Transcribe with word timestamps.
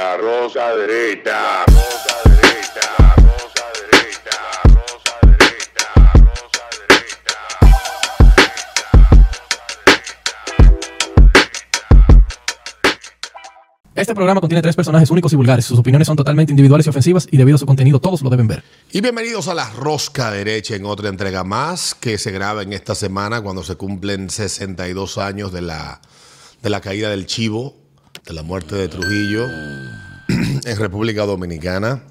La 0.00 0.16
rosa 0.16 0.74
derecha. 0.76 1.66
Rosa 1.66 2.16
derecha. 2.24 2.88
Rosa 3.18 3.64
derecha. 3.92 4.38
Rosa 4.64 5.14
derecha. 5.20 5.86
Rosa 6.24 6.64
derecha. 6.80 7.28
Este 13.94 14.14
programa 14.14 14.40
contiene 14.40 14.62
tres 14.62 14.74
personajes 14.74 15.10
únicos 15.10 15.34
y 15.34 15.36
vulgares. 15.36 15.66
Sus 15.66 15.78
opiniones 15.78 16.06
son 16.06 16.16
totalmente 16.16 16.50
individuales 16.50 16.86
y 16.86 16.88
ofensivas 16.88 17.28
y 17.30 17.36
debido 17.36 17.56
a 17.56 17.58
su 17.58 17.66
contenido 17.66 18.00
todos 18.00 18.22
lo 18.22 18.30
deben 18.30 18.48
ver. 18.48 18.62
Y 18.92 19.02
bienvenidos 19.02 19.48
a 19.48 19.54
la 19.54 19.68
Rosca 19.68 20.30
Derecha 20.30 20.76
en 20.76 20.86
otra 20.86 21.10
entrega 21.10 21.44
más 21.44 21.94
que 21.94 22.16
se 22.16 22.30
graba 22.30 22.62
en 22.62 22.72
esta 22.72 22.94
semana 22.94 23.42
cuando 23.42 23.62
se 23.62 23.76
cumplen 23.76 24.30
62 24.30 25.18
años 25.18 25.52
de 25.52 25.60
la, 25.60 26.00
de 26.62 26.70
la 26.70 26.80
caída 26.80 27.10
del 27.10 27.26
Chivo, 27.26 27.79
la 28.32 28.42
muerte 28.42 28.76
de 28.76 28.88
Trujillo 28.88 29.46
en 30.28 30.76
República 30.78 31.24
Dominicana. 31.26 32.02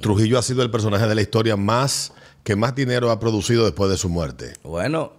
Trujillo 0.00 0.38
ha 0.38 0.42
sido 0.42 0.62
el 0.62 0.70
personaje 0.70 1.06
de 1.06 1.14
la 1.14 1.22
historia 1.22 1.56
más 1.56 2.12
que 2.44 2.56
más 2.56 2.74
dinero 2.74 3.10
ha 3.10 3.20
producido 3.20 3.64
después 3.64 3.90
de 3.90 3.96
su 3.96 4.08
muerte. 4.08 4.54
Bueno, 4.62 5.12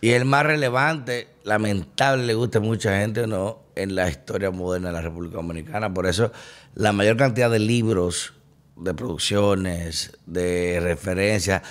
y 0.00 0.10
el 0.10 0.24
más 0.24 0.46
relevante, 0.46 1.28
lamentable, 1.44 2.26
le 2.26 2.34
gusta 2.34 2.58
a 2.58 2.60
mucha 2.60 3.00
gente 3.00 3.26
no, 3.26 3.60
en 3.74 3.94
la 3.94 4.08
historia 4.08 4.50
moderna 4.50 4.88
de 4.88 4.94
la 4.94 5.00
República 5.00 5.36
Dominicana. 5.36 5.92
Por 5.92 6.06
eso, 6.06 6.30
la 6.74 6.92
mayor 6.92 7.16
cantidad 7.16 7.50
de 7.50 7.58
libros, 7.58 8.34
de 8.76 8.94
producciones, 8.94 10.16
de 10.26 10.78
referencias, 10.80 11.62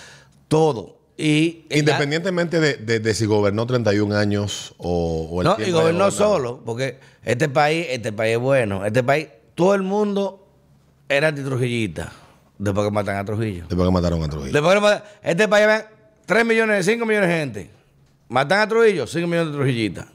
todo. 0.48 0.98
Y 1.18 1.66
Independientemente 1.70 2.60
de, 2.60 2.74
de- 2.76 3.00
de 3.00 3.14
si 3.14 3.26
gobernó 3.26 3.66
31 3.66 4.16
años 4.18 4.74
o, 4.78 5.30
o 5.32 5.42
el 5.42 5.48
no, 5.48 5.58
y 5.66 5.72
gobernó 5.72 6.12
solo, 6.12 6.62
porque 6.66 7.00
este 7.24 7.48
país, 7.48 7.88
este 7.90 8.12
país 8.12 8.34
es 8.36 8.40
bueno. 8.42 8.86
Este 8.86 9.02
país, 9.02 9.28
todo 9.56 9.76
el 9.76 9.82
mundo 9.84 10.46
era 11.08 11.30
antitrujillista 11.30 12.12
después 12.58 12.86
que 12.88 12.92
matan 12.92 13.16
a 13.18 13.24
Trujillo. 13.26 13.66
Después 13.70 13.88
que 13.88 13.94
mataron 13.94 14.22
a 14.24 14.28
Trujillo. 14.28 14.52
Después 14.54 14.74
que 14.76 14.82
matan- 14.82 15.04
este 15.24 15.48
país 15.48 15.68
ven 15.68 15.82
3 16.26 16.46
millones, 16.46 16.86
5 16.86 17.06
millones 17.06 17.30
de 17.30 17.36
gente. 17.36 17.70
Matan 18.28 18.60
a 18.60 18.68
Trujillo, 18.68 19.08
5 19.08 19.28
millones 19.28 19.52
de 19.54 19.58
trujillistas. 19.58 20.06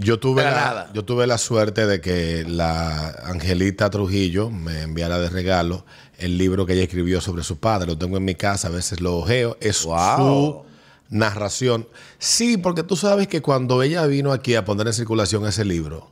Yo 0.00 0.18
tuve, 0.18 0.42
la, 0.42 0.50
nada. 0.50 0.90
yo 0.94 1.04
tuve 1.04 1.28
la 1.28 1.38
suerte 1.38 1.86
de 1.86 2.00
que 2.00 2.44
la 2.48 3.10
Angelita 3.26 3.88
Trujillo 3.88 4.50
me 4.50 4.82
enviara 4.82 5.20
de 5.20 5.28
regalo 5.30 5.86
el 6.18 6.38
libro 6.38 6.66
que 6.66 6.72
ella 6.74 6.82
escribió 6.84 7.20
sobre 7.20 7.42
su 7.42 7.58
padre. 7.58 7.86
Lo 7.86 7.98
tengo 7.98 8.16
en 8.16 8.24
mi 8.24 8.34
casa, 8.34 8.68
a 8.68 8.70
veces 8.70 9.00
lo 9.00 9.16
ojeo. 9.18 9.56
Es 9.60 9.84
Wow. 9.84 10.16
su 10.16 10.62
narración. 11.10 11.88
Sí, 12.18 12.56
porque 12.56 12.82
tú 12.82 12.96
sabes 12.96 13.28
que 13.28 13.42
cuando 13.42 13.82
ella 13.82 14.06
vino 14.06 14.32
aquí 14.32 14.54
a 14.54 14.64
poner 14.64 14.86
en 14.86 14.92
circulación 14.92 15.46
ese 15.46 15.64
libro, 15.64 16.10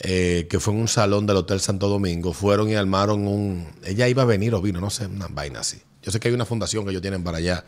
eh, 0.00 0.46
que 0.50 0.60
fue 0.60 0.74
en 0.74 0.80
un 0.80 0.88
salón 0.88 1.26
del 1.26 1.36
Hotel 1.36 1.60
Santo 1.60 1.88
Domingo, 1.88 2.32
fueron 2.32 2.68
y 2.68 2.74
armaron 2.74 3.26
un... 3.26 3.66
Ella 3.84 4.08
iba 4.08 4.22
a 4.22 4.26
venir 4.26 4.54
o 4.54 4.60
vino, 4.62 4.80
no 4.80 4.90
sé, 4.90 5.06
una 5.06 5.28
vaina 5.28 5.60
así. 5.60 5.80
Yo 6.02 6.12
sé 6.12 6.20
que 6.20 6.28
hay 6.28 6.34
una 6.34 6.44
fundación 6.44 6.84
que 6.84 6.90
ellos 6.90 7.02
tienen 7.02 7.24
para 7.24 7.38
allá. 7.38 7.64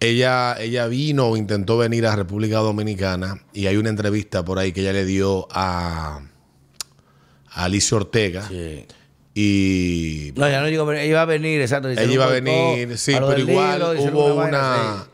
Ella, 0.00 0.56
ella 0.60 0.86
vino 0.86 1.26
o 1.26 1.36
intentó 1.36 1.76
venir 1.76 2.06
a 2.06 2.14
República 2.14 2.58
Dominicana 2.58 3.42
y 3.52 3.66
hay 3.66 3.76
una 3.76 3.88
entrevista 3.90 4.44
por 4.44 4.60
ahí 4.60 4.70
que 4.72 4.82
ella 4.82 4.92
le 4.92 5.04
dio 5.04 5.48
a, 5.50 6.20
a 7.50 7.64
Alicia 7.64 7.96
Ortega 7.96 8.46
Sí. 8.48 8.86
Y 9.40 10.32
No, 10.34 10.48
ya 10.48 10.60
no 10.60 10.66
digo, 10.66 10.90
ella 10.90 11.04
iba 11.04 11.22
a 11.22 11.24
venir, 11.24 11.60
exacto. 11.60 11.88
ella 11.88 12.02
iba 12.02 12.24
a 12.24 12.28
venir, 12.28 12.98
sí, 12.98 13.12
pero 13.12 13.38
igual 13.38 13.82
hubo 14.12 14.34
una, 14.34 15.06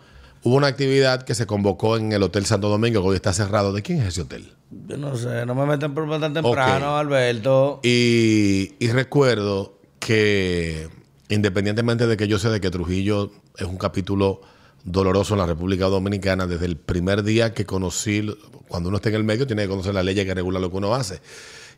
hubo 0.43 0.57
una 0.57 0.67
actividad 0.67 1.25
que 1.25 1.35
se 1.35 1.45
convocó 1.45 1.99
en 1.99 2.11
el 2.11 2.23
Hotel 2.23 2.47
Santo 2.47 2.71
Domingo 2.71 3.03
que 3.03 3.09
hoy 3.09 3.17
está 3.17 3.35
cerrado. 3.35 3.75
¿De 3.75 3.83
quién 3.83 4.01
es 4.01 4.09
ese 4.09 4.23
hotel? 4.23 4.51
Yo 4.89 4.97
no 4.97 5.15
sé, 5.15 5.45
no 5.45 5.55
me 5.55 5.67
meten 5.67 5.93
por 5.93 6.09
tan 6.19 6.33
temprano. 6.33 6.97
Alberto. 6.97 7.81
Y, 7.83 8.73
y 8.79 8.89
recuerdo 8.89 9.79
que 9.99 10.89
independientemente 11.29 12.07
de 12.07 12.17
que 12.17 12.27
yo 12.27 12.39
sé 12.39 12.49
de 12.49 12.63
que 12.63 12.71
Trujillo 12.71 13.31
es 13.59 13.67
un 13.67 13.77
capítulo 13.77 14.41
doloroso 14.85 15.35
en 15.35 15.41
la 15.41 15.47
República 15.47 15.85
Dominicana, 15.85 16.47
desde 16.47 16.65
el 16.65 16.79
primer 16.79 17.25
día 17.25 17.53
que 17.53 17.67
conocí, 17.67 18.27
cuando 18.69 18.89
uno 18.89 18.97
está 18.97 19.11
en 19.11 19.17
el 19.17 19.25
medio, 19.25 19.47
tiene 19.47 19.65
que 19.65 19.69
conocer 19.69 19.93
la 19.93 20.03
ley 20.03 20.15
que 20.15 20.33
regula 20.33 20.59
lo 20.61 20.71
que 20.71 20.77
uno 20.79 20.95
hace. 20.95 21.21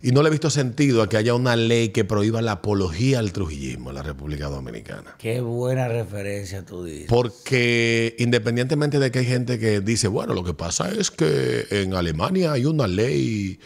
Y 0.02 0.12
no 0.12 0.22
le 0.22 0.28
he 0.28 0.30
visto 0.30 0.50
sentido 0.50 1.02
a 1.02 1.08
que 1.08 1.16
haya 1.16 1.34
una 1.34 1.56
ley 1.56 1.88
que 1.88 2.04
prohíba 2.04 2.42
la 2.42 2.52
apología 2.52 3.18
al 3.18 3.32
trujillismo 3.32 3.90
en 3.90 3.96
la 3.96 4.02
República 4.02 4.46
Dominicana. 4.48 5.14
Qué 5.18 5.40
buena 5.40 5.88
referencia 5.88 6.64
tú 6.64 6.84
dices. 6.84 7.06
Porque 7.08 8.14
independientemente 8.18 8.98
de 8.98 9.10
que 9.10 9.20
hay 9.20 9.26
gente 9.26 9.58
que 9.58 9.80
dice, 9.80 10.08
bueno, 10.08 10.34
lo 10.34 10.44
que 10.44 10.54
pasa 10.54 10.90
es 10.90 11.10
que 11.10 11.66
en 11.70 11.94
Alemania 11.94 12.52
hay 12.52 12.66
una 12.66 12.86
ley 12.86 13.58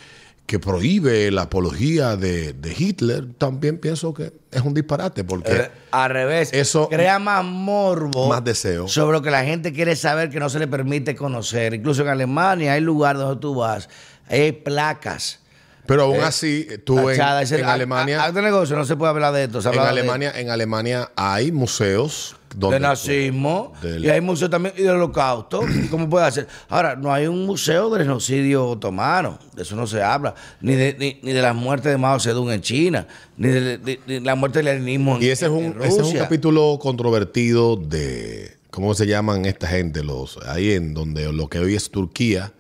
que 0.47 0.59
prohíbe 0.59 1.31
la 1.31 1.43
apología 1.43 2.17
de, 2.17 2.53
de 2.55 2.75
Hitler, 2.77 3.35
también 3.39 3.79
pienso 3.79 4.13
que 4.13 4.33
es 4.51 4.63
un 4.63 4.75
disparate, 4.75 5.23
porque 5.23 5.53
Eh, 5.53 5.71
al 5.93 6.11
revés, 6.11 6.51
eso- 6.53 6.89
crea 6.89 7.21
más 7.21 7.45
morbo. 7.45 8.29
Más 8.29 8.43
deseo. 8.43 8.89
Sobre 8.89 9.13
lo 9.17 9.23
que 9.23 9.31
la 9.31 9.45
gente 9.45 9.73
quiere 9.73 9.95
saber 9.95 10.29
que 10.29 10.41
no 10.41 10.49
se 10.49 10.59
le 10.59 10.67
permite 10.67 11.15
conocer. 11.15 11.75
Incluso 11.75 12.03
en 12.03 12.09
Alemania 12.09 12.73
hay 12.73 12.81
lugares 12.81 13.23
donde 13.23 13.41
tú 13.41 13.55
vas, 13.55 13.89
hay 14.29 14.51
placas. 14.51 15.39
Pero 15.87 16.03
aún 16.05 16.21
así, 16.21 16.67
tú 16.85 16.99
en, 17.11 17.17
tachadas. 17.17 17.51
en 17.53 17.65
A- 17.65 17.73
Alemania, 17.73 18.25
a- 18.25 18.33
de 18.33 18.43
negocio, 18.43 18.77
no 18.77 18.85
se 18.85 18.97
puede 18.97 19.11
hablar 19.11 19.33
de 19.35 19.45
esto. 19.45 19.61
se 19.61 19.69
en 19.69 19.75
habla 19.79 19.85
de- 19.93 20.01
Alemania, 20.01 20.33
en 20.37 20.51
Alemania 20.51 21.11
hay 21.17 21.51
museos 21.53 22.37
donde 22.57 22.77
de 22.77 22.81
nazismo 22.81 23.73
del- 23.81 24.05
y 24.05 24.09
hay 24.11 24.21
museo 24.21 24.51
también 24.51 24.75
y 24.77 24.83
del 24.83 24.97
holocausto 24.97 25.61
cómo 25.89 26.11
puede 26.11 26.27
hacer 26.27 26.49
ahora 26.69 26.97
no 26.97 27.13
hay 27.13 27.29
un 27.29 27.47
museo 27.47 27.91
del 27.91 28.03
genocidio 28.03 28.67
otomano 28.67 29.39
de 29.55 29.63
eso 29.63 29.77
no 29.77 29.87
se 29.87 30.03
habla 30.03 30.35
ni 30.61 30.75
de 30.75 30.97
ni, 30.99 31.21
ni 31.23 31.33
de 31.33 31.43
las 31.43 31.55
muertes 31.55 31.93
de 31.93 31.97
Mao 31.99 32.19
Zedong 32.19 32.51
en 32.51 32.61
China 32.61 33.07
ni 33.37 33.47
de, 33.51 33.79
de- 33.79 34.01
de 34.05 34.21
la 34.21 34.35
muerte 34.35 34.59
del 34.59 34.67
leninismo 34.67 35.17
en, 35.17 35.23
Y 35.23 35.29
ese 35.29 35.45
es 35.45 35.51
un, 35.53 35.65
en 35.67 35.77
ese 35.79 35.87
es 35.87 35.95
un 35.95 36.01
Rusia. 36.01 36.23
capítulo 36.23 36.77
controvertido 36.83 37.77
de, 37.77 38.57
¿cómo 38.73 38.95
se 38.95 39.07
llaman 39.07 39.45
esta 39.45 39.69
gente? 39.69 40.03
Los, 40.03 40.37
ahí 40.47 40.73
en 40.73 40.93
donde 40.93 41.33
lo 41.33 41.47
que 41.49 41.61
hoy 41.61 41.77
es 41.77 41.89
Turquía, 41.91 42.53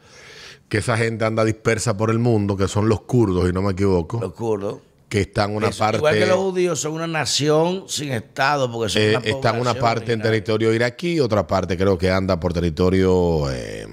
que 0.71 0.79
esa 0.79 0.97
gente 0.97 1.25
anda 1.25 1.45
dispersa 1.45 1.97
por 1.97 2.11
el 2.11 2.21
mundo, 2.21 2.57
que 2.57 2.69
son 2.69 2.89
los 2.89 3.01
kurdos, 3.03 3.51
y 3.51 3.53
no 3.53 3.61
me 3.61 3.73
equivoco, 3.73 4.21
los 4.21 4.33
kurdos. 4.33 4.79
que 5.09 5.23
están 5.23 5.57
una 5.57 5.69
Eso, 5.69 5.81
parte, 5.81 5.97
igual 5.99 6.15
que 6.15 6.27
los 6.27 6.37
judíos 6.37 6.81
son 6.81 6.93
una 6.93 7.09
nación 7.09 7.87
sin 7.89 8.13
estado 8.13 8.71
porque 8.71 8.89
son 8.89 9.03
eh, 9.03 9.17
una 9.17 9.29
están 9.29 9.61
una 9.61 9.75
parte 9.75 10.13
en 10.13 10.23
territorio 10.23 10.73
iraquí, 10.73 11.19
otra 11.19 11.45
parte 11.45 11.77
creo 11.77 11.99
que 11.99 12.09
anda 12.09 12.39
por 12.39 12.53
territorio 12.53 13.51
eh, 13.51 13.85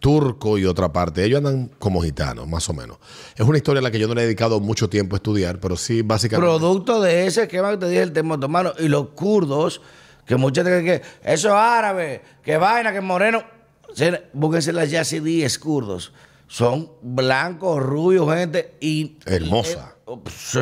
turco 0.00 0.58
y 0.58 0.66
otra 0.66 0.92
parte, 0.92 1.24
ellos 1.24 1.38
andan 1.38 1.70
como 1.78 2.02
gitanos, 2.02 2.48
más 2.48 2.68
o 2.68 2.74
menos. 2.74 2.98
Es 3.36 3.46
una 3.46 3.56
historia 3.56 3.78
a 3.78 3.82
la 3.84 3.92
que 3.92 4.00
yo 4.00 4.08
no 4.08 4.14
le 4.14 4.22
he 4.22 4.24
dedicado 4.24 4.58
mucho 4.58 4.90
tiempo 4.90 5.14
a 5.14 5.18
estudiar, 5.18 5.60
pero 5.60 5.76
sí, 5.76 6.02
básicamente... 6.02 6.50
producto 6.50 7.00
de 7.00 7.28
ese 7.28 7.44
esquema 7.44 7.70
que 7.70 7.76
te 7.76 7.88
dije 7.88 8.02
el 8.02 8.12
tema 8.12 8.34
otomano 8.34 8.72
y 8.80 8.88
los 8.88 9.10
kurdos 9.10 9.80
que 10.26 10.34
muchas 10.34 10.64
veces 10.64 10.82
que 10.82 11.32
eso 11.32 11.48
es 11.48 11.54
árabe 11.54 12.22
que 12.42 12.56
vaina 12.56 12.92
que 12.92 13.00
moreno 13.00 13.53
Búsquense 14.32 14.72
las 14.72 14.90
yazidíes 14.90 15.58
kurdos 15.58 16.12
son 16.46 16.90
blancos 17.02 17.82
rubios 17.82 18.32
gente 18.34 18.74
y 18.80 19.16
Hermosa. 19.24 19.94
y- 20.06 20.10
eh, 20.12 20.16
sí. 20.30 20.58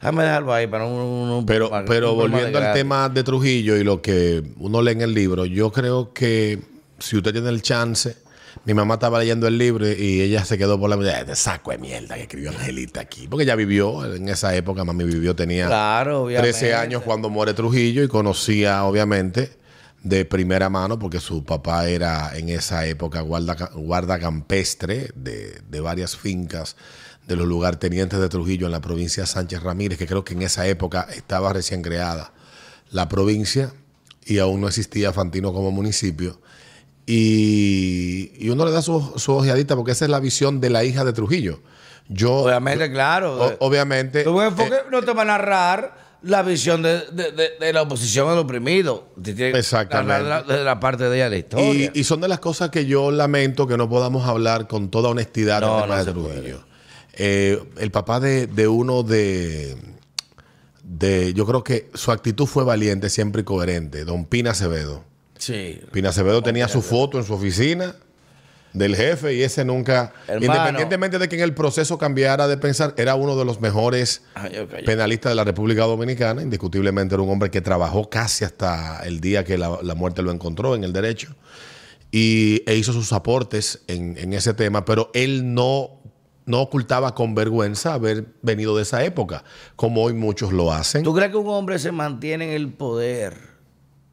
déjame 0.00 0.22
dejarlo 0.24 0.52
ahí 0.52 0.66
para 0.66 0.86
un, 0.86 0.92
un- 1.00 1.46
Pero, 1.46 1.70
para 1.70 1.84
pero 1.86 2.12
un 2.12 2.18
volviendo 2.18 2.58
al 2.58 2.72
tema 2.72 3.08
de 3.08 3.22
Trujillo 3.22 3.76
y 3.76 3.84
lo 3.84 4.02
que 4.02 4.42
uno 4.58 4.82
lee 4.82 4.92
en 4.92 5.00
el 5.02 5.14
libro, 5.14 5.44
yo 5.46 5.70
creo 5.72 6.12
que 6.12 6.58
si 6.98 7.16
usted 7.16 7.32
tiene 7.32 7.48
el 7.50 7.62
chance, 7.62 8.16
mi 8.64 8.74
mamá 8.74 8.94
estaba 8.94 9.20
leyendo 9.20 9.46
el 9.46 9.56
libro 9.56 9.86
y 9.88 10.20
ella 10.20 10.44
se 10.44 10.58
quedó 10.58 10.78
por 10.80 10.90
la 10.90 10.96
mitad, 10.96 11.24
de 11.24 11.36
saco 11.36 11.70
de 11.70 11.78
mierda 11.78 12.16
que 12.16 12.22
escribió 12.22 12.50
Angelita 12.50 13.00
aquí, 13.00 13.28
porque 13.28 13.44
ella 13.44 13.54
vivió 13.54 14.04
en 14.14 14.28
esa 14.28 14.54
época, 14.56 14.84
mami 14.84 15.04
vivió, 15.04 15.34
tenía 15.36 15.66
claro 15.68 16.24
obviamente 16.24 16.50
13 16.58 16.74
años 16.74 17.02
cuando 17.02 17.30
muere 17.30 17.54
Trujillo 17.54 18.02
y 18.02 18.08
conocía 18.08 18.84
obviamente 18.84 19.52
de 20.02 20.24
primera 20.24 20.68
mano 20.68 20.98
porque 20.98 21.20
su 21.20 21.44
papá 21.44 21.88
era 21.88 22.36
en 22.36 22.48
esa 22.48 22.86
época 22.86 23.20
guarda, 23.20 23.54
guarda 23.74 24.18
campestre 24.18 25.10
de, 25.14 25.60
de 25.68 25.80
varias 25.80 26.16
fincas 26.16 26.76
de 27.26 27.36
los 27.36 27.46
lugartenientes 27.46 28.18
de 28.18 28.28
Trujillo 28.28 28.66
en 28.66 28.72
la 28.72 28.80
provincia 28.80 29.24
de 29.24 29.26
Sánchez 29.26 29.62
Ramírez, 29.62 29.98
que 29.98 30.06
creo 30.06 30.24
que 30.24 30.34
en 30.34 30.42
esa 30.42 30.66
época 30.66 31.06
estaba 31.14 31.52
recién 31.52 31.82
creada 31.82 32.32
la 32.90 33.08
provincia 33.08 33.72
y 34.24 34.38
aún 34.38 34.60
no 34.62 34.68
existía 34.68 35.12
Fantino 35.12 35.52
como 35.52 35.70
municipio. 35.70 36.40
Y, 37.06 38.32
y 38.38 38.50
uno 38.50 38.64
le 38.64 38.70
da 38.70 38.82
su, 38.82 39.14
su 39.16 39.32
ojeadita 39.32 39.74
porque 39.76 39.92
esa 39.92 40.04
es 40.04 40.10
la 40.10 40.20
visión 40.20 40.60
de 40.60 40.70
la 40.70 40.84
hija 40.84 41.04
de 41.04 41.12
Trujillo. 41.12 41.60
Yo, 42.08 42.32
obviamente 42.36 42.90
claro 42.90 43.44
o- 43.44 43.56
obviamente, 43.66 44.24
porque 44.24 44.74
eh, 44.76 44.80
no 44.90 45.02
te 45.02 45.12
va 45.12 45.22
a 45.22 45.26
narrar 45.26 46.07
la 46.22 46.42
visión 46.42 46.82
de, 46.82 47.00
de- 47.12 47.32
de- 47.32 47.50
de 47.60 47.72
la 47.72 47.82
oposición 47.82 48.28
al 48.28 48.38
oprimido. 48.38 49.08
Exactamente. 49.24 50.24
de 50.24 50.28
la, 50.28 50.42
la 50.64 50.80
parte 50.80 51.04
de 51.08 51.14
ella 51.16 51.24
de 51.24 51.30
la 51.30 51.36
historia. 51.36 51.90
Y, 51.94 52.00
y 52.00 52.04
son 52.04 52.20
de 52.20 52.28
las 52.28 52.40
cosas 52.40 52.70
que 52.70 52.86
yo 52.86 53.10
lamento 53.10 53.66
que 53.66 53.76
no 53.76 53.88
podamos 53.88 54.26
hablar 54.28 54.66
con 54.66 54.90
toda 54.90 55.10
honestidad 55.10 55.60
No, 55.60 55.86
no 55.86 55.96
de 56.04 56.12
Trujillo. 56.12 56.64
Eh, 57.14 57.62
el 57.78 57.90
papá 57.90 58.20
de, 58.20 58.46
de 58.46 58.68
uno 58.68 59.02
de, 59.02 59.76
de. 60.82 61.32
Yo 61.34 61.46
creo 61.46 61.64
que 61.64 61.90
su 61.94 62.10
actitud 62.12 62.46
fue 62.46 62.64
valiente, 62.64 63.10
siempre 63.10 63.42
y 63.42 63.44
coherente. 63.44 64.04
Don 64.04 64.24
Pina 64.24 64.50
Acevedo. 64.52 65.04
sí. 65.36 65.80
Pina 65.92 66.10
Acevedo 66.10 66.42
tenía 66.42 66.68
su 66.68 66.82
foto 66.82 67.18
en 67.18 67.24
su 67.24 67.34
oficina 67.34 67.94
del 68.72 68.96
jefe 68.96 69.34
y 69.34 69.42
ese 69.42 69.64
nunca, 69.64 70.12
Hermano. 70.26 70.52
independientemente 70.52 71.18
de 71.18 71.28
que 71.28 71.36
en 71.36 71.42
el 71.42 71.54
proceso 71.54 71.98
cambiara 71.98 72.48
de 72.48 72.56
pensar, 72.56 72.94
era 72.96 73.14
uno 73.14 73.36
de 73.36 73.44
los 73.44 73.60
mejores 73.60 74.22
Ay, 74.34 74.66
callé. 74.70 74.84
penalistas 74.84 75.30
de 75.30 75.36
la 75.36 75.44
República 75.44 75.84
Dominicana, 75.84 76.42
indiscutiblemente 76.42 77.14
era 77.14 77.22
un 77.22 77.30
hombre 77.30 77.50
que 77.50 77.60
trabajó 77.60 78.08
casi 78.08 78.44
hasta 78.44 79.00
el 79.04 79.20
día 79.20 79.44
que 79.44 79.58
la, 79.58 79.78
la 79.82 79.94
muerte 79.94 80.22
lo 80.22 80.30
encontró 80.30 80.74
en 80.74 80.84
el 80.84 80.92
derecho 80.92 81.34
y, 82.10 82.62
e 82.66 82.76
hizo 82.76 82.92
sus 82.92 83.12
aportes 83.12 83.82
en, 83.86 84.16
en 84.18 84.32
ese 84.32 84.54
tema, 84.54 84.84
pero 84.84 85.10
él 85.14 85.54
no, 85.54 86.00
no 86.46 86.60
ocultaba 86.60 87.14
con 87.14 87.34
vergüenza 87.34 87.94
haber 87.94 88.26
venido 88.42 88.76
de 88.76 88.82
esa 88.82 89.04
época, 89.04 89.44
como 89.76 90.04
hoy 90.04 90.14
muchos 90.14 90.52
lo 90.52 90.72
hacen. 90.72 91.02
¿Tú 91.02 91.14
crees 91.14 91.30
que 91.30 91.36
un 91.36 91.48
hombre 91.48 91.78
se 91.78 91.92
mantiene 91.92 92.46
en 92.46 92.52
el 92.52 92.72
poder 92.72 93.48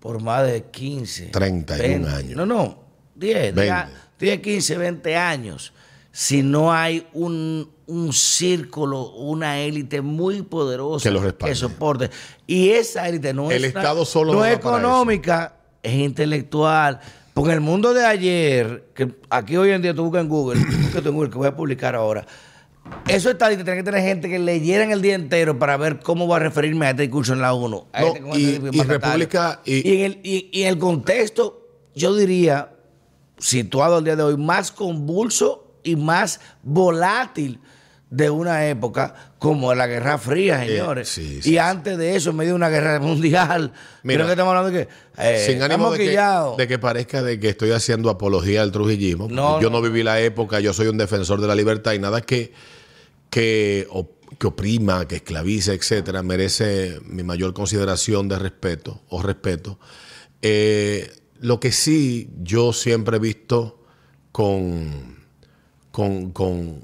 por 0.05 0.21
más 0.21 0.45
de 0.45 0.65
15, 0.65 1.29
31 1.29 2.07
años. 2.07 2.35
No, 2.35 2.45
no, 2.45 2.77
10, 3.15 3.55
20. 3.55 3.63
10, 3.63 3.75
15, 4.19 4.77
20 4.77 5.15
años. 5.15 5.73
Si 6.11 6.41
no 6.43 6.71
hay 6.71 7.05
un, 7.13 7.69
un 7.87 8.13
círculo, 8.13 9.09
una 9.15 9.59
élite 9.59 10.01
muy 10.01 10.41
poderosa 10.43 11.09
Que 11.09 11.17
respalde. 11.17 11.55
soporte. 11.55 12.09
Y 12.47 12.69
esa 12.69 13.07
élite 13.09 13.33
no 13.33 13.51
El 13.51 13.65
es, 13.65 13.73
na- 13.73 13.81
Estado 13.81 14.05
solo 14.05 14.31
no 14.33 14.45
es 14.45 14.55
económica, 14.55 15.57
es 15.83 15.93
intelectual. 15.93 16.99
Porque 17.33 17.51
el 17.51 17.59
mundo 17.59 17.93
de 17.93 18.05
ayer, 18.05 18.85
que 18.95 19.13
aquí 19.29 19.57
hoy 19.57 19.71
en 19.71 19.81
día 19.81 19.93
tú 19.93 20.03
buscas 20.05 20.21
en 20.21 20.29
Google, 20.29 20.61
que 20.93 21.01
voy 21.37 21.47
a 21.47 21.55
publicar 21.55 21.93
ahora, 21.95 22.25
eso 23.09 23.29
estadísticas 23.29 23.65
tiene 23.65 23.79
que 23.79 23.83
tener 23.91 24.01
gente 24.07 24.29
que 24.29 24.39
leyeran 24.39 24.91
el 24.91 25.01
día 25.01 25.15
entero 25.15 25.59
para 25.59 25.75
ver 25.75 25.99
cómo 25.99 26.29
va 26.29 26.37
a 26.37 26.39
referirme 26.39 26.85
a 26.85 26.91
este 26.91 27.01
discurso 27.01 27.33
en 27.33 27.41
la 27.41 27.53
1. 27.53 27.87
No, 28.21 28.37
y- 28.37 28.61
y 28.71 28.81
República- 28.83 29.59
y- 29.65 29.89
y, 29.89 29.97
en 29.97 30.05
el, 30.05 30.19
y- 30.23 30.49
y 30.53 30.61
en 30.63 30.69
el 30.69 30.77
contexto, 30.77 31.67
yo 31.93 32.15
diría, 32.15 32.69
situado 33.37 33.97
al 33.97 34.03
día 34.03 34.15
de 34.15 34.23
hoy, 34.23 34.37
más 34.37 34.71
convulso 34.71 35.79
y 35.83 35.95
más 35.95 36.39
volátil 36.63 37.59
de 38.09 38.29
una 38.29 38.67
época 38.67 39.33
como 39.39 39.73
la 39.73 39.87
Guerra 39.87 40.17
Fría, 40.17 40.65
señores. 40.65 41.09
sí, 41.09 41.37
y 41.39 41.41
sí, 41.41 41.57
antes 41.57 41.97
de 41.97 42.15
eso, 42.15 42.29
en 42.29 42.37
medio 42.37 42.51
de 42.51 42.55
una 42.55 42.69
guerra 42.69 42.99
mundial, 42.99 43.73
Mira, 44.03 44.19
creo 44.19 44.27
que 44.27 44.31
estamos 44.33 44.55
hablando 44.55 44.71
de 44.77 44.85
que 44.85 44.93
eh, 45.17 45.45
Sin 45.45 45.61
ánimo 45.61 45.91
de 45.91 45.97
que, 45.97 46.19
de 46.57 46.67
que 46.67 46.79
parezca 46.79 47.21
de 47.21 47.39
que 47.39 47.49
estoy 47.49 47.71
haciendo 47.71 48.09
apología 48.09 48.61
al 48.61 48.71
trujillismo. 48.71 49.27
No, 49.29 49.61
yo 49.61 49.69
no. 49.69 49.77
no. 49.77 49.81
viví 49.81 50.03
la 50.03 50.19
época, 50.19 50.59
yo 50.59 50.73
soy 50.73 50.87
un 50.87 50.97
defensor 50.97 51.41
de 51.41 51.47
la 51.47 51.55
libertad 51.55 51.93
y 51.93 51.99
nada 51.99 52.21
que, 52.21 52.53
que, 53.29 53.87
que 54.39 54.47
oprima, 54.47 55.07
que 55.07 55.17
esclavice, 55.17 55.73
etcétera, 55.73 56.23
merece 56.23 56.99
mi 57.05 57.23
mayor 57.23 57.53
consideración 57.53 58.29
de 58.29 58.39
respeto 58.39 59.01
o 59.09 59.21
respeto. 59.21 59.79
Eh, 60.41 61.11
lo 61.39 61.59
que 61.59 61.71
sí 61.71 62.29
yo 62.41 62.73
siempre 62.73 63.17
he 63.17 63.19
visto 63.19 63.83
con, 64.31 65.17
con, 65.91 66.31
con, 66.31 66.83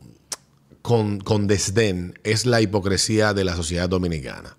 con, 0.82 1.20
con 1.20 1.48
desdén 1.48 2.18
es 2.24 2.46
la 2.46 2.62
hipocresía 2.62 3.34
de 3.34 3.44
la 3.44 3.56
sociedad 3.56 3.88
dominicana. 3.90 4.56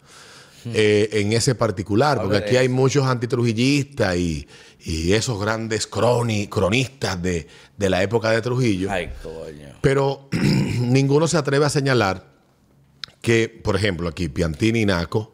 Eh, 0.65 1.09
en 1.15 1.33
ese 1.33 1.57
particular, 1.57 2.23
porque 2.23 2.37
aquí 2.37 2.57
hay 2.57 2.69
muchos 2.69 3.05
antitrujillistas 3.07 4.17
y, 4.17 4.47
y 4.85 5.13
esos 5.13 5.41
grandes 5.41 5.91
croni- 5.91 6.49
cronistas 6.49 7.21
de, 7.21 7.49
de 7.77 7.91
la 7.91 8.01
época 8.05 8.31
de 8.31 8.41
Trujillo. 8.43 8.89
Ay, 8.89 9.11
coño. 9.25 9.71
Pero 9.81 10.29
ninguno 10.81 11.27
se 11.27 11.37
atreve 11.37 11.65
a 11.65 11.69
señalar 11.69 12.31
que, 13.21 13.49
por 13.49 13.75
ejemplo, 13.75 14.09
aquí 14.09 14.29
Piantini 14.29 14.83
y 14.83 14.87
Naco, 14.87 15.32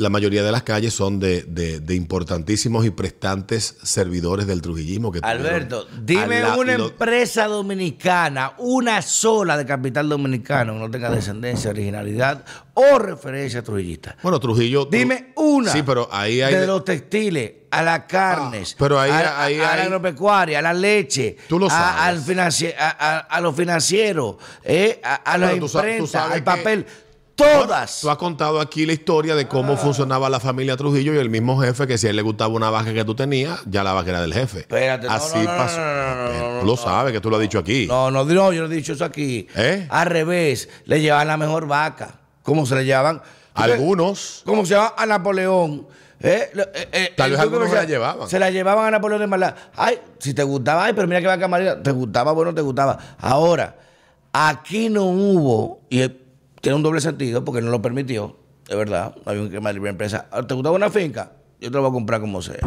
la 0.00 0.08
mayoría 0.08 0.42
de 0.42 0.50
las 0.50 0.62
calles 0.62 0.94
son 0.94 1.20
de, 1.20 1.42
de- 1.42 1.78
de 1.80 1.94
importantísimos 1.94 2.86
y 2.86 2.90
prestantes 2.90 3.76
servidores 3.82 4.46
del 4.46 4.62
trujillismo. 4.62 5.12
Que 5.12 5.20
Alberto, 5.22 5.86
dime 6.02 6.40
la- 6.40 6.56
una 6.56 6.78
lo- 6.78 6.86
empresa 6.88 7.46
dominicana, 7.46 8.54
una 8.58 9.02
sola 9.02 9.56
de 9.56 9.66
capital 9.66 10.08
dominicano 10.08 10.72
que 10.72 10.78
no 10.78 10.90
tenga 10.90 11.10
descendencia, 11.10 11.70
originalidad 11.70 12.44
o 12.74 12.98
referencia 12.98 13.62
trujillista. 13.62 14.16
Bueno, 14.22 14.40
Trujillo. 14.40 14.86
Tru- 14.86 14.90
Dime 14.90 15.32
una. 15.36 15.70
Sí, 15.72 15.82
pero 15.82 16.08
ahí 16.10 16.40
hay. 16.40 16.54
Desde 16.54 16.66
los 16.66 16.82
textiles 16.84 17.52
a 17.70 17.82
las 17.82 18.00
carnes. 18.04 18.72
Ah, 18.72 18.76
pero 18.78 18.98
ahí- 18.98 19.10
a, 19.10 19.42
ahí 19.44 19.60
a- 19.60 19.72
a 19.72 19.76
la 19.76 19.82
agropecuaria, 19.82 20.58
a 20.60 20.62
la 20.62 20.72
leche. 20.72 21.36
Tú 21.46 21.58
lo 21.58 21.66
a- 21.66 21.70
sabes. 21.70 22.00
al 22.02 22.24
financi- 22.24 22.74
a, 22.76 22.88
a- 22.88 23.18
a 23.18 23.40
los 23.42 23.54
financieros. 23.54 24.36
eh, 24.64 24.98
a, 25.04 25.16
a 25.16 25.36
la 25.38 25.54
imprenta, 25.54 26.24
al 26.24 26.32
que- 26.34 26.42
papel. 26.42 26.86
Todas. 27.40 28.00
Tú 28.00 28.10
has 28.10 28.16
contado 28.16 28.60
aquí 28.60 28.86
la 28.86 28.92
historia 28.92 29.34
de 29.34 29.48
cómo 29.48 29.76
funcionaba 29.76 30.28
la 30.28 30.40
familia 30.40 30.76
Trujillo 30.76 31.14
y 31.14 31.18
el 31.18 31.30
mismo 31.30 31.60
jefe 31.60 31.86
que 31.86 31.98
si 31.98 32.06
a 32.06 32.10
él 32.10 32.16
le 32.16 32.22
gustaba 32.22 32.52
una 32.54 32.70
vaca 32.70 32.92
que 32.92 33.04
tú 33.04 33.14
tenías, 33.14 33.60
ya 33.66 33.82
la 33.82 33.92
vaca 33.92 34.10
era 34.10 34.20
del 34.20 34.34
jefe. 34.34 34.60
Espérate, 34.60 35.06
Así 35.08 35.38
no, 35.38 35.44
no, 35.44 35.56
pasó. 35.56 35.80
no, 35.80 36.60
tú 36.60 36.66
lo 36.66 36.76
sabes 36.76 37.12
que 37.12 37.20
tú 37.20 37.30
lo 37.30 37.36
has 37.36 37.42
dicho 37.42 37.58
aquí. 37.58 37.86
No, 37.86 38.10
no, 38.10 38.24
no, 38.24 38.52
yo 38.52 38.66
no 38.66 38.72
he 38.72 38.76
dicho 38.76 38.92
eso 38.92 39.04
aquí. 39.04 39.46
¿Eh? 39.56 39.86
Al 39.88 40.06
revés, 40.06 40.68
le 40.84 41.00
llevaban 41.00 41.28
la 41.28 41.36
mejor 41.36 41.66
vaca. 41.66 42.14
¿Cómo 42.42 42.66
se 42.66 42.74
le 42.74 42.84
llevaban? 42.84 43.22
Algunos. 43.54 44.42
Como 44.44 44.64
se 44.64 44.74
llama 44.74 44.94
a 44.96 45.06
Napoleón. 45.06 45.86
¿eh? 46.20 46.50
Eh, 46.54 46.88
eh, 46.92 47.14
Tal 47.16 47.30
vez 47.30 47.40
algunos 47.40 47.68
se 47.70 47.74
la 47.76 47.84
llevaban. 47.84 48.28
Se 48.28 48.38
la 48.38 48.50
llevaban 48.50 48.86
a 48.86 48.90
Napoleón 48.90 49.20
de 49.20 49.26
mala. 49.26 49.54
Ay, 49.76 49.98
si 50.18 50.34
te 50.34 50.42
gustaba, 50.42 50.84
ay, 50.84 50.92
pero 50.94 51.08
mira 51.08 51.20
que 51.20 51.26
vaca 51.26 51.44
amarilla. 51.46 51.82
Te 51.82 51.90
gustaba, 51.90 52.32
bueno, 52.32 52.54
te 52.54 52.60
gustaba. 52.60 52.98
Ahora, 53.18 53.76
aquí 54.32 54.88
no 54.88 55.04
hubo, 55.04 55.80
y 55.90 56.08
tiene 56.60 56.76
un 56.76 56.82
doble 56.82 57.00
sentido 57.00 57.44
porque 57.44 57.60
no 57.62 57.70
lo 57.70 57.80
permitió, 57.82 58.36
de 58.68 58.76
verdad. 58.76 59.14
Había 59.24 59.42
un 59.42 59.50
quema 59.50 59.70
de 59.70 59.74
libre 59.74 59.90
empresa. 59.90 60.26
Ah, 60.30 60.42
¿Te 60.46 60.54
gustaba 60.54 60.76
una 60.76 60.90
finca? 60.90 61.32
Yo 61.60 61.70
te 61.70 61.74
la 61.74 61.80
voy 61.80 61.90
a 61.90 61.92
comprar 61.92 62.20
como 62.20 62.40
sea. 62.42 62.58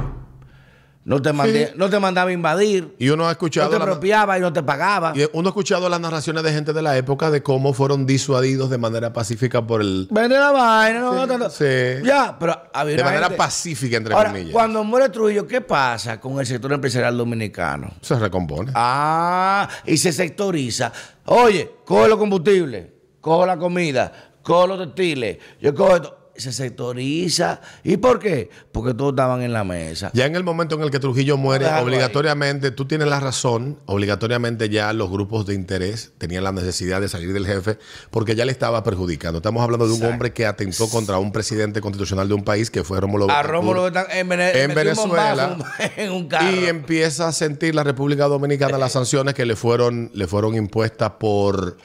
No 1.06 1.22
te, 1.22 1.34
mandé, 1.34 1.68
Sí. 1.68 1.74
no 1.76 1.90
te 1.90 2.00
mandaba 2.00 2.30
a 2.30 2.34
invadir. 2.34 2.96
Y 2.98 3.10
uno 3.10 3.24
ha 3.24 3.26
No 3.26 3.32
escuchado. 3.32 3.70
te 3.70 3.78
la- 3.78 3.84
apropiaba 3.84 4.38
y 4.38 4.42
no 4.42 4.54
te 4.54 4.64
pagaba. 4.64 5.12
y 5.14 5.28
uno 5.34 5.50
ha 5.50 5.52
escuchado 5.52 5.90
las 5.90 6.00
narraciones 6.00 6.44
de 6.44 6.54
gente 6.54 6.72
de 6.72 6.82
la 6.82 6.96
época 6.96 7.30
de 7.30 7.44
cómo 7.44 7.74
fueron 7.74 8.06
disuadidos 8.06 8.70
de 8.70 8.78
manera 8.78 9.12
pacífica 9.12 9.68
por 9.68 9.82
el. 9.82 10.08
Vende 10.10 10.38
la 10.38 10.52
vaina, 10.52 11.02
no, 11.02 11.12
Sí, 11.24 11.28
no, 11.28 11.38
no. 11.40 11.50
sí. 11.50 11.66
Ya, 12.06 12.38
pero 12.40 12.58
había 12.74 12.96
De 12.96 13.04
manera 13.04 13.24
gente- 13.26 13.38
pacífica, 13.38 13.98
entre 13.98 14.14
Ahora, 14.14 14.30
comillas. 14.32 14.54
cuando 14.54 14.82
muere 14.86 15.10
Trujillo, 15.10 15.46
¿qué 15.46 15.60
pasa 15.60 16.22
con 16.22 16.40
el 16.40 16.46
sector 16.46 16.72
empresarial 16.72 17.18
dominicano? 17.18 17.92
Se 18.00 18.18
recompone. 18.18 18.72
Ah, 18.74 19.68
y 19.86 19.98
se 19.98 20.14
sectoriza. 20.14 20.94
Oye, 21.26 21.70
coge 21.84 22.08
los 22.08 22.18
combustibles, 22.18 22.88
coge 23.24 23.48
la 23.48 23.58
comida, 23.58 24.12
coge 24.44 24.68
los 24.68 24.78
textiles, 24.80 25.38
yo 25.62 25.74
cojo 25.74 25.96
esto. 25.96 26.18
Se 26.36 26.52
sectoriza. 26.52 27.62
¿Y 27.84 27.98
por 27.98 28.18
qué? 28.18 28.50
Porque 28.72 28.96
todos 28.96 29.12
estaban 29.14 29.44
en 29.44 29.54
la 29.54 29.64
mesa. 29.64 30.10
Ya 30.16 30.26
en 30.26 30.36
el 30.36 30.44
momento 30.44 30.74
en 30.74 30.82
el 30.82 30.90
que 30.90 30.98
Trujillo 30.98 31.38
muere, 31.38 31.66
Déjalo 31.66 31.84
obligatoriamente, 31.86 32.72
tú 32.72 32.86
tienes 32.86 33.08
la 33.08 33.20
razón, 33.20 33.78
obligatoriamente 33.86 34.68
ya 34.68 34.94
los 34.94 35.12
grupos 35.12 35.46
de 35.46 35.54
interés 35.54 36.12
tenían 36.18 36.44
la 36.44 36.52
necesidad 36.52 37.02
de 37.02 37.08
salir 37.08 37.34
del 37.34 37.46
jefe 37.46 37.78
porque 38.10 38.34
ya 38.36 38.46
le 38.46 38.52
estaba 38.52 38.84
perjudicando. 38.84 39.38
Estamos 39.38 39.62
hablando 39.62 39.88
de 39.88 39.94
un 39.94 40.04
hombre 40.06 40.34
que 40.34 40.48
atentó 40.48 40.90
contra 40.90 41.20
un 41.20 41.32
presidente 41.32 41.82
constitucional 41.82 42.28
de 42.28 42.34
un 42.34 42.44
país 42.44 42.72
que 42.72 42.84
fue 42.84 43.00
Rómulo 43.00 43.30
A. 43.30 43.44
Rómulo 43.44 43.86
en, 43.90 43.94
Vene- 44.28 44.60
en 44.60 44.74
Venezuela 44.74 45.56
en 45.98 46.12
un 46.12 46.28
carro. 46.28 46.50
y 46.50 46.66
empieza 46.66 47.28
a 47.28 47.32
sentir 47.32 47.76
la 47.76 47.84
República 47.84 48.26
Dominicana 48.26 48.80
las 48.80 48.94
sanciones 48.94 49.36
que 49.36 49.46
le 49.46 49.56
fueron 49.56 50.10
le 50.16 50.26
fueron 50.26 50.56
impuestas 50.56 51.12
por 51.20 51.78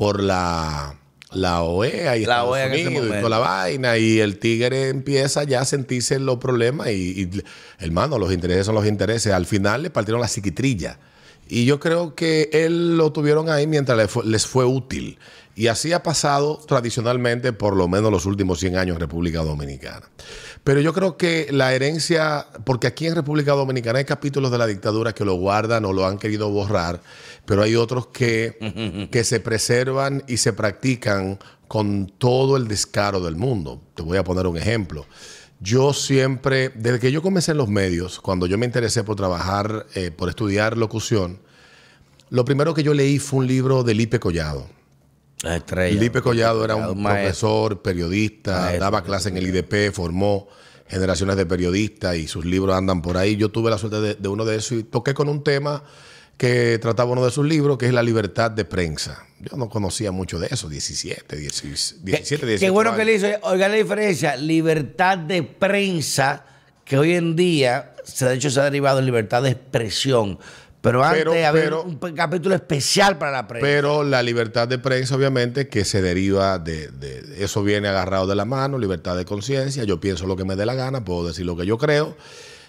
por 0.00 0.22
la 0.22 0.94
la 1.32 1.60
OEA 1.62 2.16
y 2.16 2.24
La 2.24 2.36
Estados 2.38 2.48
OEA 2.52 2.66
Unidos 2.68 3.06
y 3.06 3.10
toda 3.18 3.28
la 3.28 3.38
vaina 3.38 3.98
y 3.98 4.18
el 4.18 4.38
tigre 4.38 4.88
empieza 4.88 5.44
ya 5.44 5.60
a 5.60 5.64
sentirse 5.66 6.14
en 6.14 6.24
los 6.24 6.38
problemas 6.38 6.88
y, 6.88 7.20
y, 7.22 7.30
hermano 7.78 8.18
los 8.18 8.32
intereses 8.32 8.64
son 8.64 8.74
los 8.76 8.86
intereses. 8.86 9.30
Al 9.34 9.44
final 9.44 9.82
le 9.82 9.90
partieron 9.90 10.22
la 10.22 10.26
psiquitrilla. 10.28 10.98
Y 11.48 11.66
yo 11.66 11.78
creo 11.80 12.14
que 12.14 12.48
él 12.52 12.96
lo 12.96 13.12
tuvieron 13.12 13.50
ahí 13.50 13.66
mientras 13.66 13.98
le 13.98 14.08
fue- 14.08 14.24
les 14.24 14.46
fue 14.46 14.64
útil 14.64 15.18
y 15.54 15.66
así 15.66 15.92
ha 15.92 16.02
pasado 16.02 16.60
tradicionalmente 16.66 17.52
por 17.52 17.76
lo 17.76 17.88
menos 17.88 18.10
los 18.10 18.26
últimos 18.26 18.60
100 18.60 18.76
años 18.76 18.94
en 18.96 19.00
República 19.00 19.42
Dominicana. 19.42 20.08
Pero 20.64 20.80
yo 20.80 20.92
creo 20.92 21.16
que 21.16 21.48
la 21.50 21.74
herencia, 21.74 22.46
porque 22.64 22.86
aquí 22.86 23.06
en 23.06 23.14
República 23.14 23.52
Dominicana 23.52 23.98
hay 23.98 24.04
capítulos 24.04 24.50
de 24.50 24.58
la 24.58 24.66
dictadura 24.66 25.14
que 25.14 25.24
lo 25.24 25.34
guardan 25.34 25.84
o 25.84 25.92
lo 25.92 26.06
han 26.06 26.18
querido 26.18 26.50
borrar, 26.50 27.00
pero 27.46 27.62
hay 27.62 27.76
otros 27.76 28.08
que, 28.08 29.08
que 29.10 29.24
se 29.24 29.40
preservan 29.40 30.22
y 30.26 30.36
se 30.36 30.52
practican 30.52 31.38
con 31.66 32.08
todo 32.18 32.56
el 32.56 32.68
descaro 32.68 33.20
del 33.20 33.36
mundo. 33.36 33.80
Te 33.94 34.02
voy 34.02 34.18
a 34.18 34.24
poner 34.24 34.46
un 34.46 34.56
ejemplo. 34.56 35.06
Yo 35.60 35.92
siempre, 35.92 36.70
desde 36.70 36.98
que 36.98 37.12
yo 37.12 37.20
comencé 37.20 37.52
en 37.52 37.58
los 37.58 37.68
medios, 37.68 38.18
cuando 38.18 38.46
yo 38.46 38.56
me 38.56 38.66
interesé 38.66 39.04
por 39.04 39.16
trabajar, 39.16 39.86
eh, 39.94 40.10
por 40.10 40.30
estudiar 40.30 40.78
locución, 40.78 41.38
lo 42.30 42.44
primero 42.44 42.72
que 42.72 42.82
yo 42.82 42.94
leí 42.94 43.18
fue 43.18 43.40
un 43.40 43.46
libro 43.46 43.82
de 43.82 43.92
Lipe 43.92 44.18
Collado. 44.18 44.66
La 45.42 45.56
estrella. 45.56 46.00
Lipe 46.00 46.20
Collado 46.20 46.64
era 46.64 46.76
un 46.76 47.00
maestro. 47.02 47.22
profesor, 47.22 47.82
periodista, 47.82 48.60
Maestro. 48.60 48.80
daba 48.80 49.04
clases 49.04 49.32
en 49.32 49.38
el 49.38 49.46
IDP, 49.46 49.92
formó 49.92 50.48
generaciones 50.86 51.36
de 51.36 51.46
periodistas 51.46 52.16
y 52.16 52.26
sus 52.26 52.44
libros 52.44 52.76
andan 52.76 53.00
por 53.00 53.16
ahí. 53.16 53.36
Yo 53.36 53.48
tuve 53.48 53.70
la 53.70 53.78
suerte 53.78 54.00
de, 54.00 54.14
de 54.14 54.28
uno 54.28 54.44
de 54.44 54.56
esos 54.56 54.72
y 54.78 54.82
toqué 54.82 55.14
con 55.14 55.28
un 55.28 55.42
tema 55.42 55.82
que 56.40 56.78
trataba 56.78 57.12
uno 57.12 57.22
de 57.22 57.30
sus 57.30 57.44
libros, 57.44 57.76
que 57.76 57.84
es 57.84 57.92
la 57.92 58.02
libertad 58.02 58.50
de 58.50 58.64
prensa. 58.64 59.26
Yo 59.40 59.58
no 59.58 59.68
conocía 59.68 60.10
mucho 60.10 60.38
de 60.38 60.48
eso, 60.50 60.70
17, 60.70 61.36
16, 61.36 61.96
17, 62.02 62.46
18 62.46 62.60
Qué 62.60 62.70
bueno 62.70 62.96
que 62.96 63.04
le 63.04 63.14
hizo. 63.14 63.26
Oiga 63.42 63.68
la 63.68 63.74
diferencia. 63.74 64.36
Libertad 64.36 65.18
de 65.18 65.42
prensa, 65.42 66.46
que 66.82 66.96
hoy 66.96 67.12
en 67.12 67.36
día, 67.36 67.94
se, 68.04 68.24
de 68.24 68.36
hecho, 68.36 68.48
se 68.48 68.58
ha 68.58 68.64
derivado 68.64 69.00
en 69.00 69.04
libertad 69.04 69.42
de 69.42 69.50
expresión. 69.50 70.38
Pero 70.82 71.04
antes 71.04 71.18
Pero- 71.20 71.32
había 71.32 71.52
pero- 71.52 71.82
un 71.82 71.96
capítulo 72.14 72.54
especial 72.54 73.18
para 73.18 73.32
la 73.32 73.46
prensa. 73.46 73.66
Pero 73.66 74.02
la 74.02 74.22
libertad 74.22 74.66
de 74.66 74.78
prensa, 74.78 75.14
obviamente, 75.14 75.68
que 75.68 75.84
se 75.84 76.00
deriva 76.00 76.58
de, 76.58 76.88
de- 76.88 77.44
eso 77.44 77.62
viene 77.62 77.88
agarrado 77.88 78.26
de 78.26 78.34
la 78.34 78.46
mano, 78.46 78.78
libertad 78.78 79.14
de 79.16 79.24
conciencia. 79.26 79.84
Yo 79.84 80.00
pienso 80.00 80.26
lo 80.26 80.36
que 80.36 80.44
me 80.46 80.56
dé 80.56 80.64
la 80.64 80.74
gana, 80.74 81.04
puedo 81.04 81.26
decir 81.26 81.44
lo 81.44 81.54
que 81.56 81.66
yo 81.66 81.76
creo. 81.76 82.16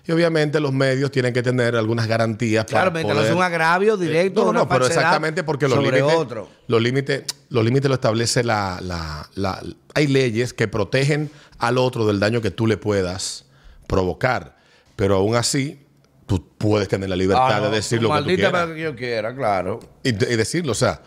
Y 0.05 0.11
obviamente 0.11 0.59
los 0.59 0.73
medios 0.73 1.11
tienen 1.11 1.31
que 1.31 1.43
tener 1.43 1.75
algunas 1.75 2.07
garantías 2.07 2.65
claro, 2.65 2.91
para 2.91 3.03
no 3.03 3.09
poder- 3.13 3.25
sea 3.27 3.35
un 3.35 3.43
agravio 3.43 3.95
directo. 3.95 4.41
No, 4.45 4.51
no, 4.51 4.59
no, 4.61 4.67
pero 4.67 4.87
exactamente 4.87 5.43
porque 5.43 5.67
los 5.69 5.77
límites, 5.77 6.03
otro. 6.03 6.49
los 6.67 6.81
límites, 6.81 7.23
los 7.49 7.63
límites 7.63 7.87
lo 7.87 7.93
establece 7.95 8.43
la, 8.43 8.79
la- 8.81 9.29
la- 9.35 9.63
hay 9.93 10.07
leyes 10.07 10.53
que 10.53 10.67
protegen 10.67 11.29
al 11.59 11.77
otro 11.77 12.07
del 12.07 12.19
daño 12.19 12.41
que 12.41 12.49
tú 12.49 12.65
le 12.65 12.77
puedas 12.77 13.45
provocar, 13.87 14.57
pero 14.95 15.17
aún 15.17 15.35
así 15.35 15.85
tú 16.31 16.47
puedes 16.57 16.87
tener 16.87 17.09
la 17.09 17.15
libertad 17.15 17.57
Ah, 17.57 17.59
no, 17.59 17.69
de 17.69 17.75
decir 17.75 18.01
lo 18.01 18.09
que 18.09 18.19
tú 18.21 18.25
quieras 18.35 18.69
que 18.69 18.81
yo 18.81 18.95
quiera, 18.95 19.35
claro. 19.35 19.79
y, 20.03 20.09
y 20.09 20.11
decirlo, 20.13 20.71
o 20.71 20.75
sea. 20.75 21.01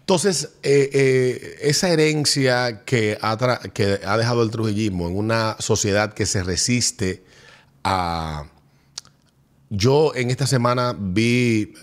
Entonces, 0.00 0.50
eh, 0.62 0.88
eh, 0.92 1.56
esa 1.62 1.88
herencia 1.88 2.84
que 2.84 3.18
ha, 3.20 3.36
tra- 3.38 3.72
que 3.72 3.98
ha 4.04 4.16
dejado 4.16 4.42
el 4.42 4.50
trujillismo 4.50 5.08
en 5.08 5.16
una 5.16 5.56
sociedad 5.58 6.12
que 6.14 6.26
se 6.26 6.42
resiste 6.44 7.24
a... 7.82 8.50
Yo 9.68 10.12
en 10.14 10.30
esta 10.30 10.46
semana 10.46 10.94
vi, 10.96 11.74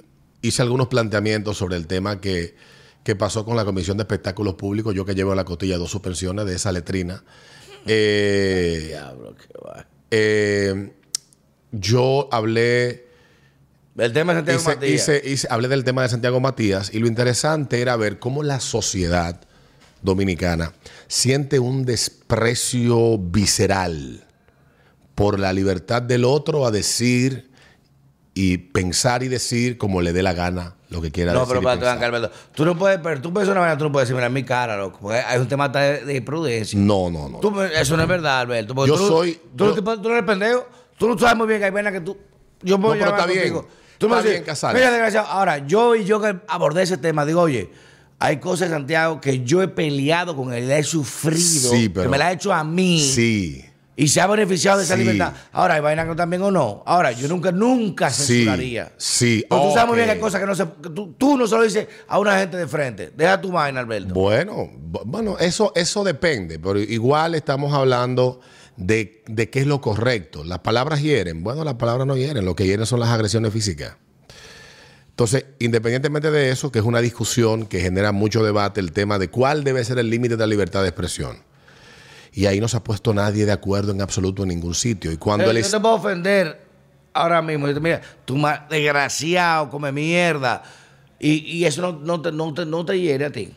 hice 0.42 0.62
algunos 0.62 0.88
planteamientos 0.88 1.58
sobre 1.58 1.76
el 1.76 1.86
tema 1.86 2.22
que, 2.22 2.56
que 3.04 3.16
pasó 3.18 3.44
con 3.44 3.58
la 3.58 3.66
Comisión 3.66 3.98
de 3.98 4.04
Espectáculos 4.04 4.54
Públicos, 4.56 4.96
yo 4.96 5.04
que 5.06 5.16
llevo 5.16 5.34
a 5.34 5.36
la 5.36 5.44
cotilla 5.44 5.78
dos 5.78 5.92
suspensiones 5.92 6.46
de 6.46 6.56
esa 6.56 6.72
letrina. 6.72 7.24
Eh, 7.86 8.86
Diablo, 8.88 9.36
qué 9.36 9.48
va. 9.68 9.86
Yo 11.74 12.30
hablé 12.32 13.08
El 13.98 14.14
tema 14.14 14.34
de 14.34 14.40
Santiago 14.40 14.60
hice- 14.62 14.70
Matías. 14.76 14.94
hice- 15.02 15.22
hice- 15.30 15.48
hablé 15.50 15.68
del 15.68 15.84
tema 15.84 16.02
de 16.04 16.10
Santiago 16.10 16.40
Matías 16.40 16.94
y 16.94 17.00
lo 17.00 17.08
interesante 17.08 17.82
era 17.82 17.96
ver 17.98 18.20
cómo 18.20 18.42
la 18.44 18.60
sociedad 18.60 19.42
dominicana 20.02 20.74
siente 21.08 21.60
un 21.60 21.84
desprecio 21.86 23.18
visceral 23.18 24.24
por 25.16 25.40
la 25.40 25.54
libertad 25.54 26.02
del 26.02 26.26
otro 26.26 26.66
a 26.66 26.72
decir 26.72 27.52
y 28.34 28.58
pensar 28.58 29.22
y 29.24 29.28
decir 29.28 29.78
como 29.78 30.02
le 30.02 30.12
dé 30.12 30.24
la 30.24 30.34
gana 30.34 30.76
lo 30.90 31.02
que 31.02 31.12
quiera 31.12 31.34
No, 31.34 31.42
decir. 31.42 31.60
pero 31.60 31.62
y 31.62 31.78
para. 31.80 32.00
Carmelo, 32.00 32.32
tú 32.56 32.66
no 32.66 32.78
puedes, 32.78 33.00
pero 33.02 33.22
tú 33.22 33.32
puedes 33.34 33.48
una 33.50 33.60
manera, 33.62 33.78
tú 33.78 33.84
no 33.86 33.92
puedes 33.92 34.08
decir, 34.10 34.16
mira, 34.16 34.30
mi 34.30 34.44
cara, 34.44 34.76
loco, 34.78 35.00
porque 35.02 35.18
hay 35.20 35.40
un 35.40 35.48
tema 35.48 35.70
de, 35.70 36.04
de 36.06 36.22
prudencia. 36.22 36.78
No, 36.80 37.10
no, 37.12 37.30
no. 37.30 37.40
Tú 37.40 37.62
eso 37.62 37.96
no 37.96 38.04
es 38.04 38.10
verdad, 38.10 38.42
Alberto. 38.42 38.74
Yo 38.88 38.96
tú, 38.96 39.08
soy- 39.08 39.40
Tú, 39.56 39.76
yo- 39.76 39.84
tú 39.84 40.10
no 40.10 40.16
eres 40.16 40.24
pendejo. 40.26 40.68
Tú 41.04 41.10
no 41.10 41.20
sabes 41.20 41.36
muy 41.36 41.48
bien 41.48 41.60
que 41.60 41.66
hay 41.66 41.72
venas 41.72 41.92
que 41.92 42.00
tú. 42.00 42.18
Yo 42.62 42.78
me 42.78 42.86
voy 42.88 42.98
No, 42.98 43.04
a 43.04 43.08
pero 43.10 43.20
está 43.20 43.30
bien. 43.34 43.54
Tú 43.98 44.08
me 44.08 44.16
Está 44.20 44.30
bien. 44.30 44.44
Mira, 44.74 44.90
desgraciado. 44.90 45.28
Ahora, 45.28 45.58
yo 45.68 45.96
y 45.96 46.06
yo 46.06 46.22
que 46.22 46.34
abordé 46.48 46.84
ese 46.84 46.98
tema, 46.98 47.26
digo, 47.26 47.42
oye, 47.42 47.70
hay 48.20 48.38
cosas, 48.38 48.70
Santiago, 48.70 49.20
que 49.20 49.44
yo 49.44 49.62
he 49.62 49.68
peleado 49.68 50.34
con 50.34 50.54
él, 50.54 50.72
he 50.72 50.82
sufrido, 50.82 51.72
Sí, 51.72 51.90
pero- 51.90 52.04
que 52.04 52.10
me 52.10 52.18
la 52.18 52.28
ha 52.28 52.32
hecho 52.32 52.54
a 52.54 52.64
mí. 52.64 53.02
Sí. 53.02 53.66
Y 53.98 54.08
se 54.08 54.22
ha 54.22 54.28
beneficiado 54.28 54.78
de 54.78 54.86
esa 54.86 54.96
Sí. 54.96 55.02
libertad. 55.02 55.34
Ahora, 55.52 55.74
hay 55.74 55.82
vainas 55.82 56.08
que 56.08 56.16
también 56.16 56.42
o 56.42 56.52
no. 56.52 56.84
Ahora, 56.86 57.12
yo 57.12 57.28
nunca, 57.28 57.52
nunca 57.52 58.10
Sí, 58.10 58.46
censuraría. 58.46 58.94
sí, 58.96 59.46
Porque 59.50 59.66
tú 59.68 59.74
sabes 59.74 59.88
muy 59.88 59.96
bien 59.98 60.08
que 60.08 60.14
hay 60.14 60.20
cosas 60.22 60.40
que 60.40 60.48
no 60.48 60.56
se. 60.56 60.64
que 60.82 60.90
tú, 60.90 61.14
tú 61.18 61.38
no 61.38 61.46
se 61.48 61.56
lo 61.58 61.64
dices 61.64 61.86
a 62.08 62.18
una 62.18 62.40
gente 62.40 62.56
de 62.56 62.66
frente. 62.68 63.12
Deja 63.14 63.42
tu 63.42 63.52
vaina, 63.52 63.82
Alberto. 63.82 64.14
Bueno, 64.14 64.70
bu- 64.90 65.02
bueno, 65.04 65.38
eso, 65.38 65.74
eso 65.76 66.02
depende, 66.06 66.60
pero 66.60 66.80
igual 66.80 67.36
estamos 67.36 67.74
hablando 67.74 68.40
de, 68.78 69.24
de 69.28 69.50
qué 69.50 69.60
es 69.60 69.68
lo 69.68 69.82
correcto. 69.82 70.44
Las 70.44 70.60
palabras 70.60 71.02
hieren. 71.02 71.44
Bueno, 71.44 71.64
las 71.64 71.76
palabras 71.76 72.08
no 72.08 72.16
hieren, 72.18 72.46
lo 72.46 72.56
que 72.56 72.66
hieren 72.66 72.86
son 72.86 73.00
las 73.00 73.10
agresiones 73.10 73.52
físicas. 73.54 73.96
Entonces, 75.10 75.46
independientemente 75.60 76.32
de 76.32 76.50
eso, 76.50 76.72
que 76.72 76.80
es 76.80 76.86
una 76.86 77.00
discusión 77.00 77.68
que 77.68 77.80
genera 77.80 78.12
mucho 78.12 78.44
debate, 78.44 78.80
el 78.80 78.92
tema 78.92 79.20
de 79.20 79.30
cuál 79.30 79.64
debe 79.64 79.84
ser 79.84 80.00
el 80.00 80.10
límite 80.10 80.36
de 80.36 80.40
la 80.40 80.48
libertad 80.48 80.82
de 80.82 80.88
expresión. 80.90 81.38
Y 82.34 82.48
ahí 82.48 82.60
no 82.60 82.68
se 82.68 82.78
ha 82.78 82.84
puesto 82.84 83.14
nadie 83.14 83.46
de 83.46 83.52
acuerdo 83.52 83.92
en 83.92 84.02
absoluto 84.02 84.42
en 84.42 84.50
ningún 84.50 84.74
sitio. 84.74 85.12
Y 85.12 85.18
cuando 85.18 85.46
Pero 85.46 85.60
yo 85.60 85.70
te 85.70 85.80
puedo 85.80 85.94
ofender 85.96 86.66
ahora 87.14 87.44
mismo. 87.44 87.68
Yo 87.68 87.76
te- 87.76 87.80
Mira, 87.80 88.02
tú 88.26 88.36
ma- 88.38 88.66
desgraciado, 88.68 89.70
come 89.70 89.92
mierda. 89.92 90.64
Y, 91.20 91.34
y 91.46 91.66
eso 91.66 91.84
no, 91.84 91.92
no 92.00 92.20
te, 92.20 92.32
no, 92.32 92.52
te, 92.52 92.66
no 92.66 92.84
te 92.84 93.00
hiere 93.00 93.26
a 93.26 93.32
ti. 93.32 93.54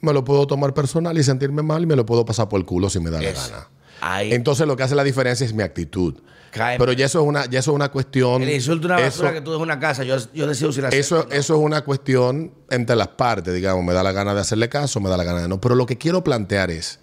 me 0.00 0.12
lo 0.12 0.24
puedo 0.24 0.44
tomar 0.48 0.74
personal 0.74 1.16
y 1.16 1.22
sentirme 1.22 1.62
mal 1.62 1.84
y 1.84 1.86
me 1.86 1.94
lo 1.94 2.04
puedo 2.04 2.24
pasar 2.24 2.48
por 2.48 2.58
el 2.58 2.66
culo 2.66 2.90
si 2.90 2.98
me 2.98 3.10
da 3.10 3.22
la 3.22 3.30
gana. 3.30 3.68
Entonces 4.32 4.66
lo 4.66 4.76
que 4.76 4.82
hace 4.82 4.94
la 4.94 5.04
diferencia 5.04 5.44
es 5.44 5.52
mi 5.52 5.62
actitud. 5.62 6.14
Pero 6.78 6.92
ya 6.92 7.04
eso 7.04 7.20
es 7.20 7.26
una, 7.26 7.44
ya 7.46 7.58
eso 7.58 7.72
es 7.72 7.74
una 7.74 7.90
cuestión. 7.90 8.42
el 8.42 8.48
insulto 8.50 8.86
una 8.86 8.96
basura 8.98 9.28
eso- 9.28 9.34
que 9.34 9.40
tú 9.42 9.54
en 9.54 9.60
una 9.60 9.78
casa. 9.78 10.04
Yo, 10.04 10.16
yo 10.32 10.46
decido 10.46 10.72
si 10.72 10.80
la 10.80 10.88
Eso, 10.88 11.16
acepto 11.16 11.28
o 11.30 11.34
no. 11.34 11.40
eso 11.40 11.54
es 11.54 11.60
una 11.60 11.84
cuestión 11.84 12.52
entre 12.70 12.96
las 12.96 13.08
partes, 13.08 13.52
digamos, 13.54 13.84
me 13.84 13.92
da 13.92 14.02
la 14.02 14.12
gana 14.12 14.32
de 14.34 14.40
hacerle 14.40 14.70
caso, 14.70 14.98
me 15.00 15.10
da 15.10 15.18
la 15.18 15.24
gana 15.24 15.42
de 15.42 15.48
no. 15.48 15.60
Pero 15.60 15.74
lo 15.74 15.84
que 15.84 15.98
quiero 15.98 16.24
plantear 16.24 16.70
es, 16.70 16.98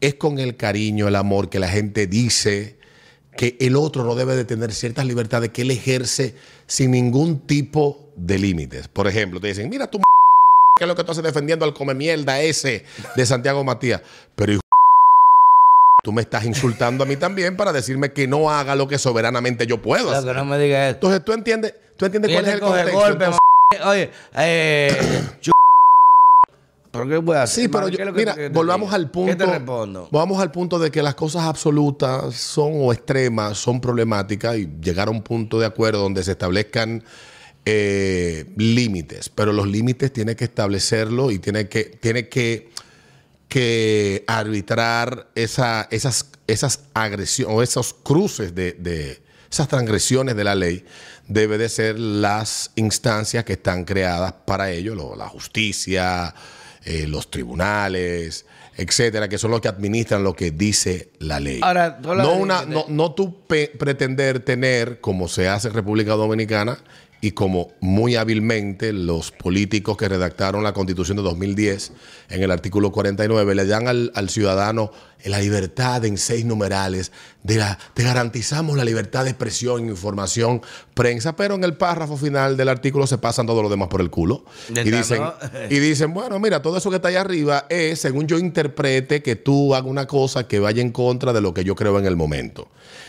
es 0.00 0.14
con 0.14 0.38
el 0.38 0.56
cariño, 0.56 1.08
el 1.08 1.16
amor 1.16 1.48
que 1.50 1.58
la 1.58 1.68
gente 1.68 2.06
dice 2.06 2.76
que 3.36 3.56
el 3.60 3.74
otro 3.74 4.04
no 4.04 4.14
debe 4.14 4.36
de 4.36 4.44
tener 4.44 4.72
ciertas 4.72 5.04
libertades 5.04 5.50
que 5.50 5.62
él 5.62 5.72
ejerce 5.72 6.36
sin 6.68 6.92
ningún 6.92 7.40
tipo 7.40 8.08
de 8.14 8.38
límites. 8.38 8.86
Por 8.86 9.08
ejemplo, 9.08 9.40
te 9.40 9.48
dicen, 9.48 9.68
mira 9.68 9.90
tú, 9.90 9.98
m- 9.98 10.04
¿qué 10.78 10.84
es 10.84 10.88
lo 10.88 10.94
que 10.94 11.02
tú 11.02 11.10
haces 11.10 11.24
defendiendo 11.24 11.64
al 11.64 11.74
come 11.74 11.94
mierda 11.94 12.40
ese 12.40 12.84
de 13.16 13.26
Santiago 13.26 13.64
Matías? 13.64 14.00
Pero 14.36 14.52
hijo, 14.52 14.61
tú 16.02 16.12
me 16.12 16.22
estás 16.22 16.44
insultando 16.44 17.04
a 17.04 17.06
mí 17.06 17.16
también 17.16 17.56
para 17.56 17.72
decirme 17.72 18.12
que 18.12 18.26
no 18.26 18.50
haga 18.50 18.74
lo 18.74 18.88
que 18.88 18.98
soberanamente 18.98 19.66
yo 19.66 19.80
puedo 19.80 20.04
Claro, 20.08 20.18
hacer. 20.18 20.32
que 20.32 20.38
no 20.38 20.44
me 20.44 20.58
digas 20.58 20.90
esto. 20.94 21.06
Entonces 21.06 21.24
tú 21.24 21.32
entiendes, 21.32 21.74
tú 21.96 22.04
entiendes 22.06 22.32
cuál 22.32 22.44
es 22.46 22.54
el 22.54 22.60
contexto. 22.60 22.98
golpe, 22.98 23.24
Entonces- 23.24 23.38
Oye, 23.86 24.10
eh, 24.36 25.22
¿Pero 26.90 27.08
qué 27.08 27.16
voy 27.16 27.36
a 27.36 27.44
hacer? 27.44 27.62
Sí, 27.62 27.68
pero 27.68 27.88
yo- 27.88 27.96
¿Qué 27.96 28.02
es 28.02 28.06
lo 28.08 28.12
que 28.12 28.18
mira, 28.20 28.34
que 28.34 28.48
volvamos 28.50 28.92
al 28.92 29.10
punto. 29.10 29.30
¿Qué 29.32 29.36
te 29.36 29.46
respondo? 29.50 30.08
Vamos 30.12 30.42
al 30.42 30.50
punto 30.52 30.78
de 30.78 30.90
que 30.90 31.02
las 31.02 31.14
cosas 31.14 31.44
absolutas 31.44 32.34
son 32.34 32.70
o 32.74 32.92
extremas, 32.92 33.56
son 33.56 33.80
problemáticas 33.80 34.58
y 34.58 34.68
llegar 34.82 35.08
a 35.08 35.10
un 35.10 35.22
punto 35.22 35.58
de 35.58 35.64
acuerdo 35.64 36.00
donde 36.00 36.22
se 36.22 36.32
establezcan 36.32 37.02
eh, 37.64 38.44
límites. 38.56 39.30
Pero 39.30 39.54
los 39.54 39.66
límites 39.68 40.12
tiene 40.12 40.36
que 40.36 40.44
establecerlo 40.44 41.30
y 41.30 41.38
tiene 41.38 41.66
que, 41.68 41.84
tiene 41.84 42.28
que, 42.28 42.68
que 43.52 44.24
arbitrar 44.28 45.28
esa, 45.34 45.86
esas, 45.90 46.30
esas 46.46 46.80
agresiones 46.94 47.54
o 47.54 47.62
esos 47.62 47.92
cruces 47.92 48.54
de, 48.54 48.72
de- 48.72 49.20
esas 49.50 49.68
transgresiones 49.68 50.34
de 50.36 50.44
la 50.44 50.54
ley. 50.54 50.86
Debe 51.28 51.58
de 51.58 51.68
ser 51.68 51.98
las 51.98 52.70
instancias 52.76 53.44
que 53.44 53.52
están 53.52 53.84
creadas 53.84 54.32
para 54.46 54.70
ello, 54.70 54.94
lo- 54.94 55.16
la 55.16 55.28
justicia, 55.28 56.34
eh, 56.86 57.06
los 57.06 57.30
tribunales, 57.30 58.46
etcétera, 58.78 59.28
que 59.28 59.36
son 59.36 59.50
los 59.50 59.60
que 59.60 59.68
administran 59.68 60.24
lo 60.24 60.34
que 60.34 60.50
dice 60.50 61.10
la 61.18 61.38
ley. 61.38 61.60
Ahora, 61.62 61.98
no, 62.02 62.32
una, 62.32 62.62
límite. 62.62 62.74
no, 62.74 62.86
no 62.88 63.12
tú 63.14 63.44
pretender 63.46 64.40
tener, 64.40 64.98
como 65.02 65.28
se 65.28 65.46
hace 65.46 65.68
en 65.68 65.74
República 65.74 66.12
Dominicana, 66.12 66.78
y 67.24 67.30
como 67.30 67.68
muy 67.80 68.16
hábilmente 68.16 68.92
los 68.92 69.30
políticos 69.30 69.96
que 69.96 70.08
redactaron 70.08 70.64
la 70.64 70.72
Constitución 70.72 71.16
de 71.16 71.22
2010, 71.22 71.92
en 72.28 72.42
el 72.42 72.50
artículo 72.50 72.90
49, 72.90 73.54
le 73.54 73.64
dan 73.64 73.86
al, 73.86 74.10
al 74.16 74.28
ciudadano 74.28 74.90
la 75.24 75.38
libertad 75.38 76.04
en 76.04 76.18
seis 76.18 76.44
numerales, 76.44 77.12
de 77.44 77.56
la, 77.56 77.78
te 77.94 78.02
garantizamos 78.02 78.76
la 78.76 78.84
libertad 78.84 79.22
de 79.22 79.30
expresión, 79.30 79.88
información, 79.88 80.62
prensa, 80.94 81.36
pero 81.36 81.54
en 81.54 81.62
el 81.62 81.76
párrafo 81.76 82.16
final 82.16 82.56
del 82.56 82.68
artículo 82.68 83.06
se 83.06 83.18
pasan 83.18 83.46
todo 83.46 83.62
lo 83.62 83.68
demás 83.68 83.86
por 83.88 84.00
el 84.00 84.10
culo. 84.10 84.44
Y 84.68 84.90
dicen, 84.90 85.22
y 85.70 85.78
dicen, 85.78 86.12
bueno, 86.12 86.40
mira, 86.40 86.60
todo 86.60 86.76
eso 86.76 86.90
que 86.90 86.96
está 86.96 87.08
ahí 87.08 87.14
arriba 87.14 87.66
es, 87.68 88.00
según 88.00 88.26
yo 88.26 88.36
interprete, 88.36 89.22
que 89.22 89.36
tú 89.36 89.76
hagas 89.76 89.88
una 89.88 90.06
cosa 90.06 90.48
que 90.48 90.58
vaya 90.58 90.82
en 90.82 90.90
contra 90.90 91.32
de 91.32 91.40
lo 91.40 91.54
que 91.54 91.62
yo 91.62 91.76
creo 91.76 91.98
en 92.00 92.06
el 92.06 92.16
momento. 92.16 92.68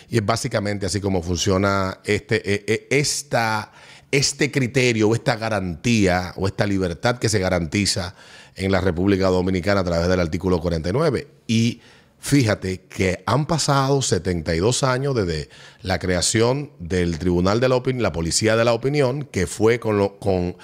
Y 0.10 0.17
es 0.17 0.25
básicamente 0.25 0.86
así 0.86 1.01
como 1.01 1.24
funciona 1.24 2.00
este, 2.03 2.36
eh, 2.53 2.63
eh, 2.67 2.88
esta, 2.91 3.72
este 4.17 4.51
criterio 4.51 5.10
o 5.10 5.15
esta 5.15 5.36
garantía 5.36 6.34
o 6.38 6.48
esta 6.48 6.65
libertad 6.67 7.17
que 7.17 7.29
se 7.29 7.39
garantiza 7.39 8.13
en 8.55 8.72
la 8.72 8.79
República 8.79 9.27
Dominicana 9.27 9.82
a 9.82 9.84
través 9.84 10.08
del 10.08 10.20
artículo 10.20 10.60
49. 10.62 11.27
Y 11.48 11.82
fíjate 12.20 12.82
que 12.82 13.24
han 13.25 13.48
pasado 13.48 14.01
72 14.03 14.84
años 14.84 15.15
desde 15.15 15.50
la 15.82 15.98
creación 15.98 16.72
del 16.79 17.17
Tribunal 17.17 17.60
de 17.60 17.70
la 17.70 17.75
Opinión, 17.75 18.03
la 18.03 18.12
Policía 18.12 18.55
de 18.55 18.63
la 18.65 18.74
Opinión, 18.74 19.24
que 19.32 19.48
fue 19.48 19.79
con, 19.79 19.98
lo- 19.98 20.20
con 20.20 20.55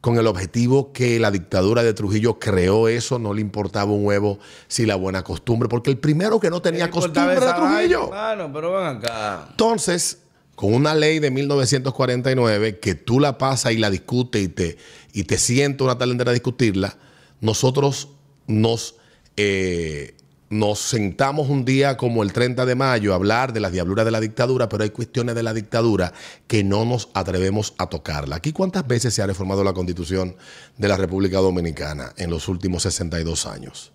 con 0.00 0.18
el 0.18 0.26
objetivo 0.26 0.92
que 0.92 1.18
la 1.18 1.30
dictadura 1.30 1.82
de 1.82 1.94
Trujillo 1.94 2.38
creó 2.38 2.88
eso, 2.88 3.18
no 3.18 3.32
le 3.32 3.40
importaba 3.40 3.90
un 3.90 4.04
huevo 4.04 4.38
si 4.68 4.84
la 4.84 4.96
buena 4.96 5.24
costumbre, 5.24 5.66
porque 5.66 5.88
el 5.90 5.96
primero 5.96 6.38
que 6.38 6.50
no 6.50 6.60
tenía 6.60 6.90
¿Qué 6.90 6.98
importaba 6.98 7.28
costumbre 7.34 7.50
era 7.50 7.58
vaina, 7.58 7.78
Trujillo. 7.78 8.04
hermano? 8.08 8.52
pero 8.52 8.72
van 8.72 8.96
acá. 8.98 9.46
Entonces, 9.52 10.18
con 10.54 10.72
una 10.72 10.94
ley 10.94 11.18
de 11.18 11.30
1949 11.30 12.78
que 12.78 12.94
tú 12.94 13.20
la 13.20 13.38
pasas 13.38 13.72
y 13.72 13.78
la 13.78 13.90
discutes 13.90 14.42
y 14.42 14.48
te, 14.48 14.78
y 15.12 15.24
te 15.24 15.38
sientes 15.38 15.84
una 15.84 15.98
tal 15.98 16.10
entera 16.10 16.30
a 16.30 16.34
discutirla, 16.34 16.96
nosotros 17.40 18.08
nos, 18.46 18.96
eh, 19.36 20.14
nos 20.50 20.78
sentamos 20.78 21.48
un 21.48 21.64
día 21.64 21.96
como 21.96 22.22
el 22.22 22.32
30 22.32 22.64
de 22.66 22.74
mayo 22.74 23.12
a 23.12 23.16
hablar 23.16 23.52
de 23.52 23.60
las 23.60 23.72
diabluras 23.72 24.04
de 24.04 24.12
la 24.12 24.20
dictadura, 24.20 24.68
pero 24.68 24.84
hay 24.84 24.90
cuestiones 24.90 25.34
de 25.34 25.42
la 25.42 25.52
dictadura 25.52 26.12
que 26.46 26.62
no 26.62 26.84
nos 26.84 27.08
atrevemos 27.14 27.74
a 27.78 27.88
tocarla. 27.88 28.36
Aquí 28.36 28.52
cuántas 28.52 28.86
veces 28.86 29.12
se 29.14 29.22
ha 29.22 29.26
reformado 29.26 29.64
la 29.64 29.72
constitución 29.72 30.36
de 30.78 30.88
la 30.88 30.96
República 30.96 31.38
Dominicana 31.38 32.12
en 32.16 32.30
los 32.30 32.48
últimos 32.48 32.84
62 32.84 33.46
años. 33.46 33.92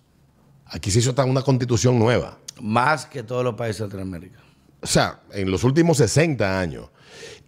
Aquí 0.66 0.90
se 0.90 1.00
hizo 1.00 1.14
una 1.24 1.42
constitución 1.42 1.98
nueva. 1.98 2.38
Más 2.60 3.06
que 3.06 3.22
todos 3.22 3.42
los 3.42 3.54
países 3.54 3.80
de 3.80 3.86
Latinoamérica. 3.86 4.49
O 4.82 4.86
sea, 4.86 5.20
en 5.32 5.50
los 5.50 5.64
últimos 5.64 5.98
60 5.98 6.58
años. 6.60 6.86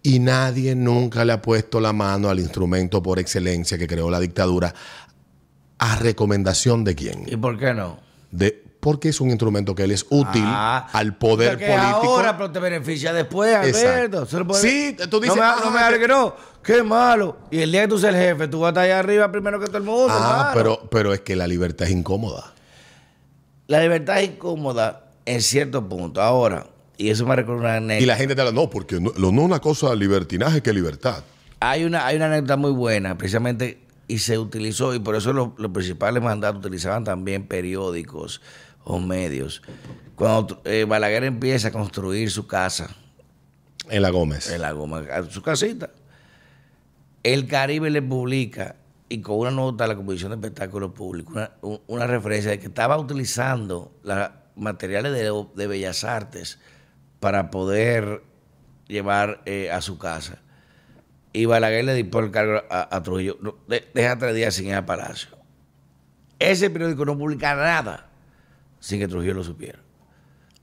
Y 0.03 0.19
nadie 0.19 0.75
nunca 0.75 1.23
le 1.23 1.33
ha 1.33 1.41
puesto 1.41 1.79
la 1.79 1.93
mano 1.93 2.29
al 2.29 2.39
instrumento 2.39 3.01
por 3.01 3.19
excelencia 3.19 3.77
que 3.77 3.87
creó 3.87 4.09
la 4.09 4.19
dictadura. 4.19 4.73
¿A 5.79 5.95
recomendación 5.95 6.83
de 6.83 6.95
quién? 6.95 7.23
¿Y 7.27 7.37
por 7.37 7.57
qué 7.57 7.73
no? 7.73 7.99
De, 8.31 8.61
porque 8.79 9.09
es 9.09 9.21
un 9.21 9.29
instrumento 9.29 9.73
que 9.75 9.83
él 9.83 9.91
es 9.91 10.05
útil 10.09 10.43
Ah, 10.45 10.89
al 10.91 11.15
poder 11.15 11.57
político. 11.57 12.15
ahora, 12.15 12.35
pero 12.37 12.51
te 12.51 12.59
beneficia 12.59 13.13
después. 13.13 13.55
Alberto. 13.55 14.25
Sí, 14.55 14.95
tú 15.09 15.19
dices, 15.21 15.35
No 15.37 15.41
me, 15.41 15.47
ah, 15.47 15.55
no 15.63 15.71
me 15.71 15.77
que- 15.77 15.83
hables 15.83 15.99
que 16.01 16.07
no. 16.07 16.35
Qué 16.61 16.83
malo. 16.83 17.37
Y 17.49 17.59
el 17.59 17.71
día 17.71 17.81
que 17.83 17.87
tú 17.87 17.97
seas 17.99 18.13
el 18.13 18.21
jefe, 18.21 18.47
tú 18.49 18.59
vas 18.59 18.67
a 18.67 18.71
estar 18.71 18.83
allá 18.83 18.99
arriba 18.99 19.31
primero 19.31 19.59
que 19.59 19.67
todo 19.67 19.77
el 19.77 19.83
mundo. 19.83 20.07
ah, 20.11 20.51
pero, 20.53 20.81
pero 20.91 21.13
es 21.13 21.21
que 21.21 21.35
la 21.35 21.47
libertad 21.47 21.87
es 21.87 21.93
incómoda. 21.93 22.53
La 23.67 23.79
libertad 23.81 24.19
es 24.21 24.29
incómoda 24.31 25.05
en 25.25 25.41
cierto 25.41 25.87
punto. 25.87 26.21
Ahora, 26.21 26.67
y 26.97 27.09
eso 27.09 27.25
me 27.25 27.35
recuerda 27.35 27.61
una 27.61 27.75
anécdota. 27.77 28.03
Y 28.03 28.05
la 28.05 28.15
gente 28.15 28.35
te 28.35 28.41
habla, 28.41 28.53
no, 28.53 28.69
porque 28.69 28.99
no, 28.99 29.11
lo- 29.17 29.31
no 29.31 29.41
es 29.41 29.45
una 29.45 29.59
cosa 29.59 29.93
libertinaje 29.95 30.61
que 30.61 30.73
libertad. 30.73 31.23
Hay 31.59 31.83
una, 31.85 32.05
hay 32.05 32.17
una 32.17 32.25
anécdota 32.27 32.57
muy 32.57 32.71
buena, 32.71 33.17
precisamente, 33.17 33.79
y 34.07 34.19
se 34.19 34.37
utilizó, 34.37 34.93
y 34.93 34.99
por 34.99 35.15
eso 35.15 35.31
los, 35.33 35.49
los 35.57 35.71
principales 35.71 36.21
mandatos 36.21 36.59
utilizaban 36.59 37.03
también 37.03 37.47
periódicos 37.47 38.41
o 38.83 38.99
medios. 38.99 39.61
Cuando 40.15 40.61
eh, 40.65 40.85
Balaguer 40.87 41.23
empieza 41.23 41.69
a 41.69 41.71
construir 41.71 42.29
su 42.29 42.45
casa 42.47 42.95
En 43.89 44.01
la 44.01 44.09
Gómez. 44.09 44.49
en 44.51 44.61
la 44.61 44.71
goma, 44.73 45.03
su 45.29 45.41
casita, 45.41 45.89
el 47.23 47.47
Caribe 47.47 47.89
le 47.89 48.01
publica, 48.01 48.75
y 49.09 49.21
con 49.21 49.37
una 49.37 49.51
nota 49.51 49.85
a 49.85 49.87
la 49.87 49.95
Comisión 49.95 50.31
de 50.31 50.35
Espectáculos 50.35 50.91
Públicos, 50.91 51.33
una, 51.35 51.51
un- 51.61 51.79
una 51.87 52.07
referencia 52.07 52.51
de 52.51 52.59
que 52.59 52.67
estaba 52.67 52.97
utilizando 52.97 53.91
los 54.03 54.29
materiales 54.55 55.13
de, 55.13 55.31
de 55.55 55.67
Bellas 55.67 56.03
Artes 56.03 56.59
para 57.23 57.49
poder 57.51 58.21
llevar 58.89 59.41
eh, 59.45 59.71
a 59.71 59.79
su 59.79 59.97
casa. 59.97 60.39
Y 61.31 61.45
Balaguer 61.45 61.85
le 61.85 61.93
dictó 61.93 62.19
el 62.19 62.31
cargo 62.31 62.61
a, 62.69 62.93
a 62.93 63.01
Trujillo. 63.01 63.37
No, 63.39 63.55
de- 63.69 63.89
deja 63.93 64.17
tres 64.17 64.35
días 64.35 64.53
sin 64.53 64.67
ir 64.67 64.75
al 64.75 64.83
palacio. 64.83 65.29
Ese 66.37 66.69
periódico 66.69 67.05
no 67.05 67.17
publica 67.17 67.55
nada 67.55 68.09
sin 68.81 68.99
que 68.99 69.07
Trujillo 69.07 69.35
lo 69.35 69.43
supiera. 69.45 69.79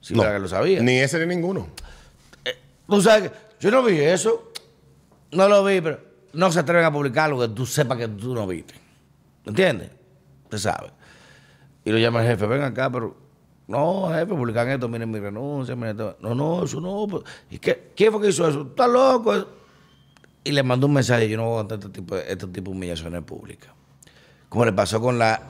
Si 0.02 0.12
No, 0.12 0.18
Balaguer 0.20 0.42
lo 0.42 0.48
sabía. 0.48 0.82
Ni 0.82 0.98
ese 0.98 1.18
ni 1.18 1.34
ninguno. 1.34 1.68
Tú 2.86 3.00
sabes 3.00 3.30
que 3.30 3.36
yo 3.60 3.70
no 3.70 3.82
vi 3.82 3.98
eso. 3.98 4.52
No 5.32 5.48
lo 5.48 5.64
vi, 5.64 5.80
pero 5.80 5.98
no 6.34 6.52
se 6.52 6.60
atreven 6.60 6.84
a 6.84 6.92
publicar 6.92 7.30
lo 7.30 7.40
que 7.40 7.48
tú 7.48 7.64
sepas 7.64 7.96
que 7.96 8.06
tú 8.08 8.34
no 8.34 8.46
viste. 8.46 8.74
¿Entiendes? 9.46 9.90
Usted 10.44 10.58
sabe. 10.58 10.90
Y 11.86 11.90
lo 11.90 11.96
llama 11.96 12.20
el 12.20 12.26
jefe, 12.28 12.44
ven 12.44 12.62
acá, 12.62 12.90
pero 12.90 13.16
no, 13.70 14.08
jefe, 14.12 14.26
publican 14.26 14.68
esto, 14.68 14.88
miren 14.88 15.10
mi 15.10 15.18
renuncia, 15.18 15.76
miren 15.76 15.92
esto. 15.92 16.16
No, 16.20 16.34
no, 16.34 16.64
eso 16.64 16.80
no. 16.80 17.06
pues, 17.08 17.24
¿Y 17.50 17.58
qué, 17.58 17.92
quién 17.96 18.12
fue 18.12 18.20
que 18.20 18.28
hizo 18.28 18.48
eso? 18.48 18.62
¿Estás 18.62 18.88
loco? 18.88 19.46
Y 20.42 20.52
le 20.52 20.62
mandó 20.62 20.86
un 20.86 20.94
mensaje, 20.94 21.28
yo 21.28 21.36
no 21.36 21.44
voy 21.44 21.50
a 21.50 21.60
aguantar 21.60 21.78
este 21.78 22.32
este 22.32 22.46
tipo 22.48 22.70
de 22.70 22.76
humillaciones 22.76 23.22
públicas. 23.22 23.70
Como 24.48 24.64
le 24.64 24.72
pasó 24.72 25.00
con 25.00 25.18
la 25.18 25.40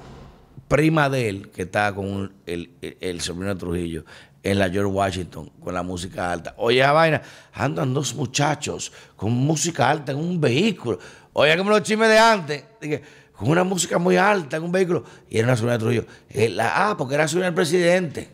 prima 0.68 1.08
de 1.08 1.28
él, 1.28 1.50
que 1.50 1.62
estaba 1.62 1.94
con 1.94 2.32
el 2.46 3.20
sobrino 3.20 3.54
de 3.54 3.58
Trujillo, 3.58 4.04
en 4.42 4.58
la 4.58 4.70
George 4.70 4.90
Washington, 4.92 5.50
con 5.62 5.74
la 5.74 5.82
música 5.82 6.32
alta. 6.32 6.54
Oye, 6.56 6.80
esa 6.80 6.92
vaina, 6.92 7.22
andan 7.52 7.92
dos 7.92 8.14
muchachos 8.14 8.92
con 9.16 9.32
música 9.32 9.90
alta 9.90 10.12
en 10.12 10.18
un 10.18 10.40
vehículo. 10.40 10.98
Oye, 11.32 11.56
como 11.56 11.70
los 11.70 11.82
chismes 11.82 12.08
de 12.08 12.18
antes, 12.18 12.64
dije, 12.80 13.02
con 13.40 13.48
una 13.48 13.64
música 13.64 13.98
muy 13.98 14.16
alta 14.16 14.58
en 14.58 14.62
un 14.64 14.70
vehículo. 14.72 15.02
Y 15.28 15.38
era 15.38 15.48
una 15.48 15.56
sobrina 15.56 15.72
de 15.72 15.78
Trujillo. 15.78 16.04
Eh, 16.28 16.48
la- 16.50 16.90
ah, 16.90 16.96
porque 16.96 17.14
era 17.14 17.26
sobrina 17.26 17.46
del 17.46 17.54
presidente. 17.54 18.28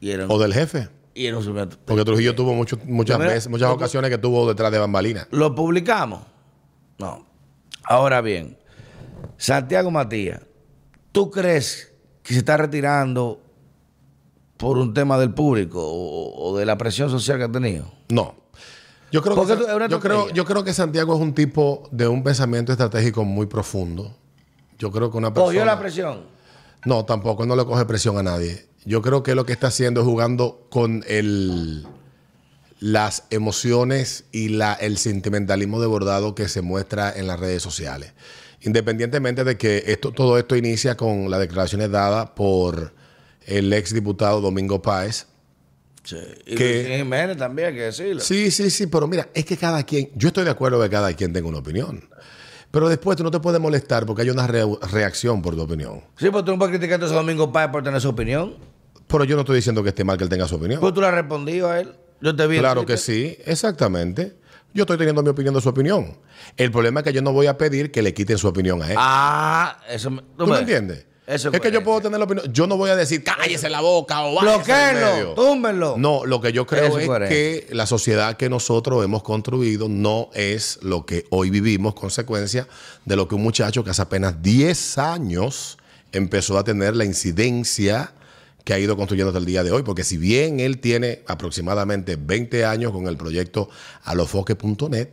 Y 0.00 0.10
era, 0.10 0.26
O 0.26 0.38
del 0.38 0.52
jefe. 0.52 0.88
y 1.14 1.26
era 1.26 1.38
un 1.38 1.70
Porque 1.84 2.04
Trujillo 2.04 2.34
tuvo 2.34 2.54
mucho- 2.54 2.78
muchas 2.84 3.18
veces, 3.18 3.48
muchas 3.48 3.70
ocasiones 3.70 4.10
que 4.10 4.18
tuvo 4.18 4.48
detrás 4.48 4.72
de 4.72 4.78
bambalina. 4.78 5.28
¿Lo 5.30 5.54
publicamos? 5.54 6.20
No. 6.98 7.26
Ahora 7.84 8.20
bien, 8.22 8.58
Santiago 9.36 9.90
Matías, 9.90 10.40
¿tú 11.12 11.30
crees 11.30 11.92
que 12.22 12.32
se 12.32 12.38
está 12.40 12.56
retirando 12.56 13.40
por 14.56 14.78
un 14.78 14.94
tema 14.94 15.18
del 15.18 15.32
público 15.34 15.80
o, 15.82 16.48
o 16.50 16.56
de 16.56 16.64
la 16.66 16.76
presión 16.78 17.10
social 17.10 17.38
que 17.38 17.44
ha 17.44 17.52
tenido? 17.52 17.92
No. 18.08 18.34
Yo 19.16 19.22
creo, 19.22 19.34
que, 19.34 19.54
Porque 19.54 19.88
yo, 19.88 20.00
creo, 20.00 20.28
yo 20.28 20.44
creo 20.44 20.62
que 20.62 20.74
Santiago 20.74 21.14
es 21.14 21.20
un 21.22 21.34
tipo 21.34 21.88
de 21.90 22.06
un 22.06 22.22
pensamiento 22.22 22.70
estratégico 22.70 23.24
muy 23.24 23.46
profundo. 23.46 24.14
Yo 24.78 24.92
creo 24.92 25.10
que 25.10 25.16
una 25.16 25.32
persona... 25.32 25.46
¿Cogió 25.46 25.64
la 25.64 25.78
presión? 25.78 26.24
No, 26.84 27.06
tampoco, 27.06 27.44
él 27.44 27.48
no 27.48 27.56
le 27.56 27.64
coge 27.64 27.86
presión 27.86 28.18
a 28.18 28.22
nadie. 28.22 28.66
Yo 28.84 29.00
creo 29.00 29.22
que 29.22 29.34
lo 29.34 29.46
que 29.46 29.54
está 29.54 29.68
haciendo 29.68 30.02
es 30.02 30.06
jugando 30.06 30.66
con 30.68 31.02
el, 31.08 31.86
las 32.78 33.24
emociones 33.30 34.24
y 34.32 34.50
la, 34.50 34.74
el 34.74 34.98
sentimentalismo 34.98 35.80
desbordado 35.80 36.34
que 36.34 36.46
se 36.48 36.60
muestra 36.60 37.10
en 37.16 37.26
las 37.26 37.40
redes 37.40 37.62
sociales. 37.62 38.12
Independientemente 38.60 39.44
de 39.44 39.56
que 39.56 39.84
esto, 39.86 40.12
todo 40.12 40.36
esto 40.36 40.56
inicia 40.56 40.94
con 40.94 41.30
las 41.30 41.40
declaraciones 41.40 41.90
dadas 41.90 42.30
por 42.36 42.92
el 43.46 43.72
ex 43.72 43.94
diputado 43.94 44.42
Domingo 44.42 44.82
Páez. 44.82 45.26
Sí. 46.06 46.16
Y 46.46 46.54
Que- 46.54 46.84
Luis 46.84 46.96
Jiménez 46.98 47.36
también, 47.36 47.68
hay 47.68 47.74
que 47.74 47.82
decirlo. 47.82 48.20
Sí, 48.22 48.50
sí, 48.50 48.70
sí, 48.70 48.86
pero 48.86 49.06
mira, 49.08 49.28
es 49.34 49.44
que 49.44 49.56
cada 49.56 49.82
quien, 49.82 50.10
yo 50.14 50.28
estoy 50.28 50.44
de 50.44 50.50
acuerdo 50.50 50.80
que 50.80 50.88
cada 50.88 51.12
quien 51.12 51.32
tenga 51.32 51.48
una 51.48 51.58
opinión. 51.58 52.08
Pero 52.70 52.88
después 52.88 53.16
tú 53.16 53.24
no 53.24 53.30
te 53.30 53.40
puedes 53.40 53.60
molestar 53.60 54.06
porque 54.06 54.22
hay 54.22 54.30
una 54.30 54.46
re- 54.46 54.64
reacción 54.92 55.42
por 55.42 55.54
tu 55.56 55.62
opinión. 55.62 56.02
Sí, 56.16 56.30
pues 56.30 56.44
tú 56.44 56.52
no 56.52 56.58
puedes 56.58 56.76
criticar 56.78 57.02
a 57.02 57.06
ese 57.06 57.14
Domingo 57.14 57.50
Páez 57.52 57.70
por 57.70 57.82
tener 57.82 58.00
su 58.00 58.08
opinión. 58.08 58.54
Pero 59.08 59.24
yo 59.24 59.34
no 59.36 59.42
estoy 59.42 59.56
diciendo 59.56 59.82
que 59.82 59.88
esté 59.90 60.04
mal 60.04 60.16
que 60.16 60.24
él 60.24 60.30
tenga 60.30 60.46
su 60.48 60.56
opinión. 60.56 60.80
Pues 60.80 60.94
tú 60.94 61.00
le 61.00 61.06
has 61.08 61.14
respondido 61.14 61.68
a 61.70 61.80
él. 61.80 61.92
Yo 62.20 62.34
te 62.34 62.46
vi. 62.46 62.58
Claro 62.58 62.86
que 62.86 62.96
sí, 62.96 63.36
exactamente. 63.44 64.36
Yo 64.74 64.82
estoy 64.82 64.98
teniendo 64.98 65.22
mi 65.22 65.30
opinión 65.30 65.54
de 65.54 65.60
su 65.60 65.68
opinión. 65.68 66.18
El 66.56 66.70
problema 66.70 67.00
es 67.00 67.04
que 67.04 67.12
yo 67.12 67.22
no 67.22 67.32
voy 67.32 67.46
a 67.46 67.56
pedir 67.56 67.90
que 67.90 68.02
le 68.02 68.12
quiten 68.14 68.36
su 68.36 68.46
opinión 68.48 68.82
a 68.82 68.90
él. 68.90 68.96
Ah, 68.98 69.80
eso 69.88 70.10
me, 70.10 70.22
¿Tú 70.36 70.46
me 70.46 70.58
entiendes? 70.58 71.06
Eso 71.26 71.50
es 71.52 71.60
que 71.60 71.72
yo 71.72 71.82
puedo 71.82 72.00
tener 72.02 72.18
la 72.20 72.24
opinión. 72.24 72.52
Yo 72.52 72.66
no 72.68 72.76
voy 72.76 72.90
a 72.90 72.96
decir 72.96 73.24
cállese 73.24 73.68
la 73.68 73.80
boca 73.80 74.22
o 74.24 74.40
Bloqueenlo, 74.40 75.12
medio". 75.12 75.34
túmbenlo. 75.34 75.96
No, 75.98 76.24
lo 76.24 76.40
que 76.40 76.52
yo 76.52 76.66
creo 76.66 76.86
Eso 76.86 76.98
es 77.00 77.06
coherente. 77.06 77.34
que 77.66 77.74
la 77.74 77.84
sociedad 77.86 78.36
que 78.36 78.48
nosotros 78.48 79.04
hemos 79.04 79.24
construido 79.24 79.88
no 79.88 80.30
es 80.34 80.78
lo 80.82 81.04
que 81.04 81.24
hoy 81.30 81.50
vivimos, 81.50 81.94
consecuencia 81.94 82.68
de 83.04 83.16
lo 83.16 83.26
que 83.26 83.34
un 83.34 83.42
muchacho 83.42 83.82
que 83.82 83.90
hace 83.90 84.02
apenas 84.02 84.40
10 84.40 84.98
años 84.98 85.78
empezó 86.12 86.58
a 86.58 86.64
tener 86.64 86.94
la 86.94 87.04
incidencia 87.04 88.12
que 88.62 88.72
ha 88.74 88.78
ido 88.78 88.96
construyendo 88.96 89.30
hasta 89.30 89.38
el 89.40 89.46
día 89.46 89.64
de 89.64 89.72
hoy. 89.72 89.82
Porque 89.82 90.04
si 90.04 90.16
bien 90.16 90.60
él 90.60 90.78
tiene 90.78 91.22
aproximadamente 91.26 92.16
20 92.16 92.64
años 92.64 92.92
con 92.92 93.08
el 93.08 93.16
proyecto 93.16 93.68
alofoque.net, 94.04 95.08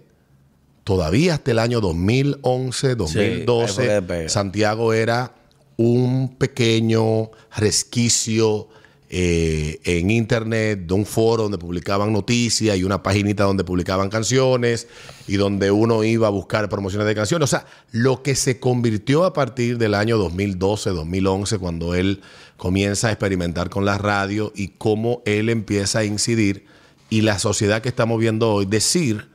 todavía 0.84 1.36
hasta 1.36 1.52
el 1.52 1.60
año 1.60 1.82
2011, 1.82 2.88
ahí 2.88 2.96
fue 2.96 2.96
que 2.96 2.96
2012, 2.96 3.82
despega. 3.88 4.30
Santiago 4.30 4.94
era 4.94 5.34
un 5.78 6.36
pequeño 6.38 7.32
resquicio 7.56 8.70
eh, 9.16 9.80
en 9.84 10.10
internet 10.10 10.88
de 10.88 10.94
un 10.96 11.06
foro 11.06 11.44
donde 11.44 11.60
publicaban 11.60 12.12
noticias 12.12 12.76
y 12.76 12.84
una 12.84 13.04
paginita 13.04 13.44
donde 13.44 13.64
publicaban 13.64 14.10
canciones 14.10 14.88
y 15.28 15.36
donde 15.36 15.70
uno 15.70 16.04
iba 16.04 16.26
a 16.26 16.32
buscar 16.32 16.68
promociones 16.68 17.08
de 17.08 17.14
canciones. 17.14 17.44
O 17.44 17.48
sea, 17.48 17.68
lo 17.92 18.24
que 18.24 18.34
se 18.34 18.60
convirtió 18.60 19.24
a 19.24 19.34
partir 19.34 19.78
del 19.78 19.94
año 19.94 20.18
2012, 20.18 20.90
2011, 20.90 21.60
cuando 21.60 21.94
él 21.94 22.22
comienza 22.58 23.10
a 23.10 23.12
experimentar 23.12 23.70
con 23.70 23.86
la 23.86 24.00
radio 24.00 24.52
y 24.56 24.70
cómo 24.70 25.22
él 25.26 25.50
empieza 25.50 26.00
a 26.00 26.06
incidir 26.06 26.66
y 27.12 27.22
la 27.22 27.38
sociedad 27.38 27.84
que 27.84 27.90
estamos 27.90 28.20
viendo 28.20 28.52
hoy, 28.52 28.66
decir 28.66 29.28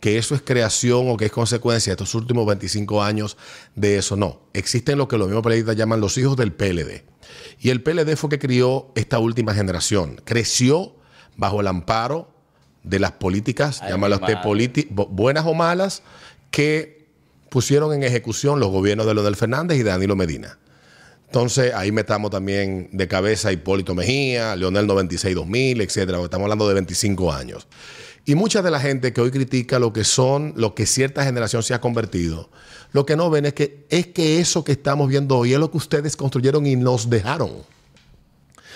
que 0.00 0.18
eso 0.18 0.34
es 0.34 0.42
creación 0.42 1.08
o 1.08 1.16
que 1.16 1.26
es 1.26 1.32
consecuencia 1.32 1.90
de 1.90 1.94
estos 1.94 2.14
últimos 2.14 2.46
25 2.46 3.02
años 3.02 3.36
de 3.74 3.96
eso. 3.98 4.16
No, 4.16 4.40
existen 4.52 4.98
lo 4.98 5.08
que 5.08 5.16
los 5.16 5.28
mismos 5.28 5.42
periodistas 5.42 5.76
llaman 5.76 6.00
los 6.00 6.18
hijos 6.18 6.36
del 6.36 6.52
PLD. 6.52 7.04
Y 7.60 7.70
el 7.70 7.82
PLD 7.82 8.16
fue 8.16 8.28
que 8.28 8.38
crió 8.38 8.92
esta 8.96 9.18
última 9.18 9.54
generación. 9.54 10.20
Creció 10.24 10.94
bajo 11.36 11.60
el 11.60 11.66
amparo 11.68 12.30
de 12.82 12.98
las 12.98 13.12
políticas, 13.12 13.80
bu- 14.90 15.08
buenas 15.08 15.46
o 15.46 15.54
malas, 15.54 16.02
que 16.50 17.06
pusieron 17.48 17.94
en 17.94 18.02
ejecución 18.02 18.60
los 18.60 18.68
gobiernos 18.70 19.06
de 19.06 19.14
Leonel 19.14 19.36
Fernández 19.36 19.78
y 19.78 19.82
de 19.82 19.90
Danilo 19.90 20.16
Medina. 20.16 20.58
Entonces, 21.26 21.72
ahí 21.74 21.90
metamos 21.92 22.30
también 22.30 22.90
de 22.92 23.08
cabeza 23.08 23.48
a 23.48 23.52
Hipólito 23.52 23.94
Mejía, 23.94 24.54
Leonel 24.54 24.86
96-2000, 24.86 25.82
etcétera, 25.82 26.20
estamos 26.22 26.44
hablando 26.44 26.68
de 26.68 26.74
25 26.74 27.32
años. 27.32 27.66
Y 28.26 28.34
mucha 28.34 28.62
de 28.62 28.70
la 28.70 28.80
gente 28.80 29.12
que 29.12 29.20
hoy 29.20 29.30
critica 29.30 29.78
lo 29.78 29.92
que 29.92 30.04
son, 30.04 30.54
lo 30.56 30.74
que 30.74 30.86
cierta 30.86 31.24
generación 31.24 31.62
se 31.62 31.74
ha 31.74 31.80
convertido, 31.80 32.50
lo 32.92 33.04
que 33.04 33.16
no 33.16 33.28
ven 33.28 33.44
es 33.44 33.52
que, 33.54 33.86
es 33.90 34.06
que 34.08 34.40
eso 34.40 34.64
que 34.64 34.72
estamos 34.72 35.08
viendo 35.08 35.36
hoy 35.36 35.52
es 35.52 35.58
lo 35.58 35.70
que 35.70 35.76
ustedes 35.76 36.16
construyeron 36.16 36.64
y 36.66 36.76
nos 36.76 37.10
dejaron. 37.10 37.50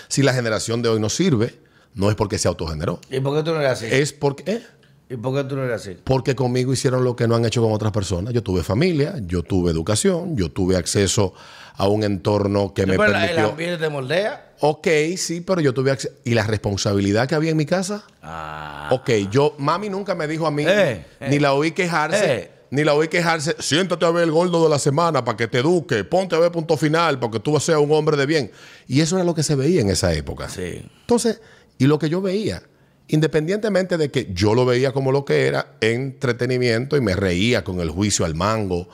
Si 0.07 0.21
la 0.23 0.33
generación 0.33 0.81
de 0.81 0.89
hoy 0.89 0.99
no 0.99 1.09
sirve, 1.09 1.55
no 1.95 2.09
es 2.09 2.15
porque 2.15 2.37
se 2.37 2.47
autogeneró. 2.47 2.99
¿Y 3.09 3.19
por 3.19 3.35
qué 3.37 3.43
tú 3.43 3.51
no 3.53 3.59
eres 3.59 3.71
así? 3.71 3.85
Es 3.89 4.13
porque, 4.13 4.43
¿eh? 4.51 4.63
¿Y 5.09 5.15
por 5.15 5.33
qué 5.35 5.43
tú 5.43 5.55
no 5.55 5.63
eres 5.63 5.81
así? 5.81 5.97
porque 6.03 6.35
conmigo 6.35 6.71
hicieron 6.71 7.03
lo 7.03 7.15
que 7.15 7.27
no 7.27 7.35
han 7.35 7.43
hecho 7.45 7.61
con 7.63 7.71
otras 7.71 7.91
personas. 7.91 8.31
Yo 8.33 8.43
tuve 8.43 8.61
familia, 8.63 9.15
yo 9.25 9.41
tuve 9.41 9.71
educación, 9.71 10.37
yo 10.37 10.51
tuve 10.51 10.75
acceso 10.75 11.33
a 11.75 11.87
un 11.87 12.03
entorno 12.03 12.73
que 12.75 12.85
me 12.85 12.95
la- 12.97 13.05
el 13.05 13.11
permitió. 13.13 13.49
ambiente 13.49 13.77
te 13.77 13.89
moldea. 13.89 14.48
Ok, 14.61 14.87
sí, 15.17 15.41
pero 15.41 15.61
yo 15.61 15.73
tuve 15.73 15.91
acceso. 15.91 16.13
¿Y 16.23 16.33
la 16.33 16.43
responsabilidad 16.45 17.27
que 17.27 17.35
había 17.35 17.51
en 17.51 17.57
mi 17.57 17.65
casa? 17.65 18.03
Ah. 18.21 18.89
Ok, 18.91 19.09
yo, 19.31 19.55
mami 19.57 19.89
nunca 19.89 20.15
me 20.15 20.27
dijo 20.27 20.45
a 20.45 20.51
mí, 20.51 20.65
Eh, 20.67 21.05
ni 21.29 21.37
eh. 21.37 21.39
la 21.39 21.53
oí 21.53 21.71
quejarse, 21.71 22.33
Eh. 22.35 22.51
ni 22.71 22.83
la 22.83 22.93
oí 22.93 23.07
quejarse, 23.07 23.55
siéntate 23.59 24.05
a 24.05 24.11
ver 24.11 24.23
el 24.25 24.31
gordo 24.31 24.61
de 24.63 24.69
la 24.69 24.77
semana 24.79 25.23
para 25.23 25.37
que 25.37 25.47
te 25.47 25.59
eduque, 25.59 26.03
ponte 26.03 26.35
a 26.35 26.39
ver 26.39 26.51
punto 26.51 26.75
final 26.75 27.19
porque 27.19 27.39
tú 27.39 27.57
seas 27.59 27.79
un 27.79 27.91
hombre 27.93 28.17
de 28.17 28.25
bien. 28.25 28.51
Y 28.87 28.99
eso 29.01 29.15
era 29.15 29.23
lo 29.23 29.33
que 29.33 29.43
se 29.43 29.55
veía 29.55 29.79
en 29.81 29.89
esa 29.89 30.13
época. 30.13 30.49
Sí. 30.49 30.85
Entonces, 31.01 31.41
y 31.77 31.85
lo 31.87 31.97
que 31.97 32.09
yo 32.09 32.21
veía, 32.21 32.61
independientemente 33.07 33.97
de 33.97 34.11
que 34.11 34.27
yo 34.33 34.53
lo 34.53 34.65
veía 34.65 34.91
como 34.91 35.11
lo 35.13 35.23
que 35.25 35.47
era, 35.47 35.73
entretenimiento 35.79 36.97
y 36.97 37.01
me 37.01 37.15
reía 37.15 37.63
con 37.63 37.79
el 37.79 37.89
juicio 37.89 38.25
al 38.25 38.35
mango 38.35 38.89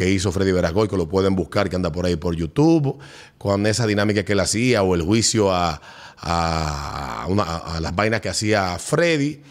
que 0.00 0.08
hizo 0.08 0.32
Freddy 0.32 0.50
Veragoy, 0.52 0.88
que 0.88 0.96
lo 0.96 1.10
pueden 1.10 1.36
buscar, 1.36 1.68
que 1.68 1.76
anda 1.76 1.92
por 1.92 2.06
ahí 2.06 2.16
por 2.16 2.34
YouTube, 2.34 2.98
con 3.36 3.66
esa 3.66 3.86
dinámica 3.86 4.24
que 4.24 4.32
él 4.32 4.40
hacía, 4.40 4.82
o 4.82 4.94
el 4.94 5.02
juicio 5.02 5.52
a, 5.52 5.78
a, 6.16 7.26
una- 7.28 7.42
a- 7.42 7.76
a 7.76 7.80
las 7.80 7.94
vainas 7.94 8.22
que 8.22 8.30
hacía 8.30 8.78
Freddy, 8.78 9.42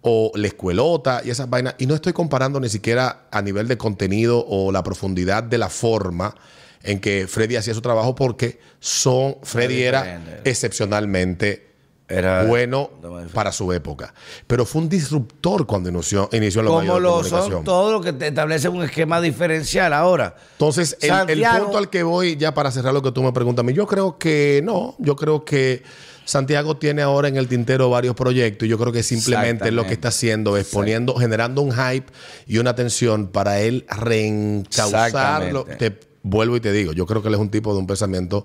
o 0.00 0.32
la 0.34 0.46
escuelota 0.46 1.20
y 1.24 1.28
esas 1.28 1.50
vainas. 1.50 1.74
Y 1.76 1.84
no 1.86 1.94
estoy 1.94 2.14
comparando 2.14 2.58
ni 2.58 2.70
siquiera 2.70 3.26
a 3.30 3.42
nivel 3.42 3.68
de 3.68 3.76
contenido 3.76 4.42
o 4.48 4.72
la 4.72 4.82
profundidad 4.82 5.42
de 5.42 5.58
la 5.58 5.68
forma 5.68 6.34
en 6.82 7.00
que 7.00 7.26
Freddy 7.28 7.56
hacía 7.56 7.74
su 7.74 7.82
trabajo, 7.82 8.14
porque 8.14 8.58
son, 8.80 9.36
Freddy 9.42 9.82
era 9.82 10.00
excepcionalmente 10.44 11.67
Era 12.08 12.44
bueno 12.44 12.90
para 13.34 13.52
su 13.52 13.70
época. 13.72 14.14
Pero 14.46 14.64
fue 14.64 14.82
un 14.82 14.88
disruptor 14.88 15.66
cuando 15.66 15.90
inició, 15.90 16.30
inició 16.32 16.62
los 16.62 16.72
Como 16.72 16.98
lo 16.98 17.22
son 17.22 17.64
todos 17.64 17.92
los 17.92 18.04
que 18.04 18.14
te 18.14 18.28
establecen 18.28 18.72
un 18.72 18.82
esquema 18.82 19.20
diferencial 19.20 19.92
ahora. 19.92 20.34
Entonces, 20.52 20.96
el, 21.00 21.42
punto 21.60 21.76
al 21.76 21.90
que 21.90 22.02
voy, 22.02 22.36
ya 22.36 22.54
para 22.54 22.70
cerrar 22.70 22.94
lo 22.94 23.02
que 23.02 23.12
tú 23.12 23.22
me 23.22 23.32
preguntas 23.32 23.62
a 23.62 23.66
mí, 23.66 23.74
yo 23.74 23.86
creo 23.86 24.18
que 24.18 24.62
no, 24.64 24.96
yo 24.98 25.16
creo 25.16 25.44
que 25.44 25.82
Santiago 26.24 26.76
tiene 26.76 27.02
ahora 27.02 27.28
en 27.28 27.36
el 27.36 27.48
tintero 27.48 27.90
varios 27.90 28.14
proyectos 28.14 28.66
y 28.66 28.70
yo 28.70 28.78
creo 28.78 28.92
que 28.92 29.02
simplemente 29.02 29.70
lo 29.70 29.86
que 29.86 29.94
está 29.94 30.08
haciendo 30.08 30.56
es 30.56 30.68
poniendo, 30.68 31.14
generando 31.14 31.62
un 31.62 31.72
hype 31.72 32.06
y 32.46 32.58
una 32.58 32.70
atención 32.70 33.28
para 33.28 33.60
él 33.60 33.86
reencauzarlo. 33.88 35.64
Te 35.64 35.98
vuelvo 36.22 36.56
y 36.56 36.60
te 36.60 36.72
digo, 36.72 36.92
yo 36.92 37.06
creo 37.06 37.22
que 37.22 37.28
él 37.28 37.34
es 37.34 37.40
un 37.40 37.50
tipo 37.50 37.72
de 37.72 37.78
un 37.80 37.86
pensamiento 37.86 38.44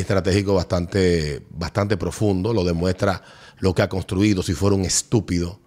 estratégico 0.00 0.54
bastante, 0.54 1.42
bastante 1.50 1.96
profundo, 1.96 2.52
lo 2.52 2.64
demuestra 2.64 3.22
lo 3.58 3.74
que 3.74 3.82
ha 3.82 3.88
construido, 3.88 4.42
si 4.42 4.52
fuera 4.54 4.76
un 4.76 4.82
estúpido. 4.84 5.60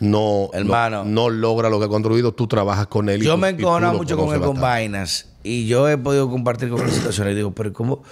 No, 0.00 0.50
Hermano. 0.52 1.04
no, 1.04 1.10
no 1.10 1.30
logra 1.30 1.68
lo 1.68 1.78
que 1.80 1.86
ha 1.86 1.88
construido, 1.88 2.32
tú 2.32 2.46
trabajas 2.46 2.86
con 2.86 3.08
él. 3.08 3.20
y 3.22 3.26
Yo 3.26 3.32
tú- 3.32 3.38
me 3.38 3.52
lo 3.52 3.92
mucho 3.94 4.16
con 4.16 4.34
él 4.34 4.40
con 4.40 4.60
vainas. 4.60 5.26
Y 5.42 5.66
yo 5.66 5.88
he 5.88 5.98
podido 5.98 6.28
compartir 6.30 6.68
con 6.68 6.80
él 6.82 6.90
situaciones. 6.90 7.32
Y 7.32 7.36
digo, 7.36 7.52
pero 7.52 7.72
¿cómo? 7.72 8.02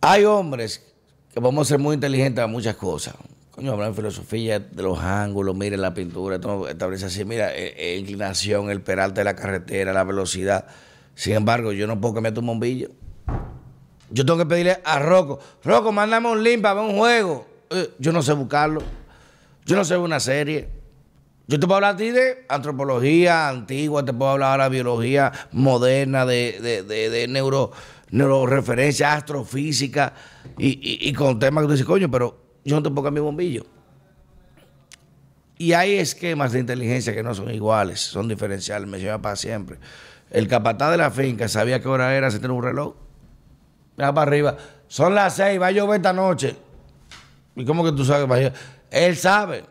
Hay 0.00 0.24
hombres 0.24 0.84
que 1.32 1.40
podemos 1.40 1.66
ser 1.66 1.78
muy 1.78 1.94
inteligentes 1.94 2.42
a 2.42 2.46
muchas 2.46 2.76
cosas. 2.76 3.14
Coño, 3.50 3.72
hablan 3.72 3.90
de 3.90 3.96
filosofía, 3.96 4.60
de 4.60 4.82
los 4.82 4.98
ángulos, 5.00 5.56
mire 5.56 5.76
la 5.76 5.92
pintura, 5.92 6.40
todo 6.40 6.68
establece 6.68 7.06
así, 7.06 7.24
mira, 7.24 7.52
eh, 7.56 7.74
eh, 7.76 7.96
inclinación, 7.98 8.70
el 8.70 8.80
peralte 8.82 9.20
de 9.20 9.24
la 9.24 9.34
carretera, 9.34 9.92
la 9.92 10.04
velocidad. 10.04 10.66
Sin 11.16 11.32
embargo, 11.34 11.72
yo 11.72 11.86
no 11.88 12.00
puedo 12.00 12.14
cambiar 12.14 12.38
un 12.38 12.46
bombillo. 12.46 12.90
Yo 14.10 14.24
tengo 14.24 14.38
que 14.38 14.46
pedirle 14.46 14.78
a 14.84 14.98
Rocco, 14.98 15.38
Rocco, 15.62 15.92
mándame 15.92 16.30
un 16.30 16.42
link 16.42 16.62
para 16.62 16.80
ver 16.80 16.90
un 16.90 16.96
juego. 16.96 17.46
Eh, 17.70 17.90
yo 17.98 18.12
no 18.12 18.22
sé 18.22 18.32
buscarlo. 18.32 18.82
Yo 19.66 19.76
no 19.76 19.84
sé 19.84 19.96
una 19.96 20.18
serie. 20.18 20.68
Yo 21.46 21.58
te 21.58 21.66
puedo 21.66 21.76
hablar 21.76 21.94
a 21.94 21.96
ti 21.96 22.10
de 22.10 22.44
antropología 22.48 23.48
antigua, 23.48 24.04
te 24.04 24.12
puedo 24.12 24.32
hablar 24.32 24.52
ahora 24.52 24.64
de 24.64 24.70
biología 24.70 25.32
moderna, 25.52 26.26
de, 26.26 26.58
de, 26.60 26.82
de, 26.82 27.08
de 27.08 27.28
neuro, 27.28 27.72
neuroreferencia, 28.10 29.14
astrofísica, 29.14 30.12
y, 30.58 30.68
y, 30.68 31.08
y 31.08 31.12
con 31.14 31.38
temas 31.38 31.62
que 31.62 31.66
tú 31.68 31.72
dices, 31.72 31.86
coño, 31.86 32.10
pero 32.10 32.38
yo 32.64 32.76
no 32.76 32.82
te 32.82 32.90
puedo 32.90 33.04
cambiar 33.04 33.24
bombillo. 33.24 33.64
Y 35.56 35.72
hay 35.72 35.94
esquemas 35.94 36.52
de 36.52 36.60
inteligencia 36.60 37.14
que 37.14 37.22
no 37.22 37.34
son 37.34 37.50
iguales, 37.50 38.00
son 38.00 38.28
diferenciales, 38.28 38.88
me 38.88 39.00
lleva 39.00 39.20
para 39.20 39.34
siempre. 39.34 39.78
El 40.30 40.48
capataz 40.48 40.90
de 40.90 40.98
la 40.98 41.10
finca 41.10 41.48
sabía 41.48 41.80
qué 41.80 41.88
hora 41.88 42.14
era, 42.14 42.30
se 42.30 42.38
tenía 42.38 42.54
un 42.54 42.62
reloj. 42.62 42.94
Mira 43.98 44.14
para 44.14 44.30
arriba, 44.30 44.56
son 44.86 45.14
las 45.16 45.34
seis, 45.34 45.60
va 45.60 45.66
a 45.66 45.70
llover 45.72 45.96
esta 45.96 46.12
noche. 46.12 46.54
¿Y 47.56 47.64
cómo 47.64 47.84
que 47.84 47.90
tú 47.90 48.04
sabes? 48.04 48.28
María? 48.28 48.52
Él 48.92 49.16
sabe. 49.16 49.64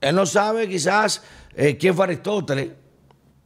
Él 0.00 0.14
no 0.14 0.24
sabe 0.24 0.66
quizás 0.66 1.22
eh, 1.54 1.76
quién 1.76 1.94
fue 1.94 2.06
Aristóteles, 2.06 2.70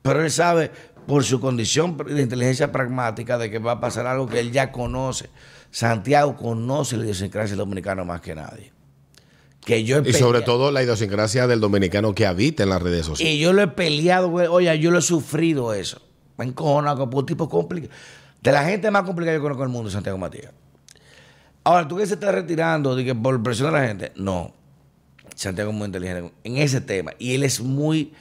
pero 0.02 0.22
él 0.22 0.30
sabe 0.30 0.70
por 1.04 1.24
su 1.24 1.40
condición 1.40 1.96
de 1.96 2.22
inteligencia 2.22 2.70
pragmática 2.70 3.38
de 3.38 3.50
que 3.50 3.58
va 3.58 3.72
a 3.72 3.80
pasar 3.80 4.06
algo 4.06 4.28
que 4.28 4.38
él 4.38 4.52
ya 4.52 4.70
conoce. 4.70 5.30
Santiago 5.72 6.36
conoce 6.36 6.96
la 6.96 7.04
idiosincrasia 7.04 7.56
dominicana 7.56 8.04
más 8.04 8.20
que 8.20 8.36
nadie. 8.36 8.72
Que 9.64 9.82
yo 9.82 9.98
Y 9.98 10.12
sobre 10.12 10.42
todo 10.42 10.70
la 10.70 10.84
idiosincrasia 10.84 11.48
del 11.48 11.58
dominicano 11.58 12.14
que 12.14 12.24
habita 12.24 12.62
en 12.62 12.68
las 12.68 12.80
redes 12.80 13.06
sociales. 13.06 13.34
y 13.34 13.40
yo 13.40 13.52
lo 13.52 13.62
he 13.62 13.68
peleado, 13.68 14.28
güey. 14.28 14.46
Oye, 14.46 14.78
yo 14.78 14.92
lo 14.92 15.00
he 15.00 15.02
sufrido 15.02 15.74
eso. 15.74 16.00
Me 16.38 16.44
encojona 16.44 16.94
con 16.94 17.12
un 17.12 17.26
tipo 17.26 17.48
complicado. 17.48 17.92
De 18.42 18.52
la 18.52 18.64
gente 18.64 18.90
más 18.90 19.02
complicada 19.02 19.36
que 19.36 19.38
yo 19.38 19.42
conozco 19.42 19.62
en 19.64 19.68
el 19.68 19.72
mundo, 19.72 19.90
Santiago 19.90 20.18
Matías. 20.18 20.52
Ahora, 21.64 21.86
¿tú 21.86 21.96
que 21.98 22.06
se 22.06 22.14
está 22.14 22.32
retirando 22.32 22.96
de 22.96 23.04
que 23.04 23.14
por 23.14 23.42
presión 23.42 23.72
de 23.72 23.78
la 23.80 23.86
gente? 23.86 24.12
No. 24.16 24.52
Santiago 25.34 25.70
es 25.70 25.76
muy 25.76 25.86
inteligente 25.86 26.32
en 26.44 26.56
ese 26.56 26.80
tema. 26.80 27.12
Y 27.18 27.34
él 27.34 27.44
es 27.44 27.60
muy, 27.60 28.14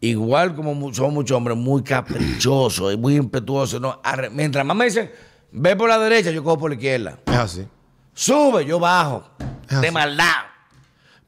igual 0.00 0.54
como 0.54 0.72
somos 0.94 1.12
muchos 1.12 1.36
hombres, 1.36 1.56
muy 1.56 1.82
caprichoso 1.82 2.90
y 2.90 2.96
muy 2.96 3.16
impetuoso. 3.16 3.78
¿no? 3.80 4.00
Mientras 4.32 4.64
más 4.64 4.76
me 4.76 4.86
dicen, 4.86 5.10
ve 5.52 5.76
por 5.76 5.88
la 5.88 5.98
derecha, 5.98 6.30
yo 6.30 6.42
cojo 6.42 6.58
por 6.58 6.70
la 6.70 6.76
izquierda. 6.76 7.18
Es 7.26 7.34
así. 7.36 7.66
Sube, 8.14 8.64
yo 8.64 8.78
bajo. 8.78 9.24
Es 9.68 9.80
De 9.80 9.88
así. 9.88 9.94
maldad. 9.94 10.24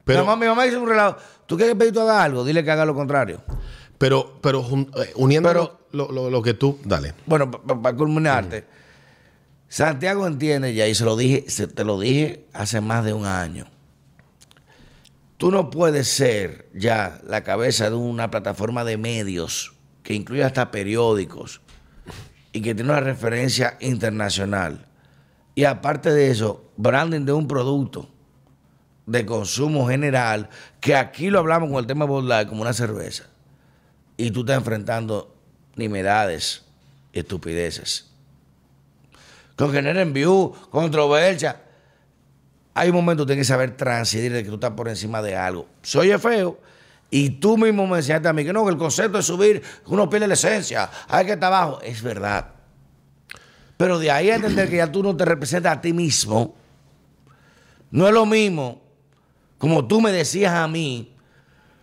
Pero, 0.03 0.21
mi, 0.21 0.25
mamá, 0.27 0.41
mi 0.41 0.47
mamá 0.47 0.63
dice 0.63 0.77
un 0.77 0.87
relajo. 0.89 1.17
¿Tú 1.45 1.55
quieres 1.55 1.73
que 1.75 1.79
Pedrito 1.79 2.01
haga 2.01 2.23
algo? 2.23 2.43
Dile 2.43 2.63
que 2.63 2.71
haga 2.71 2.83
lo 2.83 2.95
contrario. 2.95 3.41
Pero, 3.99 4.39
pero 4.41 4.61
eh, 4.97 5.13
uniendo 5.15 5.49
Pero- 5.49 5.79
lo, 5.91 6.11
lo- 6.11 6.29
lo 6.31 6.41
que 6.41 6.55
tú. 6.55 6.79
Dale. 6.83 7.13
Bueno, 7.27 7.51
para 7.51 7.95
culminarte, 7.95 8.65
Santiago 9.67 10.25
entiende 10.25 10.73
ya, 10.73 10.87
y 10.87 10.95
se 10.95 11.05
lo 11.05 11.15
dije, 11.15 11.45
se- 11.49 11.67
te 11.67 11.83
lo 11.83 11.99
dije 11.99 12.45
hace 12.53 12.81
más 12.81 13.03
de 13.05 13.13
un 13.13 13.25
año. 13.27 13.65
Tú 15.37 15.51
no 15.51 15.69
puedes 15.69 16.07
ser 16.07 16.69
ya 16.73 17.21
la 17.25 17.43
cabeza 17.43 17.89
de 17.89 17.95
una 17.95 18.29
plataforma 18.29 18.83
de 18.83 18.97
medios 18.97 19.73
que 20.03 20.13
incluye 20.13 20.43
hasta 20.43 20.71
periódicos 20.71 21.61
y 22.51 22.61
que 22.61 22.73
tiene 22.75 22.91
una 22.91 22.99
referencia 22.99 23.77
internacional. 23.79 24.85
Y 25.55 25.63
aparte 25.65 26.11
de 26.11 26.29
eso, 26.31 26.71
branding 26.77 27.25
de 27.25 27.33
un 27.33 27.47
producto 27.47 28.09
de 29.05 29.25
consumo 29.25 29.87
general, 29.87 30.49
que 30.81 30.95
aquí 30.95 31.29
lo 31.29 31.39
hablamos 31.39 31.69
con 31.69 31.79
el 31.79 31.87
tema 31.87 32.05
de 32.05 32.47
como 32.47 32.61
una 32.61 32.73
cerveza 32.73 33.25
y 34.19 34.31
tú 34.31 34.41
estás 34.41 34.57
enfrentando 34.57 35.33
nimiedades 35.77 36.63
estupideces. 37.13 38.11
Con 39.55 39.71
generen 39.71 40.11
view, 40.11 40.53
controversia. 40.69 41.61
Hay 42.73 42.89
un 42.89 42.95
momento 42.95 43.23
que 43.23 43.27
tienes 43.29 43.47
que 43.47 43.53
saber 43.53 43.77
transidir 43.77 44.33
de 44.33 44.43
que 44.43 44.49
tú 44.49 44.55
estás 44.55 44.71
por 44.71 44.89
encima 44.89 45.21
de 45.21 45.37
algo. 45.37 45.67
Se 45.81 45.97
oye 45.99 46.19
feo. 46.19 46.59
Y 47.09 47.29
tú 47.29 47.57
mismo 47.57 47.87
me 47.87 47.97
enseñaste 47.97 48.27
a 48.27 48.33
mí 48.33 48.43
que 48.43 48.51
no, 48.51 48.65
que 48.65 48.71
el 48.71 48.77
concepto 48.77 49.17
de 49.17 49.23
subir, 49.23 49.63
uno 49.87 50.09
pierde 50.09 50.27
la 50.27 50.33
esencia, 50.33 50.89
hay 51.07 51.25
que 51.25 51.31
estar 51.31 51.51
abajo. 51.51 51.81
Es 51.81 52.03
verdad. 52.03 52.51
Pero 53.77 53.99
de 53.99 54.11
ahí 54.11 54.29
a 54.29 54.35
entender 54.35 54.69
que 54.69 54.75
ya 54.75 54.91
tú 54.91 55.01
no 55.01 55.15
te 55.15 55.23
representas 55.23 55.77
a 55.77 55.81
ti 55.81 55.93
mismo, 55.93 56.55
no 57.89 58.05
es 58.05 58.13
lo 58.13 58.25
mismo 58.25 58.81
como 59.59 59.85
tú 59.87 60.01
me 60.01 60.11
decías 60.11 60.53
a 60.53 60.67
mí, 60.67 61.13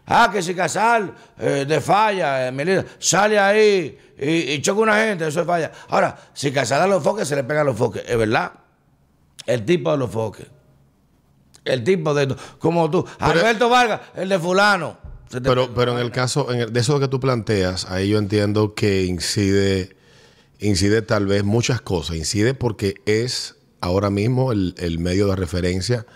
ah, 0.06 0.30
que 0.32 0.42
si 0.42 0.54
Casal 0.54 1.12
eh, 1.38 1.64
de 1.68 1.80
falla, 1.80 2.48
eh, 2.48 2.52
Melina, 2.52 2.84
sale 2.98 3.38
ahí 3.38 3.98
y, 4.18 4.52
y 4.52 4.62
choca 4.62 4.80
una 4.80 4.96
gente, 5.04 5.26
eso 5.26 5.40
es 5.40 5.46
falla. 5.46 5.70
Ahora, 5.88 6.16
si 6.32 6.50
Casal 6.52 6.82
a 6.82 6.86
los 6.86 7.02
foques, 7.02 7.28
se 7.28 7.36
le 7.36 7.44
pega 7.44 7.60
a 7.60 7.64
los 7.64 7.76
foques, 7.76 8.02
es 8.06 8.16
verdad. 8.16 8.52
El 9.46 9.64
tipo 9.64 9.90
de 9.92 9.98
los 9.98 10.10
foques. 10.10 10.46
El 11.64 11.82
tipo 11.84 12.14
de. 12.14 12.34
Como 12.58 12.90
tú. 12.90 13.04
Alberto 13.18 13.68
Vargas, 13.68 14.00
el 14.14 14.28
de 14.28 14.38
fulano. 14.38 14.98
Pero, 15.42 15.74
pero 15.74 15.92
en 15.92 15.98
el 15.98 16.12
caso, 16.12 16.52
en 16.52 16.60
el- 16.60 16.72
de 16.72 16.78
eso 16.80 17.00
que 17.00 17.08
tú 17.08 17.18
planteas, 17.18 17.84
ahí 17.90 18.08
yo 18.10 18.18
entiendo 18.18 18.74
que 18.74 19.04
incide, 19.04 19.96
incide 20.60 21.02
tal 21.02 21.26
vez 21.26 21.42
muchas 21.42 21.80
cosas. 21.80 22.16
Incide 22.16 22.54
porque 22.54 22.94
es 23.06 23.56
ahora 23.80 24.08
mismo 24.10 24.52
el, 24.52 24.74
el 24.78 25.00
medio 25.00 25.26
de 25.26 25.34
referencia 25.36 26.06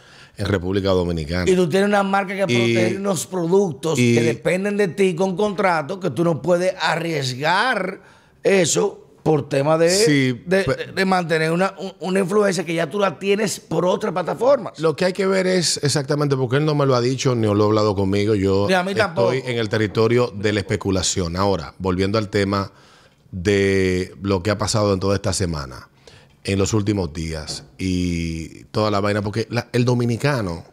en 0.40 0.46
República 0.46 0.88
Dominicana. 0.90 1.50
Y 1.50 1.54
tú 1.54 1.68
tienes 1.68 1.88
una 1.88 2.02
marca 2.02 2.34
que 2.34 2.52
Y- 2.52 2.56
proteger 2.74 2.96
unos 3.00 3.26
productos 3.26 3.98
y- 3.98 4.14
que 4.14 4.22
dependen 4.22 4.76
de 4.76 4.88
ti 4.88 5.14
con 5.14 5.36
contrato, 5.36 6.00
que 6.00 6.10
tú 6.10 6.24
no 6.24 6.40
puedes 6.42 6.74
arriesgar 6.80 8.00
eso 8.42 9.06
por 9.22 9.50
tema 9.50 9.76
de, 9.76 9.90
Sí, 9.90 10.42
de, 10.46 10.64
pe- 10.64 10.74
de- 10.86 10.92
de 10.92 11.04
mantener 11.04 11.52
una, 11.52 11.74
un- 11.78 11.92
una 12.00 12.20
influencia 12.20 12.64
que 12.64 12.72
ya 12.74 12.88
tú 12.88 12.98
la 12.98 13.18
tienes 13.18 13.60
por 13.60 13.84
otras 13.84 14.14
plataformas. 14.14 14.78
Lo 14.78 14.96
que 14.96 15.04
hay 15.04 15.12
que 15.12 15.26
ver 15.26 15.46
es 15.46 15.78
exactamente 15.82 16.36
porque 16.36 16.56
él 16.56 16.64
no 16.64 16.74
me 16.74 16.86
lo 16.86 16.94
ha 16.94 17.02
dicho 17.02 17.34
ni 17.34 17.46
lo 17.46 17.62
ha 17.64 17.66
hablado 17.66 17.94
conmigo. 17.94 18.34
Yo 18.34 18.64
Ni 18.66 18.72
a 18.72 18.82
mí 18.82 18.94
tampoco. 18.94 19.32
estoy 19.32 19.52
en 19.52 19.58
el 19.58 19.68
territorio 19.68 20.32
de 20.34 20.54
la 20.54 20.60
especulación. 20.60 21.36
Ahora, 21.36 21.74
volviendo 21.78 22.16
al 22.16 22.30
tema 22.30 22.72
de 23.30 24.14
lo 24.22 24.42
que 24.42 24.50
ha 24.50 24.56
pasado 24.58 24.94
en 24.94 25.00
toda 25.00 25.16
esta 25.16 25.34
semana, 25.34 25.89
en 26.44 26.58
los 26.58 26.72
últimos 26.72 27.12
días 27.12 27.64
y 27.78 28.64
toda 28.64 28.90
la 28.90 29.00
vaina, 29.00 29.22
porque 29.22 29.46
la- 29.50 29.68
el 29.72 29.84
dominicano 29.84 30.64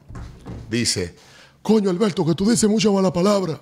dice, 0.69 1.15
coño 1.61 1.89
Alberto, 1.89 2.25
que 2.25 2.33
tú 2.35 2.49
dices 2.49 2.69
mucha 2.69 2.89
mala 2.91 3.11
palabra. 3.11 3.61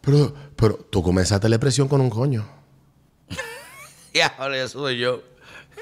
Pero, 0.00 0.34
pero 0.56 0.74
tú 0.90 1.00
comenzaste 1.02 1.48
la 1.48 1.56
expresión 1.56 1.86
con 1.88 2.00
un 2.00 2.10
coño. 2.10 2.46
Ya, 4.14 4.26
ahora 4.38 4.62
eso 4.62 4.80
soy 4.80 4.98
yo. 4.98 5.22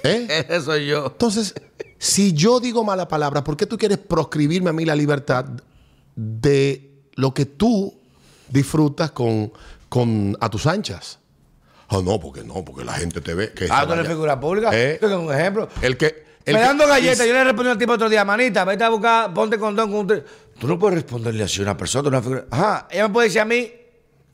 ¿Eh? 0.04 0.26
Ese 0.48 0.60
soy 0.62 0.86
yo. 0.86 1.06
Entonces, 1.06 1.54
si 1.98 2.32
yo 2.32 2.60
digo 2.60 2.84
mala 2.84 3.08
palabra, 3.08 3.42
¿por 3.42 3.56
qué 3.56 3.66
tú 3.66 3.76
quieres 3.76 3.98
proscribirme 3.98 4.70
a 4.70 4.72
mí 4.72 4.84
la 4.84 4.94
libertad 4.94 5.46
de 6.14 6.90
lo 7.14 7.34
que 7.34 7.44
tú 7.46 7.94
disfrutas 8.48 9.10
con, 9.10 9.52
con 9.88 10.36
a 10.40 10.48
tus 10.48 10.66
anchas? 10.66 11.18
Ah, 11.90 12.00
no, 12.04 12.20
porque 12.20 12.42
no, 12.44 12.64
porque 12.64 12.84
la 12.84 12.92
gente 12.94 13.20
te 13.20 13.34
ve. 13.34 13.52
Que 13.52 13.64
Ah, 13.70 13.84
tú 13.86 13.92
eres 13.92 14.04
vaya- 14.04 14.10
figura 14.10 14.38
pública. 14.40 14.70
Eh. 14.72 14.98
Un 15.02 15.32
ejemplo. 15.34 15.68
El 15.82 15.96
que. 15.96 16.24
el 16.44 16.54
me 16.54 16.60
que- 16.60 16.66
dando 16.66 16.86
galletas, 16.86 17.26
yo 17.26 17.32
le 17.32 17.44
respondí 17.44 17.70
al 17.70 17.78
tipo 17.78 17.92
otro 17.92 18.08
día, 18.08 18.24
manita, 18.24 18.64
vete 18.64 18.84
a 18.84 18.88
buscar, 18.88 19.34
ponte 19.34 19.58
condón 19.58 19.90
con 19.90 20.00
un... 20.10 20.22
Tú 20.58 20.66
no 20.68 20.78
puedes 20.78 20.94
responderle 20.96 21.42
así 21.44 21.60
a 21.60 21.64
una 21.64 21.76
persona, 21.76 22.08
una 22.08 22.22
figura. 22.22 22.44
Ajá, 22.50 22.86
ella 22.90 23.08
me 23.08 23.12
puede 23.14 23.28
decir 23.28 23.40
a 23.40 23.44
mí 23.44 23.72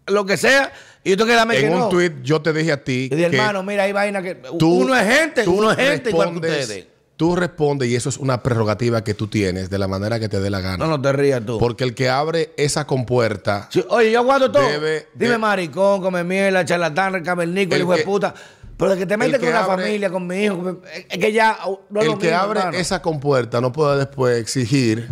lo 0.08 0.24
que 0.26 0.36
sea 0.36 0.72
y 1.02 1.10
yo 1.10 1.16
tengo 1.16 1.28
que 1.28 1.34
darme 1.34 1.54
que 1.56 1.66
En 1.66 1.72
un 1.72 1.78
no. 1.80 1.88
tuit 1.88 2.12
yo 2.22 2.42
te 2.42 2.52
dije 2.52 2.72
a 2.72 2.82
ti. 2.84 3.08
Y 3.10 3.14
dije, 3.16 3.30
que 3.30 3.36
hermano, 3.36 3.62
mira, 3.62 3.84
hay 3.84 3.92
vaina 3.92 4.20
que. 4.22 4.34
tú- 4.58 4.80
uno 4.82 4.94
es 4.96 5.06
gente, 5.18 5.44
tú 5.44 5.54
uno 5.54 5.70
es 5.72 5.76
gente 5.78 6.10
igual 6.10 6.30
que 6.30 6.36
ustedes. 6.36 6.86
Tú 7.16 7.34
respondes, 7.34 7.88
y 7.88 7.94
eso 7.96 8.10
es 8.10 8.18
una 8.18 8.42
prerrogativa 8.42 9.02
que 9.02 9.14
tú 9.14 9.26
tienes 9.26 9.70
de 9.70 9.78
la 9.78 9.88
manera 9.88 10.20
que 10.20 10.28
te 10.28 10.38
dé 10.38 10.50
la 10.50 10.60
gana. 10.60 10.76
No, 10.76 10.86
no 10.86 11.00
te 11.00 11.12
rías 11.12 11.44
tú. 11.46 11.58
Porque 11.58 11.82
el 11.84 11.94
que 11.94 12.10
abre 12.10 12.52
esa 12.58 12.86
compuerta. 12.86 13.68
Sí, 13.72 13.82
oye, 13.88 14.12
yo 14.12 14.18
aguanto 14.20 14.52
todo. 14.52 14.62
Debe- 14.62 15.06
Dime 15.14 15.32
de- 15.32 15.38
maricón, 15.38 16.02
come 16.02 16.22
mierda, 16.24 16.62
charlatán, 16.66 17.22
cavernico, 17.24 17.74
El 17.74 17.80
hijo 17.82 17.96
de 17.96 18.02
puta. 18.02 18.34
Pero 18.76 18.90
de 18.90 18.98
que 18.98 19.06
te 19.06 19.16
metes 19.16 19.38
que 19.38 19.46
con 19.46 19.48
una 19.48 19.64
abre- 19.64 19.84
familia, 19.84 20.10
con 20.10 20.26
mi 20.26 20.44
hijo, 20.44 20.82
es 21.08 21.18
que 21.18 21.32
ya. 21.32 21.56
No 21.88 22.00
es 22.00 22.06
el 22.06 22.12
lo 22.12 22.18
que 22.18 22.26
mismo, 22.26 22.42
abre 22.42 22.58
hermano. 22.60 22.76
esa 22.76 23.00
compuerta 23.00 23.62
no 23.62 23.72
puede 23.72 23.96
después 23.96 24.38
exigir 24.38 25.08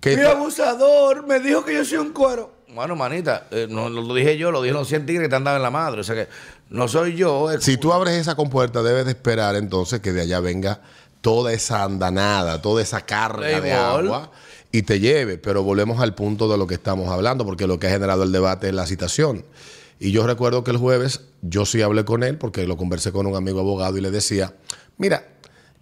que. 0.00 0.14
Mi 0.14 0.22
abusador 0.24 1.26
me 1.26 1.40
dijo 1.40 1.64
que 1.64 1.72
yo 1.72 1.84
soy 1.86 1.96
un 1.98 2.12
cuero. 2.12 2.52
Bueno, 2.74 2.94
manita, 2.94 3.46
eh, 3.50 3.66
no 3.70 3.88
no 3.88 4.02
lo 4.02 4.12
dije 4.14 4.36
yo, 4.36 4.50
lo 4.50 4.60
dijeron 4.60 4.84
100 4.84 5.06
tigres 5.06 5.24
que 5.24 5.28
te 5.30 5.36
andaban 5.36 5.60
en 5.60 5.62
la 5.62 5.70
madre. 5.70 6.02
O 6.02 6.04
sea 6.04 6.14
que 6.14 6.28
no 6.68 6.86
soy 6.88 7.16
yo. 7.16 7.48
Si 7.60 7.78
tú 7.78 7.94
abres 7.94 8.12
esa 8.16 8.34
compuerta, 8.34 8.82
debes 8.82 9.06
de 9.06 9.12
esperar 9.12 9.56
entonces 9.56 10.00
que 10.00 10.12
de 10.12 10.20
allá 10.20 10.40
venga 10.40 10.80
toda 11.26 11.52
esa 11.52 11.82
andanada, 11.82 12.62
toda 12.62 12.80
esa 12.82 13.00
carga 13.04 13.48
de 13.60 13.72
agua 14.06 14.30
y 14.70 14.82
te 14.82 15.00
lleve. 15.00 15.38
Pero 15.38 15.64
volvemos 15.64 16.00
al 16.00 16.14
punto 16.14 16.48
de 16.48 16.56
lo 16.56 16.68
que 16.68 16.74
estamos 16.74 17.08
hablando, 17.08 17.44
porque 17.44 17.66
lo 17.66 17.80
que 17.80 17.88
ha 17.88 17.90
generado 17.90 18.22
el 18.22 18.30
debate 18.30 18.68
es 18.68 18.74
la 18.74 18.86
citación. 18.86 19.44
Y 19.98 20.12
yo 20.12 20.24
recuerdo 20.24 20.62
que 20.62 20.70
el 20.70 20.76
jueves 20.76 21.22
yo 21.42 21.66
sí 21.66 21.82
hablé 21.82 22.04
con 22.04 22.22
él, 22.22 22.38
porque 22.38 22.64
lo 22.68 22.76
conversé 22.76 23.10
con 23.10 23.26
un 23.26 23.34
amigo 23.34 23.58
abogado 23.58 23.98
y 23.98 24.02
le 24.02 24.12
decía, 24.12 24.54
mira, 24.98 25.26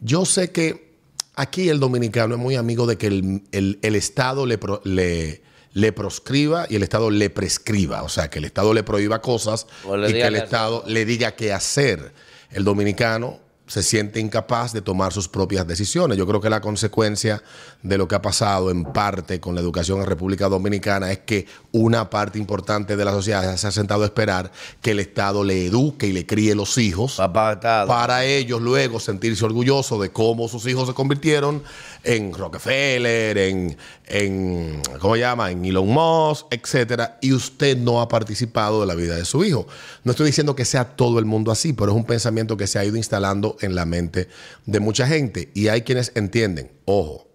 yo 0.01 0.25
sé 0.25 0.51
que 0.51 0.95
aquí 1.35 1.69
el 1.69 1.79
dominicano 1.79 2.37
es 2.37 2.41
muy 2.41 2.57
amigo 2.57 2.87
de 2.87 2.97
que 2.97 3.09
el, 3.09 3.43
el- 3.53 3.79
el 3.83 3.97
Estado 3.97 4.47
le, 4.47 4.57
pro- 4.57 4.81
le, 4.85 5.43
le 5.75 5.93
proscriba 5.93 6.65
y 6.71 6.77
el 6.77 6.83
Estado 6.85 7.11
le 7.11 7.29
prescriba. 7.29 8.03
O 8.03 8.09
sea, 8.09 8.31
que 8.31 8.39
el 8.39 8.47
Estado 8.47 8.73
le 8.73 8.83
prohíba 8.83 9.21
cosas 9.21 9.67
y 10.09 10.13
que 10.13 10.21
el 10.29 10.35
hacer. 10.37 10.45
Estado 10.45 10.85
le 10.87 11.05
diga 11.05 11.33
qué 11.33 11.53
hacer. 11.53 12.15
El 12.51 12.65
dominicano 12.65 13.44
se 13.75 13.83
siente 13.83 14.21
incapaz 14.21 14.73
de 14.73 14.83
tomar 14.83 15.13
sus 15.13 15.27
propias 15.27 15.67
decisiones. 15.67 16.17
Yo 16.17 16.29
creo 16.29 16.41
que 16.41 16.49
la 16.49 16.61
consecuencia 16.61 17.43
de 17.83 17.99
lo 17.99 18.07
que 18.07 18.15
ha 18.15 18.23
pasado 18.23 18.71
en 18.71 18.85
parte 18.85 19.41
con 19.41 19.57
la 19.57 19.61
educación 19.61 19.99
en 19.99 20.07
República 20.07 20.49
Dominicana 20.49 21.11
es 21.11 21.19
que 21.19 21.49
una 21.73 22.09
parte 22.09 22.39
importante 22.39 22.97
de 22.97 23.05
la 23.05 23.11
sociedad 23.11 23.57
se 23.57 23.67
ha 23.67 23.73
sentado 23.73 24.05
a 24.05 24.07
esperar 24.07 24.53
que 24.81 24.93
el 24.93 25.01
Estado 25.01 25.43
le 25.43 25.67
eduque 25.67 26.07
y 26.07 26.13
le 26.13 26.25
críe 26.25 26.55
los 26.55 26.79
hijos 26.79 27.17
para 27.17 28.25
ellos 28.25 28.63
luego 28.63 29.01
sentirse 29.01 29.45
orgullosos 29.45 30.01
de 30.01 30.13
cómo 30.13 30.47
sus 30.47 30.65
hijos 30.69 30.87
se 30.87 30.95
convirtieron 30.95 31.65
en 32.05 32.33
Rockefeller, 32.33 33.37
en, 33.39 33.77
en 34.07 34.81
¿cómo 35.01 35.17
llama? 35.17 35.51
En 35.51 35.65
Elon 35.65 35.89
Musk, 35.89 36.47
etcétera, 36.51 37.19
y 37.21 37.33
usted 37.33 37.77
no 37.77 38.01
ha 38.01 38.09
participado 38.09 38.81
de 38.81 38.87
la 38.87 38.95
vida 38.95 39.17
de 39.17 39.25
su 39.25 39.45
hijo. 39.45 39.67
No 40.03 40.13
estoy 40.13 40.27
diciendo 40.27 40.55
que 40.55 40.65
sea 40.65 40.97
todo 40.97 41.19
el 41.19 41.25
mundo 41.25 41.51
así, 41.51 41.73
pero 41.73 41.93
es 41.93 41.97
un 41.97 42.05
pensamiento 42.05 42.57
que 42.57 42.67
se 42.67 42.79
ha 42.79 42.85
ido 42.85 42.97
instalando 42.97 43.57
en 43.61 43.75
la 43.75 43.85
mente 43.85 44.29
de 44.67 44.81
mucha 44.81 45.07
gente 45.07 45.51
y 45.55 45.69
hay 45.69 45.83
quienes 45.83 46.13
entienden, 46.15 46.71
ojo, 46.85 47.29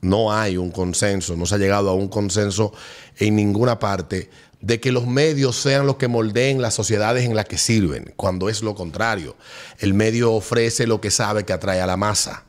no 0.00 0.32
hay 0.32 0.56
un 0.56 0.70
consenso, 0.70 1.36
no 1.36 1.46
se 1.46 1.54
ha 1.54 1.58
llegado 1.58 1.90
a 1.90 1.94
un 1.94 2.08
consenso 2.08 2.72
en 3.18 3.36
ninguna 3.36 3.78
parte 3.78 4.30
de 4.60 4.80
que 4.80 4.92
los 4.92 5.06
medios 5.06 5.56
sean 5.56 5.86
los 5.86 5.96
que 5.96 6.08
moldeen 6.08 6.62
las 6.62 6.74
sociedades 6.74 7.24
en 7.24 7.36
las 7.36 7.44
que 7.44 7.58
sirven, 7.58 8.12
cuando 8.16 8.48
es 8.48 8.62
lo 8.62 8.74
contrario. 8.74 9.36
El 9.78 9.94
medio 9.94 10.32
ofrece 10.32 10.86
lo 10.86 11.00
que 11.00 11.10
sabe 11.10 11.44
que 11.44 11.52
atrae 11.52 11.80
a 11.80 11.86
la 11.86 11.96
masa. 11.96 12.44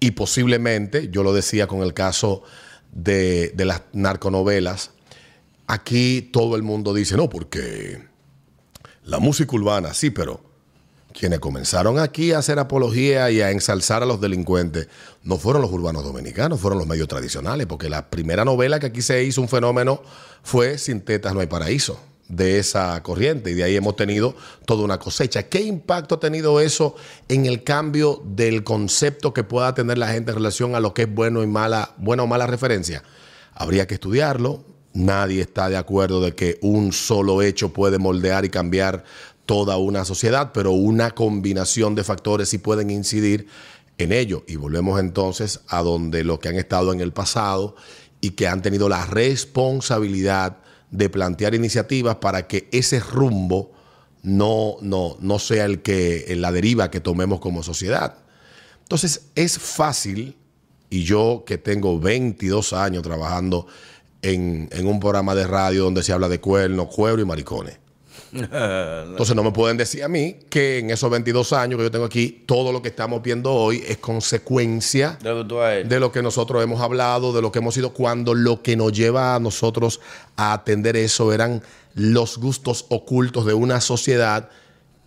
Y 0.00 0.12
posiblemente, 0.12 1.08
yo 1.10 1.22
lo 1.22 1.32
decía 1.32 1.66
con 1.66 1.82
el 1.82 1.94
caso 1.94 2.42
de, 2.92 3.50
de 3.54 3.64
las 3.64 3.82
narconovelas, 3.92 4.92
aquí 5.66 6.22
todo 6.32 6.56
el 6.56 6.62
mundo 6.62 6.94
dice, 6.94 7.16
no, 7.16 7.28
porque 7.28 8.02
la 9.04 9.18
música 9.18 9.54
urbana, 9.54 9.94
sí, 9.94 10.10
pero 10.10 10.40
quienes 11.12 11.40
comenzaron 11.40 11.98
aquí 11.98 12.32
a 12.32 12.38
hacer 12.38 12.58
apología 12.58 13.30
y 13.30 13.40
a 13.40 13.50
ensalzar 13.50 14.02
a 14.02 14.06
los 14.06 14.20
delincuentes 14.20 14.88
no 15.22 15.36
fueron 15.36 15.62
los 15.62 15.72
urbanos 15.72 16.04
dominicanos, 16.04 16.60
fueron 16.60 16.78
los 16.78 16.86
medios 16.86 17.08
tradicionales, 17.08 17.66
porque 17.66 17.88
la 17.88 18.08
primera 18.08 18.44
novela 18.44 18.78
que 18.78 18.86
aquí 18.86 19.02
se 19.02 19.24
hizo 19.24 19.40
un 19.40 19.48
fenómeno 19.48 20.02
fue 20.42 20.78
Sin 20.78 21.00
tetas 21.00 21.34
no 21.34 21.40
hay 21.40 21.46
paraíso, 21.46 22.00
de 22.28 22.58
esa 22.58 23.02
corriente, 23.02 23.50
y 23.50 23.54
de 23.54 23.64
ahí 23.64 23.76
hemos 23.76 23.96
tenido 23.96 24.34
toda 24.66 24.84
una 24.84 24.98
cosecha. 24.98 25.44
¿Qué 25.44 25.62
impacto 25.62 26.16
ha 26.16 26.20
tenido 26.20 26.60
eso 26.60 26.94
en 27.28 27.46
el 27.46 27.64
cambio 27.64 28.22
del 28.24 28.64
concepto 28.64 29.32
que 29.32 29.44
pueda 29.44 29.74
tener 29.74 29.96
la 29.96 30.08
gente 30.08 30.30
en 30.30 30.36
relación 30.36 30.74
a 30.74 30.80
lo 30.80 30.92
que 30.92 31.02
es 31.02 31.14
bueno 31.14 31.42
y 31.42 31.46
mala, 31.46 31.94
buena 31.96 32.24
o 32.24 32.26
mala 32.26 32.46
referencia? 32.46 33.02
Habría 33.54 33.86
que 33.86 33.94
estudiarlo. 33.94 34.62
Nadie 34.92 35.40
está 35.40 35.68
de 35.68 35.76
acuerdo 35.76 36.20
de 36.20 36.34
que 36.34 36.58
un 36.60 36.92
solo 36.92 37.40
hecho 37.40 37.72
puede 37.72 37.98
moldear 37.98 38.44
y 38.44 38.50
cambiar 38.50 39.04
toda 39.46 39.78
una 39.78 40.04
sociedad, 40.04 40.50
pero 40.52 40.72
una 40.72 41.12
combinación 41.12 41.94
de 41.94 42.04
factores 42.04 42.50
sí 42.50 42.58
pueden 42.58 42.90
incidir 42.90 43.46
en 43.96 44.12
ello. 44.12 44.44
Y 44.46 44.56
volvemos 44.56 45.00
entonces 45.00 45.60
a 45.68 45.82
donde 45.82 46.24
los 46.24 46.38
que 46.40 46.48
han 46.48 46.56
estado 46.56 46.92
en 46.92 47.00
el 47.00 47.12
pasado 47.12 47.74
y 48.20 48.30
que 48.30 48.48
han 48.48 48.60
tenido 48.60 48.88
la 48.90 49.06
responsabilidad 49.06 50.58
de 50.90 51.10
plantear 51.10 51.54
iniciativas 51.54 52.16
para 52.16 52.46
que 52.46 52.68
ese 52.72 53.00
rumbo 53.00 53.72
no, 54.22 54.76
no, 54.80 55.16
no 55.20 55.38
sea 55.38 55.64
el 55.64 55.82
que 55.82 56.34
la 56.36 56.52
deriva 56.52 56.90
que 56.90 57.00
tomemos 57.00 57.40
como 57.40 57.62
sociedad. 57.62 58.18
Entonces 58.82 59.26
es 59.34 59.58
fácil, 59.58 60.36
y 60.90 61.04
yo 61.04 61.44
que 61.46 61.58
tengo 61.58 62.00
22 62.00 62.72
años 62.72 63.02
trabajando 63.02 63.66
en, 64.22 64.68
en 64.72 64.86
un 64.86 65.00
programa 65.00 65.34
de 65.34 65.46
radio 65.46 65.84
donde 65.84 66.02
se 66.02 66.12
habla 66.12 66.28
de 66.28 66.40
cuernos, 66.40 66.88
cuero 66.94 67.20
y 67.20 67.24
maricones. 67.24 67.78
Entonces 68.32 69.34
no 69.34 69.42
me 69.42 69.52
pueden 69.52 69.76
decir 69.76 70.02
a 70.04 70.08
mí 70.08 70.36
que 70.48 70.78
en 70.78 70.90
esos 70.90 71.10
22 71.10 71.52
años 71.52 71.78
que 71.78 71.84
yo 71.84 71.90
tengo 71.90 72.04
aquí, 72.04 72.44
todo 72.46 72.72
lo 72.72 72.82
que 72.82 72.88
estamos 72.88 73.22
viendo 73.22 73.52
hoy 73.52 73.82
es 73.86 73.98
consecuencia 73.98 75.18
De 75.88 76.00
lo 76.00 76.12
que 76.12 76.22
nosotros 76.22 76.62
hemos 76.62 76.80
hablado, 76.80 77.32
de 77.32 77.42
lo 77.42 77.52
que 77.52 77.58
hemos 77.58 77.74
sido, 77.74 77.92
cuando 77.92 78.34
lo 78.34 78.62
que 78.62 78.76
nos 78.76 78.92
lleva 78.92 79.34
a 79.34 79.40
nosotros 79.40 80.00
a 80.36 80.52
atender 80.52 80.96
eso 80.96 81.32
eran 81.32 81.62
los 81.94 82.38
gustos 82.38 82.86
ocultos 82.90 83.46
de 83.46 83.54
una 83.54 83.80
sociedad 83.80 84.48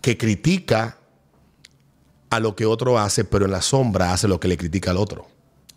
que 0.00 0.18
critica 0.18 0.98
a 2.30 2.40
lo 2.40 2.56
que 2.56 2.66
otro 2.66 2.98
hace, 2.98 3.24
pero 3.24 3.44
en 3.44 3.50
la 3.50 3.62
sombra 3.62 4.12
hace 4.12 4.26
lo 4.26 4.40
que 4.40 4.48
le 4.48 4.56
critica 4.56 4.90
al 4.90 4.96
otro. 4.96 5.31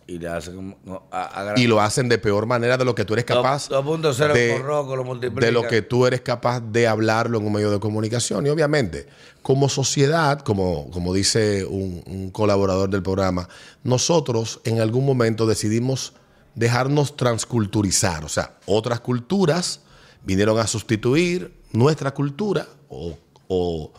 Y 0.08 0.18
le 0.18 0.28
hace 0.28 0.54
como. 0.54 0.76
no, 0.84 1.02
a- 1.10 1.40
agra- 1.40 1.58
Y 1.60 1.66
lo 1.66 1.80
hacen 1.80 2.08
de 2.08 2.18
peor 2.18 2.46
manera 2.46 2.76
de 2.76 2.84
lo 2.84 2.94
que 2.94 3.04
tú 3.04 3.14
eres 3.14 3.24
capaz 3.24 3.68
Dos- 3.68 3.84
2.0 3.84 4.32
de, 4.34 4.58
lo 4.60 5.14
de 5.46 5.52
lo 5.52 5.66
que 5.66 5.82
tú 5.82 6.06
eres 6.06 6.20
capaz 6.20 6.60
de 6.60 6.86
hablarlo 6.86 7.38
en 7.38 7.46
un 7.46 7.52
medio 7.52 7.70
de 7.72 7.80
comunicación. 7.80 8.46
Y 8.46 8.50
obviamente, 8.50 9.06
como 9.42 9.68
sociedad, 9.68 10.38
como, 10.40 10.90
como 10.92 11.12
dice 11.12 11.64
un, 11.64 12.04
un 12.06 12.30
colaborador 12.30 12.88
del 12.88 13.02
programa, 13.02 13.48
nosotros 13.82 14.60
en 14.64 14.80
algún 14.80 15.04
momento 15.04 15.44
decidimos 15.46 16.12
dejarnos 16.54 17.16
transculturizar. 17.16 18.24
O 18.24 18.28
sea, 18.28 18.54
otras 18.66 19.00
culturas 19.00 19.80
vinieron 20.24 20.58
a 20.58 20.66
sustituir 20.68 21.52
nuestra 21.72 22.12
cultura 22.14 22.66
o, 22.88 23.16
o- 23.48 23.92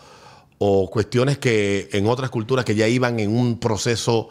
o 0.60 0.90
cuestiones 0.90 1.38
que 1.38 1.90
en 1.92 2.08
otras 2.08 2.30
culturas 2.32 2.66
que 2.66 2.76
ya 2.76 2.88
iban 2.88 3.20
en 3.20 3.36
un 3.36 3.60
proceso 3.60 4.30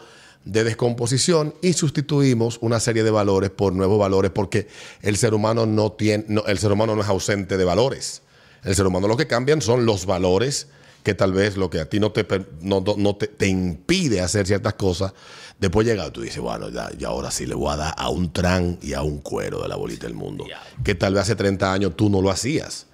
de 0.51 0.63
descomposición 0.63 1.53
y 1.61 1.73
sustituimos 1.73 2.57
una 2.61 2.79
serie 2.79 3.03
de 3.03 3.11
valores 3.11 3.49
por 3.49 3.73
nuevos 3.73 3.99
valores 3.99 4.31
porque 4.31 4.67
el 5.01 5.17
ser 5.17 5.33
humano 5.33 5.65
no 5.65 5.91
tiene 5.91 6.25
no, 6.27 6.45
el 6.45 6.57
ser 6.57 6.71
humano 6.71 6.95
no 6.95 7.01
es 7.01 7.07
ausente 7.07 7.57
de 7.57 7.65
valores. 7.65 8.21
El 8.63 8.75
ser 8.75 8.85
humano 8.87 9.07
lo 9.07 9.17
que 9.17 9.27
cambian 9.27 9.61
son 9.61 9.85
los 9.85 10.05
valores 10.05 10.67
que 11.03 11.13
tal 11.13 11.31
vez 11.31 11.55
lo 11.55 11.69
que 11.69 11.79
a 11.79 11.89
ti 11.89 11.99
no 11.99 12.11
te, 12.11 12.25
no- 12.61 12.83
no 12.97 13.15
te, 13.15 13.27
te 13.27 13.47
impide 13.47 14.19
hacer 14.19 14.45
ciertas 14.45 14.73
cosas, 14.73 15.13
después 15.57 15.87
llega 15.87 16.11
tú 16.11 16.21
dices, 16.21 16.39
bueno, 16.39 16.69
ya, 16.69 16.89
ya 16.97 17.07
ahora 17.09 17.31
sí 17.31 17.45
le 17.45 17.55
voy 17.55 17.71
a 17.73 17.77
dar 17.77 17.95
a 17.97 18.09
un 18.09 18.33
tran 18.33 18.77
y 18.81 18.91
a 18.93 19.03
un 19.03 19.19
cuero 19.19 19.61
de 19.61 19.69
la 19.69 19.77
bolita 19.77 20.05
del 20.07 20.15
mundo, 20.15 20.45
que 20.83 20.95
tal 20.95 21.13
vez 21.13 21.23
hace 21.23 21.35
30 21.37 21.71
años 21.71 21.93
tú 21.95 22.09
no 22.09 22.21
lo 22.21 22.29
hacías. 22.29 22.87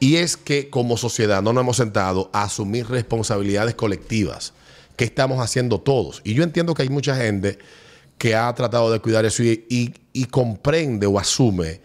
Y 0.00 0.16
es 0.16 0.36
que 0.36 0.68
como 0.68 0.96
sociedad 0.96 1.42
no 1.42 1.52
nos 1.52 1.62
hemos 1.62 1.76
sentado 1.76 2.28
a 2.32 2.42
asumir 2.44 2.88
responsabilidades 2.88 3.76
colectivas. 3.76 4.52
¿Qué 4.96 5.04
estamos 5.04 5.40
haciendo 5.40 5.80
todos? 5.80 6.20
Y 6.24 6.34
yo 6.34 6.42
entiendo 6.44 6.74
que 6.74 6.82
hay 6.82 6.88
mucha 6.88 7.16
gente 7.16 7.58
que 8.18 8.34
ha 8.34 8.52
tratado 8.54 8.92
de 8.92 9.00
cuidar 9.00 9.24
eso 9.24 9.42
y, 9.42 9.92
comprende 10.30 11.06
o 11.06 11.18
asume 11.18 11.80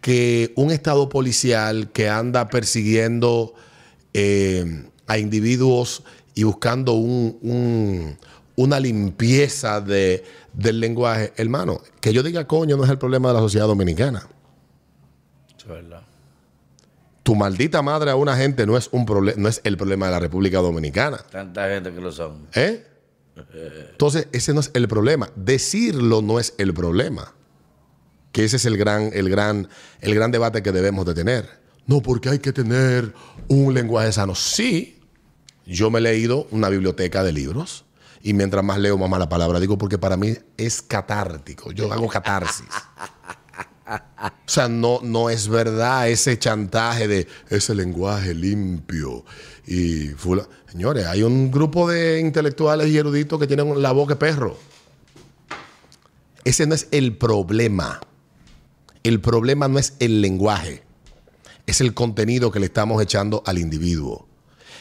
que 0.00 0.52
un 0.56 0.70
estado 0.70 1.08
policial 1.08 1.90
que 1.90 2.08
anda 2.08 2.48
persiguiendo 2.48 3.54
eh, 4.12 4.84
a 5.06 5.18
individuos 5.18 6.02
y 6.34 6.44
buscando 6.44 6.92
un- 6.92 7.38
un- 7.42 8.18
una 8.56 8.78
limpieza 8.78 9.80
de, 9.80 10.22
del 10.52 10.78
lenguaje, 10.78 11.32
hermano, 11.36 11.80
que 12.00 12.12
yo 12.12 12.22
diga 12.22 12.46
coño 12.46 12.76
no 12.76 12.84
es 12.84 12.90
el 12.90 12.98
problema 12.98 13.28
de 13.28 13.34
la 13.34 13.40
sociedad 13.40 13.66
dominicana 13.66 14.28
es 15.58 15.66
verdad. 15.66 16.02
Tu 17.24 17.34
maldita 17.34 17.82
madre 17.82 18.10
a 18.10 18.16
una 18.16 18.36
gente 18.36 18.66
no 18.66 18.76
es 18.76 18.88
un 18.92 19.06
problema, 19.06 19.40
no 19.40 19.48
es 19.48 19.60
el 19.64 19.76
problema 19.76 20.06
de 20.06 20.12
la 20.12 20.20
República 20.20 20.58
Dominicana. 20.58 21.16
Tanta 21.30 21.68
gente 21.68 21.92
que 21.92 22.00
lo 22.00 22.12
son. 22.12 22.46
¿Eh? 22.54 22.86
Entonces, 23.90 24.28
ese 24.30 24.52
no 24.52 24.60
es 24.60 24.70
el 24.74 24.86
problema. 24.86 25.30
Decirlo 25.34 26.22
no 26.22 26.38
es 26.38 26.54
el 26.58 26.74
problema. 26.74 27.34
Que 28.30 28.44
ese 28.44 28.56
es 28.56 28.66
el 28.66 28.76
gran, 28.76 29.10
el 29.14 29.30
gran, 29.30 29.68
el 30.00 30.14
gran 30.14 30.30
debate 30.30 30.62
que 30.62 30.70
debemos 30.70 31.06
de 31.06 31.14
tener. 31.14 31.48
No, 31.86 32.02
porque 32.02 32.28
hay 32.28 32.38
que 32.40 32.52
tener 32.52 33.14
un 33.48 33.72
lenguaje 33.72 34.12
sano. 34.12 34.34
Sí, 34.34 35.00
yo 35.64 35.90
me 35.90 36.00
he 36.00 36.02
leído 36.02 36.46
una 36.50 36.68
biblioteca 36.68 37.22
de 37.22 37.32
libros 37.32 37.86
y 38.22 38.34
mientras 38.34 38.62
más 38.62 38.78
leo, 38.78 38.98
más 38.98 39.08
mala 39.08 39.30
palabra 39.30 39.60
digo, 39.60 39.78
porque 39.78 39.96
para 39.96 40.18
mí 40.18 40.34
es 40.58 40.82
catártico. 40.82 41.72
Yo 41.72 41.90
hago 41.90 42.06
catarsis. 42.08 42.66
O 43.86 44.30
sea, 44.46 44.68
no, 44.68 45.00
no 45.02 45.28
es 45.28 45.48
verdad 45.48 46.08
ese 46.08 46.38
chantaje 46.38 47.06
de 47.06 47.26
ese 47.50 47.74
lenguaje 47.74 48.34
limpio 48.34 49.24
y 49.66 50.08
fula- 50.16 50.48
Señores, 50.70 51.06
hay 51.06 51.22
un 51.22 51.50
grupo 51.50 51.88
de 51.88 52.18
intelectuales 52.20 52.88
y 52.88 52.96
eruditos 52.98 53.38
que 53.38 53.46
tienen 53.46 53.80
la 53.82 53.92
boca 53.92 54.14
de 54.14 54.20
perro. 54.20 54.56
Ese 56.44 56.66
no 56.66 56.74
es 56.74 56.88
el 56.90 57.16
problema. 57.16 58.00
El 59.02 59.20
problema 59.20 59.68
no 59.68 59.78
es 59.78 59.94
el 60.00 60.20
lenguaje. 60.20 60.82
Es 61.66 61.80
el 61.80 61.94
contenido 61.94 62.50
que 62.50 62.60
le 62.60 62.66
estamos 62.66 63.02
echando 63.02 63.42
al 63.46 63.58
individuo. 63.58 64.26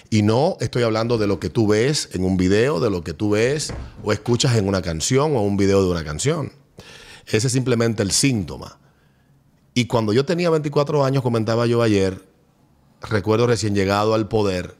Y 0.09 0.21
no 0.21 0.57
estoy 0.59 0.83
hablando 0.83 1.17
de 1.17 1.27
lo 1.27 1.39
que 1.39 1.49
tú 1.49 1.67
ves 1.67 2.09
en 2.13 2.23
un 2.23 2.37
video, 2.37 2.79
de 2.79 2.89
lo 2.89 3.03
que 3.03 3.13
tú 3.13 3.31
ves 3.31 3.73
o 4.03 4.11
escuchas 4.13 4.55
en 4.57 4.67
una 4.67 4.81
canción 4.81 5.35
o 5.35 5.41
un 5.41 5.57
video 5.57 5.83
de 5.83 5.91
una 5.91 6.03
canción. 6.03 6.51
Ese 7.25 7.47
es 7.47 7.53
simplemente 7.53 8.03
el 8.03 8.11
síntoma. 8.11 8.79
Y 9.73 9.85
cuando 9.85 10.13
yo 10.13 10.25
tenía 10.25 10.49
24 10.49 11.03
años, 11.03 11.23
comentaba 11.23 11.65
yo 11.65 11.81
ayer, 11.81 12.23
recuerdo 13.01 13.47
recién 13.47 13.73
llegado 13.73 14.13
al 14.13 14.27
poder, 14.27 14.75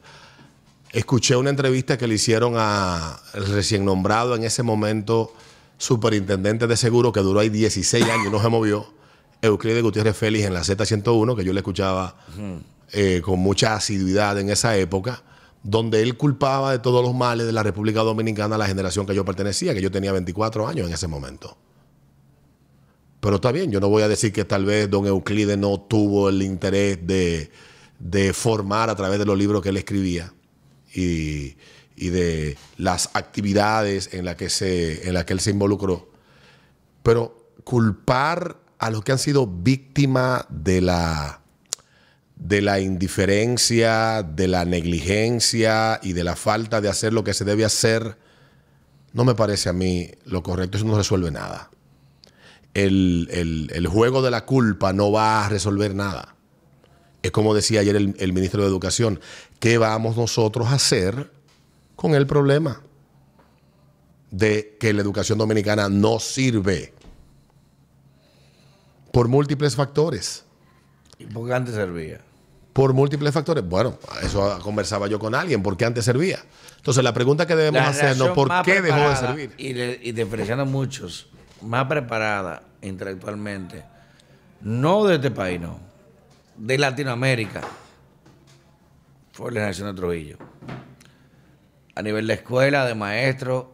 escuché 0.92 1.36
una 1.36 1.50
entrevista 1.50 1.98
que 1.98 2.08
le 2.08 2.16
hicieron 2.16 2.56
al 2.58 3.48
recién 3.48 3.86
nombrado 3.86 4.36
en 4.36 4.44
ese 4.44 4.62
momento 4.62 5.34
superintendente 5.78 6.68
de 6.68 6.78
seguro, 6.78 7.12
que 7.12 7.22
duró 7.22 7.40
ahí 7.40 7.50
16 7.50 8.06
años 8.06 8.28
y 8.28 8.30
no 8.30 8.42
se 8.42 8.50
movió, 8.50 8.94
Euclides 9.42 9.84
Gutiérrez 9.84 10.16
Félix 10.16 10.46
en 10.46 10.54
la 10.54 10.62
Z101, 10.62 11.36
que 11.36 11.44
yo 11.44 11.52
le 11.52 11.60
escuchaba 11.60 12.16
eh, 12.92 13.22
con 13.26 13.40
mucha 13.40 13.76
asiduidad 13.76 14.40
en 14.40 14.50
esa 14.50 14.78
época, 14.78 15.24
donde 15.64 16.02
él 16.02 16.16
culpaba 16.16 16.72
de 16.72 16.80
todos 16.80 17.04
los 17.04 17.16
males 17.16 17.48
de 17.48 17.52
la 17.52 17.64
República 17.64 18.02
Dominicana 18.02 18.56
a 18.56 18.58
la 18.58 18.68
generación 18.68 19.06
que 19.06 19.16
yo 19.16 19.26
pertenecía, 19.26 19.74
que 19.74 19.82
yo 19.82 19.92
tenía 19.92 20.12
24 20.12 20.68
años 20.68 20.88
en 20.88 20.94
ese 20.94 21.08
momento. 21.08 21.58
Pero 23.24 23.38
está 23.38 23.54
bien, 23.54 23.72
yo 23.72 23.80
no 23.80 23.88
voy 23.88 24.04
a 24.04 24.10
decir 24.10 24.34
que 24.34 24.44
tal 24.44 24.66
vez 24.66 24.90
don 24.90 25.08
Euclides 25.08 25.58
no 25.58 25.80
tuvo 25.80 26.28
el 26.28 26.42
interés 26.42 27.08
de, 27.08 27.52
de 27.98 28.34
formar 28.34 28.90
a 28.90 28.98
través 28.98 29.18
de 29.18 29.24
los 29.24 29.38
libros 29.38 29.62
que 29.62 29.70
él 29.70 29.78
escribía 29.78 30.34
y, 30.94 31.56
y 31.96 32.10
de 32.10 32.58
las 32.78 33.12
actividades 33.14 34.14
en 34.14 34.26
las 34.26 34.36
que, 34.36 35.10
las 35.14 35.24
que 35.24 35.32
él 35.32 35.40
se 35.40 35.52
involucró. 35.52 36.12
Pero 37.02 37.50
culpar 37.64 38.58
a 38.78 38.90
los 38.90 39.06
que 39.06 39.14
han 39.14 39.20
sido 39.20 39.48
víctimas 39.48 40.44
de 40.50 40.82
la, 40.82 41.40
de 42.36 42.62
la 42.62 42.82
indiferencia, 42.82 44.22
de 44.22 44.50
la 44.50 44.66
negligencia 44.66 46.02
y 46.04 46.12
de 46.12 46.26
la 46.26 46.36
falta 46.36 46.82
de 46.82 46.90
hacer 46.90 47.14
lo 47.14 47.24
que 47.24 47.34
se 47.34 47.46
debe 47.46 47.64
hacer, 47.64 48.18
no 49.14 49.24
me 49.24 49.34
parece 49.34 49.70
a 49.70 49.74
mí 49.74 50.12
lo 50.26 50.44
correcto. 50.44 50.76
Eso 50.76 50.86
no 50.86 50.98
resuelve 50.98 51.32
nada 51.32 51.70
el, 52.74 53.28
el- 53.32 53.70
el 53.74 53.88
juego 53.88 54.22
de 54.22 54.32
la 54.32 54.46
culpa 54.46 54.94
no 54.94 55.12
va 55.12 55.46
a 55.46 55.50
resolver 55.50 55.94
nada. 55.96 56.36
Es 57.22 57.32
como 57.32 57.54
decía 57.54 57.80
ayer 57.82 57.96
el, 57.96 58.16
el 58.20 58.34
ministro 58.34 58.62
de 58.64 58.68
Educación, 58.68 59.20
¿qué 59.60 59.78
vamos 59.78 60.18
nosotros 60.18 60.68
a 60.68 60.74
hacer 60.74 61.32
con 61.96 62.16
el 62.16 62.28
problema 62.28 62.82
de 64.32 64.76
que 64.80 64.92
la 64.94 65.02
educación 65.02 65.38
dominicana 65.38 65.88
no 65.90 66.20
sirve? 66.20 66.94
Por 69.12 69.28
múltiples 69.28 69.76
factores. 69.76 70.44
¿Y 71.20 71.26
por 71.26 71.48
qué 71.48 71.54
antes 71.54 71.76
servía? 71.76 72.20
Por 72.74 72.94
múltiples 72.94 73.32
factores. 73.32 73.64
Bueno, 73.64 74.00
eso 74.24 74.60
conversaba 74.64 75.08
yo 75.08 75.20
con 75.20 75.36
alguien, 75.36 75.62
¿por 75.62 75.78
qué 75.78 75.86
antes 75.86 76.04
servía? 76.06 76.40
Entonces 76.78 77.04
la 77.04 77.14
pregunta 77.14 77.46
que 77.46 77.56
debemos 77.56 77.82
hacernos, 77.88 78.30
¿por 78.30 78.50
qué 78.64 78.82
dejó 78.82 78.98
de 79.10 79.16
servir? 79.16 79.52
Y, 79.58 79.74
le- 79.74 80.00
y 80.02 80.12
diferenciando 80.12 80.66
muchos, 80.66 81.28
más 81.64 81.86
preparada 81.86 82.64
intelectualmente, 82.82 83.84
no 84.62 85.06
de 85.06 85.16
este 85.16 85.32
país, 85.32 85.60
no, 85.60 85.80
de 86.58 86.78
Latinoamérica, 86.78 87.62
fue 89.32 89.52
la 89.52 89.62
generación 89.62 89.88
de 89.88 90.02
Trujillo. 90.02 90.38
A 91.96 92.02
nivel 92.02 92.28
de 92.28 92.34
escuela, 92.34 92.86
de 92.86 92.96
maestros, 92.96 93.66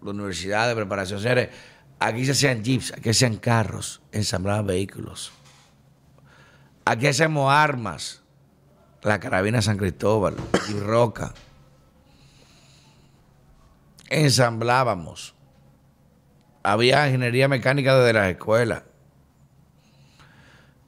de 0.00 0.10
universidad, 0.10 0.68
de 0.68 0.74
preparación. 0.74 1.20
Señores, 1.20 1.50
aquí 1.98 2.24
se 2.24 2.32
hacían 2.32 2.64
jeeps, 2.64 2.92
aquí 2.92 3.04
se 3.04 3.10
hacían 3.10 3.36
carros, 3.36 4.02
ensamblaban 4.12 4.66
vehículos. 4.66 5.32
Aquí 6.84 7.06
hacemos 7.06 7.52
armas, 7.52 8.22
la 9.02 9.18
carabina 9.18 9.62
San 9.62 9.76
Cristóbal 9.76 10.36
y 10.68 10.78
Roca 10.78 11.34
ensamblábamos. 14.08 15.34
Había 16.68 17.06
ingeniería 17.06 17.46
mecánica 17.46 17.96
desde 17.96 18.12
las 18.12 18.28
escuelas. 18.28 18.82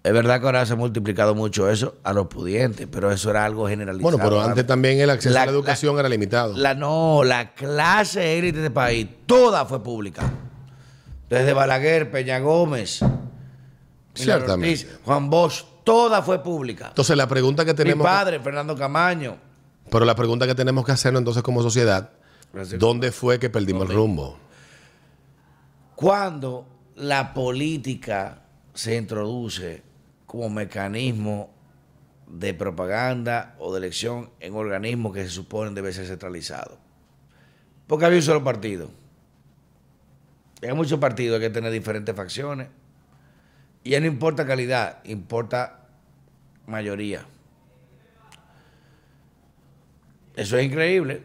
Es 0.03 0.13
verdad 0.13 0.41
que 0.41 0.47
ahora 0.47 0.65
se 0.67 0.73
ha 0.73 0.77
multiplicado 0.77 1.35
mucho 1.35 1.69
eso 1.71 1.97
a 2.03 2.13
los 2.13 2.27
pudientes, 2.29 2.89
pero 2.91 3.13
eso 3.13 3.31
era 3.31 3.45
algo 3.45 3.69
generalizado. 3.69 4.17
Bueno, 4.17 4.19
pero 4.19 4.41
antes 4.43 4.67
también 4.67 4.99
el 5.01 5.11
acceso 5.11 5.35
La- 5.35 5.43
a 5.43 5.47
la 5.47 5.53
educación 5.53 5.99
era 5.99 6.09
limitado. 6.09 6.57
La, 6.57 6.75
no, 6.75 7.23
la 7.25 7.53
clase 7.55 8.39
élite 8.39 8.59
de 8.59 8.65
este 8.67 8.75
país, 8.75 9.07
toda 9.27 9.67
fue 9.67 9.83
pública. 9.83 10.23
Desde 11.29 11.53
Balaguer, 11.53 12.11
Peña 12.11 12.39
Gómez. 12.41 13.01
Ortiz, 13.03 14.87
Juan 15.05 15.31
Bosch, 15.31 15.63
toda 15.85 16.23
fue 16.23 16.43
pública. 16.43 16.89
Entonces 16.89 17.17
la 17.17 17.29
pregunta 17.29 17.65
que 17.65 17.73
Mi 17.73 17.77
tenemos... 17.77 18.05
que- 18.05 18.11
padre, 18.11 18.41
Fernando 18.41 18.75
Camaño. 18.75 19.37
Pero 19.91 20.05
la 20.05 20.17
pregunta 20.17 20.45
que 20.47 20.55
tenemos 20.57 20.85
que 20.85 20.93
hacernos 20.93 21.21
entonces 21.21 21.43
como 21.43 21.63
sociedad, 21.63 22.11
Gracias. 22.53 22.81
¿dónde 22.81 23.13
fue 23.13 23.39
que 23.39 23.49
perdimos 23.51 23.89
el 23.89 23.95
rumbo? 23.95 24.39
Cuando 25.99 26.65
la 26.95 27.35
política 27.35 28.43
se 28.73 28.95
introduce 28.95 29.83
como 30.27 30.49
mecanismo 30.49 31.53
de 32.29 32.55
propaganda 32.55 33.57
o 33.59 33.73
de 33.73 33.79
elección 33.79 34.31
en 34.39 34.55
organismos 34.55 35.13
que 35.13 35.25
se 35.25 35.31
suponen 35.31 35.75
debe 35.75 35.93
ser 35.93 36.07
centralizado. 36.07 36.79
Porque 37.89 38.05
había 38.05 38.19
un 38.19 38.23
solo 38.23 38.45
partido. 38.45 38.89
Hay 40.63 40.73
muchos 40.73 41.01
partidos, 41.01 41.41
hay 41.41 41.49
que 41.49 41.53
tener 41.53 41.73
diferentes 41.73 42.15
facciones. 42.15 42.69
Y 43.83 43.91
ya 43.91 43.99
no 43.99 44.07
importa 44.07 44.47
calidad, 44.47 45.03
importa 45.03 45.81
mayoría. 46.69 47.27
Eso 50.37 50.59
es 50.59 50.65
increíble. 50.65 51.25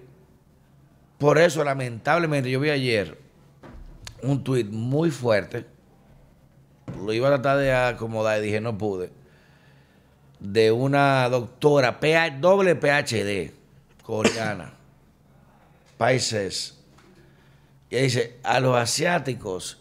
Por 1.19 1.38
eso, 1.38 1.63
lamentablemente, 1.63 2.49
yo 2.49 2.59
vi 2.59 2.71
ayer 2.71 3.21
un 4.24 4.43
tuit 4.43 4.69
muy 4.69 5.11
fuerte. 5.11 5.65
Lo 7.03 7.13
iba 7.13 7.28
a 7.28 7.32
tratar 7.32 7.57
de 7.57 7.74
acomodar 7.74 8.39
y 8.39 8.43
dije, 8.43 8.61
no 8.61 8.78
pude. 8.78 9.11
De 10.39 10.71
una 10.71 11.28
doctora, 11.30 11.99
PH, 11.99 12.39
doble 12.39 12.76
PhD, 12.76 13.51
coreana, 14.03 14.74
países. 15.97 16.78
Y 17.89 17.97
dice, 17.97 18.39
a 18.43 18.59
los 18.59 18.76
asiáticos, 18.76 19.80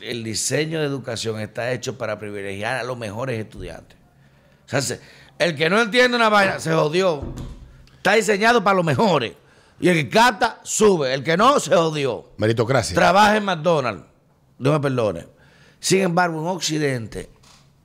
el 0.00 0.22
diseño 0.24 0.80
de 0.80 0.86
educación 0.86 1.40
está 1.40 1.72
hecho 1.72 1.98
para 1.98 2.18
privilegiar 2.18 2.76
a 2.76 2.84
los 2.84 2.96
mejores 2.96 3.38
estudiantes. 3.38 3.96
O 4.66 4.68
sea, 4.68 4.80
se- 4.80 5.00
el 5.38 5.54
que 5.56 5.68
no 5.68 5.80
entiende 5.82 6.16
una 6.16 6.28
vaina 6.28 6.58
se 6.60 6.72
jodió. 6.72 7.22
está 7.96 8.14
diseñado 8.14 8.62
para 8.64 8.76
los 8.76 8.84
mejores. 8.86 9.32
Y 9.78 9.88
el 9.88 9.94
que 9.96 10.08
capta, 10.08 10.60
sube. 10.62 11.12
El 11.12 11.22
que 11.22 11.36
no, 11.36 11.60
se 11.60 11.74
odió. 11.74 12.30
Meritocracia. 12.38 12.94
Trabaja 12.94 13.36
en 13.36 13.44
McDonald's. 13.44 14.04
No 14.58 14.72
me 14.72 14.80
perdone. 14.80 15.26
Sin 15.78 16.00
embargo, 16.00 16.40
en 16.40 16.46
Occidente, 16.48 17.30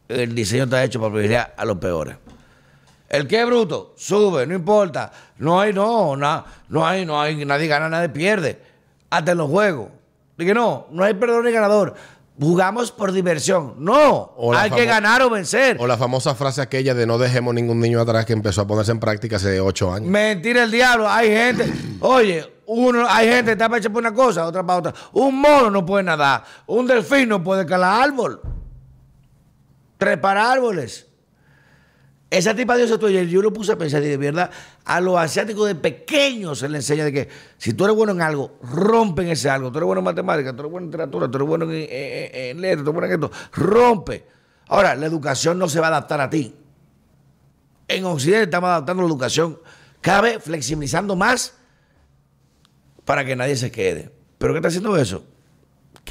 el 0.08 0.34
diseño 0.34 0.64
está 0.64 0.84
hecho 0.84 1.00
para 1.00 1.12
privilegiar 1.12 1.54
a 1.58 1.66
los 1.66 1.78
peores. 1.78 2.16
El 3.10 3.28
que 3.28 3.42
es 3.42 3.46
bruto, 3.46 3.94
sube, 3.98 4.48
no 4.48 4.56
importa. 4.56 5.12
No 5.40 5.60
hay, 5.60 5.74
no, 5.74 6.16
na- 6.16 6.46
no 6.70 6.88
hay, 6.88 7.06
no 7.06 7.20
hay, 7.20 7.44
nadie 7.46 7.68
gana, 7.68 7.90
nadie 7.90 8.08
pierde. 8.08 8.62
Hasta 9.10 9.34
en 9.34 9.38
los 9.40 9.50
juegos. 9.50 9.90
Dije, 10.38 10.54
no, 10.54 10.88
no 10.92 11.04
hay 11.04 11.14
perdedor 11.14 11.44
ni 11.44 11.52
ganador. 11.52 11.94
Jugamos 12.42 12.92
por 12.92 13.12
diversión. 13.12 13.76
No, 13.78 14.34
hay 14.56 14.72
que 14.72 14.86
ganar 14.86 15.22
o 15.22 15.30
vencer. 15.30 15.78
O 15.80 15.86
la 15.86 15.96
famosa 15.96 16.34
frase 16.34 16.60
aquella 16.60 16.96
de 16.96 17.06
no 17.06 17.20
dejemos 17.20 17.54
ningún 17.54 17.80
niño 17.80 18.02
atrás 18.02 18.26
que 18.26 18.34
empezó 18.34 18.62
a 18.62 18.68
ponerse 18.68 18.92
en 18.92 19.00
práctica 19.00 19.36
hace 19.36 19.62
ocho 19.62 19.94
años. 19.94 20.10
Mentira 20.10 20.64
el 20.64 20.72
diablo. 20.72 21.08
Hay 21.08 21.30
gente, 21.30 21.72
oye, 22.00 22.52
uno, 22.66 23.06
hay 23.08 23.28
gente 23.28 23.46
que 23.46 23.52
está 23.52 23.70
para 23.70 23.78
echar 23.78 23.94
por 23.94 24.02
una 24.02 24.14
cosa, 24.14 24.48
otra 24.48 24.66
para 24.66 24.80
otra. 24.80 24.94
Un 25.14 25.40
mono 25.40 25.70
no 25.70 25.86
puede 25.86 26.04
nadar. 26.04 26.44
Un 26.66 26.88
delfín 26.88 27.30
no 27.30 27.44
puede 27.44 27.64
calar 27.64 28.02
árbol. 28.02 28.42
Trepar 30.00 30.38
árboles. 30.38 31.11
Esa 32.32 32.56
tipa 32.56 32.78
de 32.78 32.86
eso 32.86 32.98
tuyo, 32.98 33.22
yo 33.24 33.42
lo 33.42 33.52
puse 33.52 33.74
a 33.74 33.78
pensar, 33.78 34.02
y 34.04 34.08
de 34.08 34.16
verdad, 34.16 34.50
a 34.86 35.02
los 35.02 35.18
asiáticos 35.20 35.68
de 35.68 35.76
pequeños 35.76 36.60
se 36.60 36.70
les 36.70 36.80
enseña 36.80 37.04
de 37.04 37.12
que 37.12 37.28
si 37.58 37.74
tú 37.74 37.84
eres 37.84 37.96
bueno 37.96 38.14
en 38.14 38.22
algo, 38.22 38.58
rompen 38.64 39.28
ese 39.28 39.50
algo. 39.50 39.70
Tú 39.70 39.80
eres 39.80 39.86
bueno 39.86 40.00
en 40.00 40.06
matemáticas, 40.06 40.56
tú 40.56 40.62
eres 40.62 40.72
bueno 40.72 40.86
en 40.86 40.92
literatura, 40.92 41.30
tú 41.30 41.38
eres 41.38 41.48
bueno 41.50 41.66
en, 41.66 41.72
en, 41.72 41.88
en- 41.92 42.62
letras, 42.62 42.86
tú 42.86 42.92
eres 42.92 42.94
bueno 42.94 43.08
en 43.08 43.24
esto. 43.24 43.32
Rompe. 43.52 44.26
Ahora, 44.70 44.96
la 44.96 45.06
educación 45.08 45.60
no 45.60 45.68
se 45.68 45.82
va 45.82 45.88
a 45.88 45.90
adaptar 45.90 46.22
a 46.22 46.30
ti. 46.30 46.56
En 47.90 48.06
Occidente 48.06 48.44
estamos 48.44 48.70
adaptando 48.70 49.04
la 49.04 49.10
educación 49.10 49.60
cada 50.00 50.22
vez 50.22 50.42
flexibilizando 50.42 51.18
más 51.18 51.56
para 53.04 53.26
que 53.26 53.36
nadie 53.36 53.58
se 53.58 53.72
quede. 53.72 54.10
¿Pero 54.38 54.54
qué 54.54 54.60
está 54.60 54.70
haciendo 54.70 54.96
eso? 54.96 55.26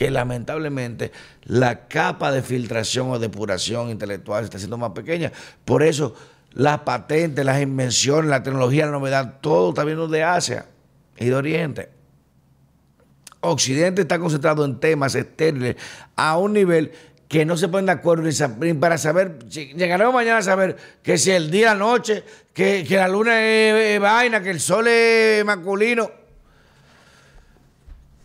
Que 0.00 0.10
lamentablemente 0.10 1.12
la 1.44 1.86
capa 1.86 2.32
de 2.32 2.40
filtración 2.40 3.10
o 3.10 3.18
depuración 3.18 3.90
intelectual 3.90 4.44
está 4.44 4.56
haciendo 4.56 4.78
más 4.78 4.92
pequeña. 4.92 5.30
Por 5.66 5.82
eso 5.82 6.14
las 6.54 6.78
patentes, 6.78 7.44
las 7.44 7.60
invenciones, 7.60 8.30
la 8.30 8.42
tecnología, 8.42 8.86
la 8.86 8.92
novedad, 8.92 9.40
todo 9.42 9.68
está 9.68 9.84
viendo 9.84 10.08
de 10.08 10.24
Asia 10.24 10.64
y 11.18 11.26
de 11.26 11.34
Oriente. 11.34 11.90
Occidente 13.40 14.00
está 14.00 14.18
concentrado 14.18 14.64
en 14.64 14.80
temas 14.80 15.14
estériles 15.14 15.76
a 16.16 16.38
un 16.38 16.54
nivel 16.54 16.92
que 17.28 17.44
no 17.44 17.58
se 17.58 17.68
ponen 17.68 17.84
de 17.84 17.92
acuerdo 17.92 18.24
ni, 18.58 18.72
para 18.72 18.96
saber, 18.96 19.38
llegaremos 19.50 20.14
mañana 20.14 20.38
a 20.38 20.42
saber 20.42 20.78
que 21.02 21.18
si 21.18 21.30
el 21.30 21.50
día, 21.50 21.74
la 21.74 21.78
noche, 21.78 22.24
que, 22.54 22.86
que 22.88 22.96
la 22.96 23.06
luna 23.06 23.46
es 23.46 24.00
vaina, 24.00 24.42
que 24.42 24.48
el 24.48 24.60
sol 24.60 24.86
es 24.88 25.44
masculino. 25.44 26.19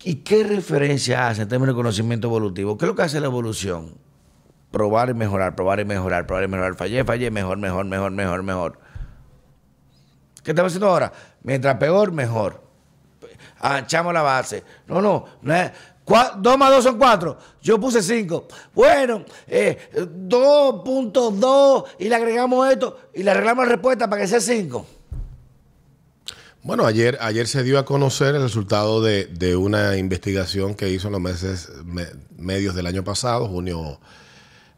¿Y 0.07 0.17
qué 0.17 0.43
referencia 0.43 1.27
hace 1.27 1.41
en 1.41 1.47
términos 1.47 1.73
de 1.75 1.77
conocimiento 1.77 2.27
evolutivo? 2.27 2.77
¿Qué 2.77 2.85
es 2.85 2.89
lo 2.89 2.95
que 2.95 3.01
hace 3.01 3.19
la 3.19 3.25
evolución? 3.25 3.97
Probar 4.69 5.09
y 5.09 5.15
mejorar, 5.15 5.55
probar 5.55 5.79
y 5.79 5.85
mejorar, 5.85 6.27
probar 6.27 6.43
y 6.43 6.47
mejorar. 6.47 6.75
Fallé, 6.75 7.03
fallé, 7.03 7.31
mejor, 7.31 7.57
mejor, 7.57 7.85
mejor, 7.85 8.11
mejor, 8.11 8.43
mejor. 8.43 8.79
¿Qué 10.43 10.51
estamos 10.51 10.71
haciendo 10.71 10.89
ahora? 10.89 11.11
Mientras 11.41 11.75
peor, 11.77 12.11
mejor. 12.11 12.61
Echamos 13.79 14.13
la 14.13 14.21
base. 14.21 14.63
No, 14.85 15.01
no. 15.01 15.25
no 15.41 15.55
es- 15.55 15.71
Dos 16.37 16.55
más 16.59 16.69
dos 16.69 16.83
son 16.83 16.99
cuatro. 16.99 17.35
Yo 17.63 17.79
puse 17.79 18.03
cinco. 18.03 18.47
Bueno, 18.75 19.25
eh, 19.47 19.89
2.2 19.95 21.85
y 21.97 22.09
le 22.09 22.15
agregamos 22.15 22.69
esto 22.71 22.99
y 23.11 23.23
le 23.23 23.31
arreglamos 23.31 23.65
la 23.65 23.71
respuesta 23.71 24.07
para 24.07 24.21
que 24.21 24.27
sea 24.27 24.39
cinco. 24.39 24.85
Bueno, 26.65 26.85
ayer, 26.87 27.17
ayer 27.21 27.47
se 27.47 27.61
dio 27.61 27.77
a 27.77 27.85
conocer 27.85 28.33
el 28.33 28.41
resultado 28.41 28.99
de, 29.01 29.25
de 29.27 29.55
una 29.55 29.97
investigación 29.97 30.73
que 30.73 30.89
hizo 30.89 31.07
en 31.07 31.11
los 31.13 31.21
meses 31.21 31.69
me- 31.85 32.07
medios 32.37 32.73
del 32.73 32.87
año 32.87 33.03
pasado, 33.03 33.47
junio 33.47 33.99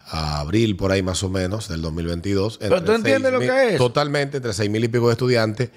a 0.10 0.40
abril, 0.42 0.76
por 0.76 0.92
ahí 0.92 1.02
más 1.02 1.24
o 1.24 1.30
menos, 1.30 1.70
del 1.70 1.82
2022. 1.82 2.58
Pero 2.60 2.84
tú 2.84 2.92
entiendes 2.92 3.32
lo 3.32 3.40
6.000 3.42 3.48
que 3.48 3.70
es. 3.74 3.78
Totalmente, 3.78 4.38
entre 4.38 4.52
6 4.54 4.70
mil 4.70 4.84
y 4.84 4.90
pico 4.90 5.08
de 5.08 5.14
estudiantes 5.14 5.70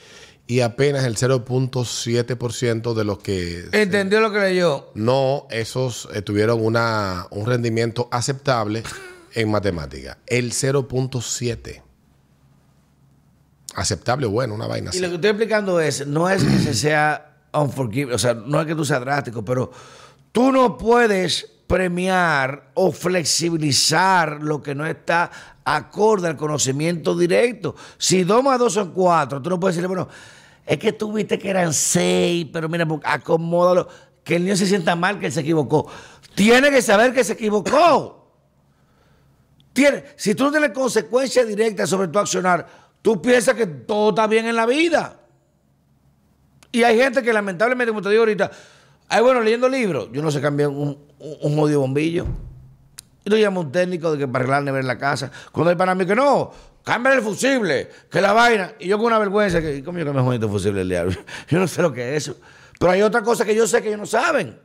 y 0.49 0.61
apenas 0.61 1.05
el 1.05 1.17
0.7% 1.17 2.95
de 2.95 3.05
los 3.05 3.19
que 3.21 3.67
¿Entendió 3.71 4.21
lo 4.21 4.33
que 4.33 4.41
leyó? 4.41 4.91
no, 4.97 5.47
esos 5.51 6.09
eh, 6.13 6.23
tuvieron 6.23 6.61
una, 6.65 7.29
un 7.31 7.47
rendimiento 7.47 8.09
aceptable 8.11 8.83
en 9.35 9.49
matemática. 9.49 10.19
El 10.27 10.51
0.7. 10.51 11.83
Aceptable, 13.75 14.27
bueno, 14.27 14.55
una 14.55 14.67
vaina 14.67 14.87
Y 14.87 14.89
así. 14.91 15.01
lo 15.01 15.09
que 15.09 15.15
estoy 15.17 15.31
explicando 15.31 15.81
es, 15.81 16.07
no 16.07 16.29
es 16.29 16.43
que 16.43 16.59
se 16.59 16.75
sea 16.75 17.37
unforgiving, 17.53 18.15
o 18.15 18.19
sea, 18.19 18.35
no 18.35 18.61
es 18.61 18.67
que 18.67 18.75
tú 18.75 18.85
seas 18.85 19.01
drástico, 19.01 19.45
pero 19.45 19.71
tú 20.33 20.51
no 20.53 20.77
puedes 20.77 21.47
premiar 21.67 22.71
o 22.75 22.91
flexibilizar 22.91 24.43
lo 24.43 24.61
que 24.61 24.75
no 24.75 24.85
está 24.87 25.31
acorde 25.65 26.27
al 26.27 26.37
conocimiento 26.37 27.17
directo. 27.17 27.77
Si 27.97 28.25
2 28.25 28.43
más 28.43 28.59
2 28.59 28.73
son 28.73 28.93
4, 28.93 29.41
tú 29.41 29.51
no 29.51 29.61
puedes 29.61 29.77
decirle, 29.77 29.87
bueno, 29.89 30.09
es 30.67 30.79
que 30.79 30.93
tú 30.93 31.13
viste 31.13 31.39
que 31.39 31.49
eran 31.51 31.73
6, 31.73 32.49
pero 32.53 32.69
mira, 32.69 32.87
pues, 32.87 33.01
acomódalo, 33.05 33.89
que 34.25 34.37
el 34.37 34.45
niño 34.45 34.57
se 34.57 34.67
sienta 34.67 34.97
mal 34.97 35.19
que 35.21 35.27
él 35.27 35.33
se 35.33 35.41
equivocó. 35.41 35.87
Tiene 36.35 36.71
que 36.71 36.83
saber 36.83 37.13
que 37.15 37.23
se 37.25 37.35
equivocó. 37.35 38.33
Tiene, 39.73 40.05
si 40.17 40.35
tú 40.35 40.45
no 40.45 40.51
tienes 40.51 40.71
consecuencias 40.71 41.47
directas 41.47 41.89
sobre 41.89 42.09
tu 42.09 42.19
accionar, 42.19 42.67
tú 43.03 43.21
piensas 43.21 43.55
que 43.55 43.67
todo 43.67 44.11
está 44.11 44.27
bien 44.27 44.47
en 44.47 44.57
la 44.57 44.67
vida. 44.67 45.21
Y 46.73 46.83
hay 46.83 46.97
gente 46.97 47.23
que 47.23 47.33
lamentablemente, 47.33 47.91
como 47.91 48.03
te 48.03 48.11
digo 48.11 48.23
ahorita, 48.23 48.51
ay, 49.09 49.23
bueno, 49.23 49.41
leyendo 49.41 49.69
libros, 49.69 50.09
yo 50.13 50.23
no 50.23 50.31
sé 50.31 50.41
cambiar 50.41 50.69
un, 50.69 50.97
un, 51.19 51.37
un 51.41 51.57
jodido 51.57 51.81
bombillo. 51.81 52.27
Y 53.25 53.31
llamas 53.39 53.65
a 53.65 53.67
un 53.67 53.73
técnico 53.73 54.13
de 54.13 54.19
que 54.19 54.27
para 54.27 54.45
arreglar 54.45 54.63
la 54.63 54.65
nevera 54.67 54.81
en 54.81 54.87
la 54.87 54.99
casa. 54.99 55.31
Cuando 55.53 55.71
hay 55.71 55.77
para 55.77 55.95
mí 55.95 56.07
que 56.07 56.15
no, 56.15 56.53
cambia 56.83 57.13
el 57.13 57.23
fusible, 57.23 57.91
que 58.11 58.21
la 58.21 58.33
vaina. 58.33 58.73
Y 58.79 58.89
yo 58.89 58.97
con 58.97 59.07
una 59.07 59.19
vergüenza, 59.19 59.61
que 59.61 59.85
¿cómo 59.85 59.99
yo 59.99 60.05
que 60.07 60.13
me 60.13 60.35
este 60.35 60.49
fusible 60.49 60.81
el 60.81 60.89
diablo? 60.89 61.15
Yo 61.49 61.59
no 61.59 61.69
sé 61.69 61.83
lo 61.83 61.93
que 61.93 62.17
es 62.17 62.29
eso. 62.29 62.41
Pero 62.79 62.93
hay 62.93 63.03
otra 63.03 63.23
cosa 63.23 63.45
que 63.45 63.55
yo 63.55 63.67
sé 63.67 63.83
que 63.83 63.89
ellos 63.89 64.01
no 64.01 64.07
saben. 64.07 64.59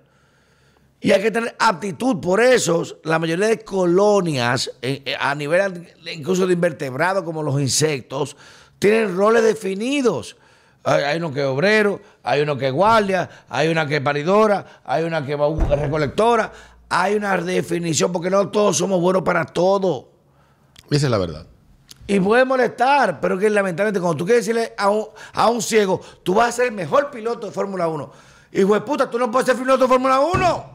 Y 1.05 1.11
hay 1.11 1.21
que 1.21 1.29
tener 1.29 1.55
aptitud. 1.59 2.19
Por 2.19 2.41
eso, 2.41 2.83
la 3.03 3.19
mayoría 3.19 3.45
de 3.45 3.59
colonias, 3.59 4.71
eh, 4.81 5.03
eh, 5.05 5.15
a 5.19 5.35
nivel 5.35 5.87
incluso 6.11 6.47
de 6.47 6.53
invertebrados 6.53 7.23
como 7.23 7.43
los 7.43 7.61
insectos, 7.61 8.35
tienen 8.79 9.15
roles 9.15 9.43
definidos. 9.43 10.35
Hay, 10.83 11.03
hay 11.03 11.17
uno 11.19 11.31
que 11.31 11.41
es 11.41 11.45
obrero, 11.45 12.01
hay 12.23 12.41
uno 12.41 12.57
que 12.57 12.69
es 12.69 12.73
guardia, 12.73 13.29
hay 13.49 13.67
una 13.67 13.85
que 13.85 13.97
es 13.97 14.01
paridora, 14.01 14.81
hay 14.83 15.03
una 15.03 15.23
que 15.23 15.33
es 15.33 15.79
recolectora. 15.79 16.51
Hay 16.89 17.13
una 17.13 17.37
definición, 17.37 18.11
porque 18.11 18.31
no 18.31 18.49
todos 18.49 18.75
somos 18.75 18.99
buenos 18.99 19.21
para 19.21 19.45
todo. 19.45 20.09
Esa 20.89 21.05
es 21.05 21.11
la 21.11 21.19
verdad. 21.19 21.45
Y 22.07 22.19
puede 22.19 22.45
molestar, 22.45 23.21
pero 23.21 23.37
que 23.37 23.47
lamentablemente 23.51 23.99
cuando 23.99 24.17
tú 24.17 24.25
quieres 24.25 24.43
decirle 24.43 24.73
a 24.75 24.89
un, 24.89 25.05
a 25.33 25.51
un 25.51 25.61
ciego, 25.61 26.01
tú 26.23 26.33
vas 26.33 26.49
a 26.49 26.51
ser 26.51 26.65
el 26.69 26.71
mejor 26.71 27.11
piloto 27.11 27.45
de 27.45 27.53
Fórmula 27.53 27.87
1. 27.87 28.11
Hijo 28.53 28.73
de 28.73 28.81
puta, 28.81 29.07
tú 29.07 29.19
no 29.19 29.29
puedes 29.29 29.45
ser 29.45 29.55
piloto 29.55 29.83
de 29.83 29.87
Fórmula 29.87 30.19
1. 30.19 30.74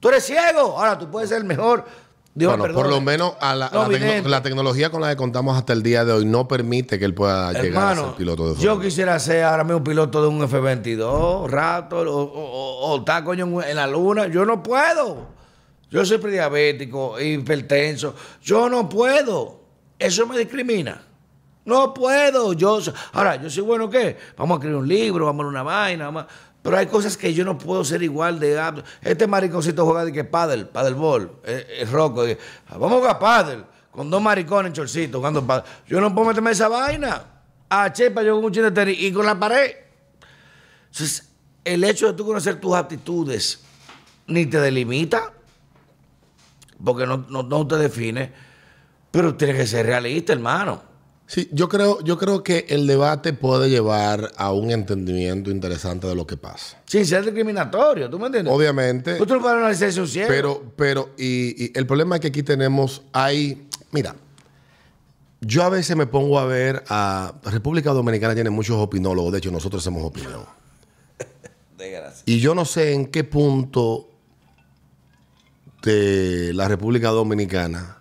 Tú 0.00 0.08
eres 0.08 0.24
ciego. 0.24 0.78
Ahora 0.78 0.98
tú 0.98 1.10
puedes 1.10 1.28
ser 1.28 1.38
el 1.38 1.44
mejor. 1.44 1.84
Dios, 2.32 2.50
bueno, 2.52 2.62
perdone. 2.62 2.82
por 2.84 2.90
lo 2.92 3.00
menos 3.00 3.34
a 3.40 3.54
la, 3.56 3.70
No 3.70 3.82
la, 3.82 3.88
tecno- 3.88 3.98
vidente. 4.06 4.28
la 4.28 4.42
tecnología 4.42 4.90
con 4.90 5.00
la 5.00 5.10
que 5.10 5.16
contamos 5.16 5.56
hasta 5.58 5.72
el 5.72 5.82
día 5.82 6.04
de 6.04 6.12
hoy 6.12 6.24
no 6.24 6.46
permite 6.46 6.96
que 6.98 7.04
él 7.04 7.12
pueda 7.12 7.52
llegar 7.60 7.92
a 7.92 7.96
ser 7.96 8.12
piloto 8.16 8.44
de 8.44 8.54
yo 8.54 8.70
Fórmula. 8.70 8.84
quisiera 8.88 9.18
ser 9.18 9.42
ahora 9.42 9.64
mismo 9.64 9.82
piloto 9.82 10.22
de 10.22 10.28
un 10.28 10.40
F-22, 10.44 11.48
rato, 11.50 11.98
o, 11.98 12.22
o, 12.92 12.96
estar 12.98 13.24
coño 13.24 13.60
en, 13.62 13.76
la 13.76 13.86
luna. 13.88 14.28
Yo 14.28 14.44
no 14.44 14.62
puedo. 14.62 15.26
Yo 15.90 16.04
soy 16.06 16.18
prediabético, 16.18 17.20
hipertenso. 17.20 18.14
Yo 18.42 18.68
no 18.70 18.88
puedo. 18.88 19.60
Eso 19.98 20.24
me 20.28 20.38
discrimina. 20.38 21.02
No 21.64 21.92
puedo. 21.92 22.52
Yo, 22.52 22.78
ahora, 23.12 23.36
yo 23.42 23.50
soy 23.50 23.64
bueno, 23.64 23.90
¿qué? 23.90 24.16
Vamos 24.38 24.54
a 24.54 24.58
escribir 24.58 24.76
un 24.78 24.88
libro, 24.88 25.26
vamos 25.26 25.44
a 25.44 25.48
una 25.48 25.62
vaina, 25.64 26.04
vamos 26.06 26.22
a- 26.24 26.28
Pero 26.62 26.76
hay 26.76 26.86
cosas 26.86 27.16
que 27.16 27.32
yo 27.32 27.44
no 27.44 27.56
puedo 27.56 27.84
ser 27.84 28.02
igual 28.02 28.38
de 28.38 28.58
apto. 28.58 28.84
Este 29.00 29.26
mariconcito 29.26 29.84
juega 29.86 30.04
de 30.04 30.12
que 30.12 30.24
paddle, 30.24 30.66
paddleball, 30.66 31.40
es, 31.44 31.66
es 31.80 31.90
roco. 31.90 32.24
Vamos 32.70 32.92
a 32.92 32.96
jugar 32.96 33.18
paddle 33.18 33.64
con 33.90 34.10
dos 34.10 34.22
maricones 34.22 34.70
en 34.70 34.74
chorcito 34.74 35.18
jugando 35.18 35.46
paddle. 35.46 35.68
Yo 35.86 36.00
no 36.00 36.14
puedo 36.14 36.28
meterme 36.28 36.50
esa 36.50 36.68
vaina. 36.68 37.24
A 37.68 37.92
chepa, 37.92 38.22
yo 38.22 38.34
con 38.40 38.44
un 38.44 38.74
tenis 38.74 38.96
y 39.00 39.12
con 39.12 39.24
la 39.24 39.38
pared. 39.38 39.72
Entonces, 40.90 41.28
el 41.64 41.84
hecho 41.84 42.08
de 42.08 42.12
tú 42.14 42.26
conocer 42.26 42.60
tus 42.60 42.74
aptitudes 42.74 43.60
ni 44.26 44.46
te 44.46 44.60
delimita, 44.60 45.32
porque 46.82 47.06
no, 47.06 47.26
no, 47.28 47.42
no 47.42 47.66
te 47.66 47.76
define, 47.76 48.32
pero 49.10 49.34
tienes 49.34 49.56
que 49.56 49.66
ser 49.66 49.86
realista, 49.86 50.32
hermano. 50.32 50.89
Sí, 51.30 51.48
yo 51.52 51.68
creo, 51.68 52.02
yo 52.02 52.18
creo 52.18 52.42
que 52.42 52.66
el 52.70 52.88
debate 52.88 53.32
puede 53.32 53.70
llevar 53.70 54.32
a 54.36 54.50
un 54.50 54.72
entendimiento 54.72 55.52
interesante 55.52 56.08
de 56.08 56.16
lo 56.16 56.26
que 56.26 56.36
pasa. 56.36 56.82
Sin 56.86 57.06
ser 57.06 57.24
discriminatorio, 57.24 58.10
¿tú 58.10 58.18
me 58.18 58.26
entiendes? 58.26 58.52
Obviamente, 58.52 59.14
Tú 59.14 59.26
te 59.26 59.34
lo 59.34 59.40
puedes 59.40 59.54
dar 59.54 59.62
una 59.62 59.70
licencia 59.70 60.00
a 60.00 60.02
un 60.02 60.08
ciego. 60.08 60.28
pero, 60.28 60.72
pero, 60.74 61.10
y, 61.16 61.66
y 61.66 61.72
el 61.76 61.86
problema 61.86 62.16
es 62.16 62.20
que 62.20 62.26
aquí 62.26 62.42
tenemos, 62.42 63.02
hay, 63.12 63.68
mira, 63.92 64.16
yo 65.40 65.62
a 65.62 65.68
veces 65.68 65.96
me 65.96 66.08
pongo 66.08 66.36
a 66.40 66.46
ver 66.46 66.82
a 66.88 67.32
República 67.44 67.92
Dominicana 67.92 68.34
tiene 68.34 68.50
muchos 68.50 68.78
opinólogos, 68.78 69.30
de 69.30 69.38
hecho 69.38 69.52
nosotros 69.52 69.84
hacemos 69.84 70.02
opinión. 70.02 70.44
Desgracia. 71.78 72.24
Y 72.26 72.40
yo 72.40 72.56
no 72.56 72.64
sé 72.64 72.92
en 72.92 73.06
qué 73.06 73.22
punto 73.22 74.10
de 75.84 76.50
la 76.54 76.66
República 76.66 77.10
Dominicana, 77.10 77.98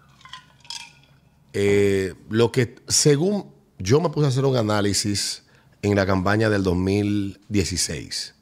eh, 1.53 2.13
lo 2.29 2.51
que, 2.51 2.75
según 2.87 3.51
yo 3.77 4.01
me 4.01 4.09
puse 4.09 4.25
a 4.25 4.29
hacer 4.29 4.45
un 4.45 4.57
análisis 4.57 5.43
en 5.81 5.95
la 5.95 6.05
campaña 6.05 6.49
del 6.49 6.63
2016, 6.63 8.35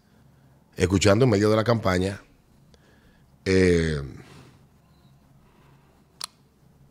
escuchando 0.75 1.25
en 1.25 1.31
medio 1.31 1.49
de 1.49 1.55
la 1.55 1.63
campaña 1.63 2.21
eh, 3.45 4.01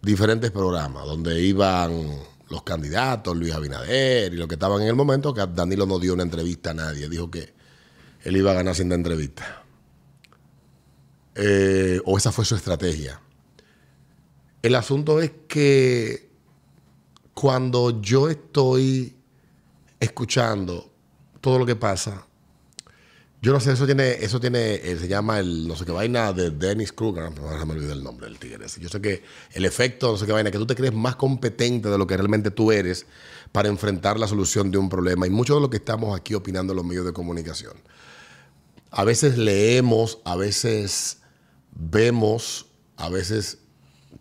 diferentes 0.00 0.50
programas 0.50 1.04
donde 1.04 1.42
iban 1.42 2.36
los 2.48 2.62
candidatos, 2.62 3.36
Luis 3.36 3.52
Abinader 3.52 4.32
y 4.32 4.36
los 4.36 4.46
que 4.46 4.54
estaban 4.54 4.80
en 4.82 4.88
el 4.88 4.94
momento, 4.94 5.34
que 5.34 5.44
Danilo 5.46 5.84
no 5.84 5.98
dio 5.98 6.14
una 6.14 6.22
entrevista 6.22 6.70
a 6.70 6.74
nadie, 6.74 7.08
dijo 7.08 7.30
que 7.30 7.54
él 8.22 8.36
iba 8.36 8.52
a 8.52 8.54
ganar 8.54 8.74
sin 8.74 8.90
entrevista. 8.92 9.64
Eh, 11.34 12.00
o 12.04 12.16
esa 12.16 12.32
fue 12.32 12.44
su 12.44 12.54
estrategia. 12.54 13.20
El 14.66 14.74
asunto 14.74 15.20
es 15.20 15.30
que 15.46 16.28
cuando 17.34 18.02
yo 18.02 18.28
estoy 18.28 19.14
escuchando 20.00 20.90
todo 21.40 21.60
lo 21.60 21.64
que 21.64 21.76
pasa, 21.76 22.26
yo 23.40 23.52
no 23.52 23.60
sé, 23.60 23.74
eso 23.74 23.86
tiene, 23.86 24.10
eso 24.24 24.40
tiene, 24.40 24.74
eh, 24.74 24.96
se 24.98 25.06
llama 25.06 25.38
el, 25.38 25.68
no 25.68 25.76
sé 25.76 25.84
qué 25.84 25.92
vaina 25.92 26.32
de 26.32 26.50
Dennis 26.50 26.92
Kruger, 26.92 27.30
no 27.30 27.64
me 27.64 27.74
olvidé 27.74 27.92
el 27.92 28.02
nombre 28.02 28.26
del 28.26 28.40
tigre. 28.40 28.66
Yo 28.80 28.88
sé 28.88 29.00
que 29.00 29.22
el 29.52 29.64
efecto, 29.64 30.10
no 30.10 30.18
sé 30.18 30.26
qué 30.26 30.32
vaina, 30.32 30.50
que 30.50 30.58
tú 30.58 30.66
te 30.66 30.74
crees 30.74 30.92
más 30.92 31.14
competente 31.14 31.88
de 31.88 31.96
lo 31.96 32.08
que 32.08 32.16
realmente 32.16 32.50
tú 32.50 32.72
eres 32.72 33.06
para 33.52 33.68
enfrentar 33.68 34.18
la 34.18 34.26
solución 34.26 34.72
de 34.72 34.78
un 34.78 34.88
problema. 34.88 35.28
Y 35.28 35.30
mucho 35.30 35.54
de 35.54 35.60
lo 35.60 35.70
que 35.70 35.76
estamos 35.76 36.18
aquí 36.18 36.34
opinando 36.34 36.72
en 36.72 36.78
los 36.78 36.84
medios 36.84 37.06
de 37.06 37.12
comunicación. 37.12 37.74
A 38.90 39.04
veces 39.04 39.38
leemos, 39.38 40.18
a 40.24 40.34
veces 40.34 41.18
vemos, 41.70 42.66
a 42.96 43.08
veces 43.10 43.58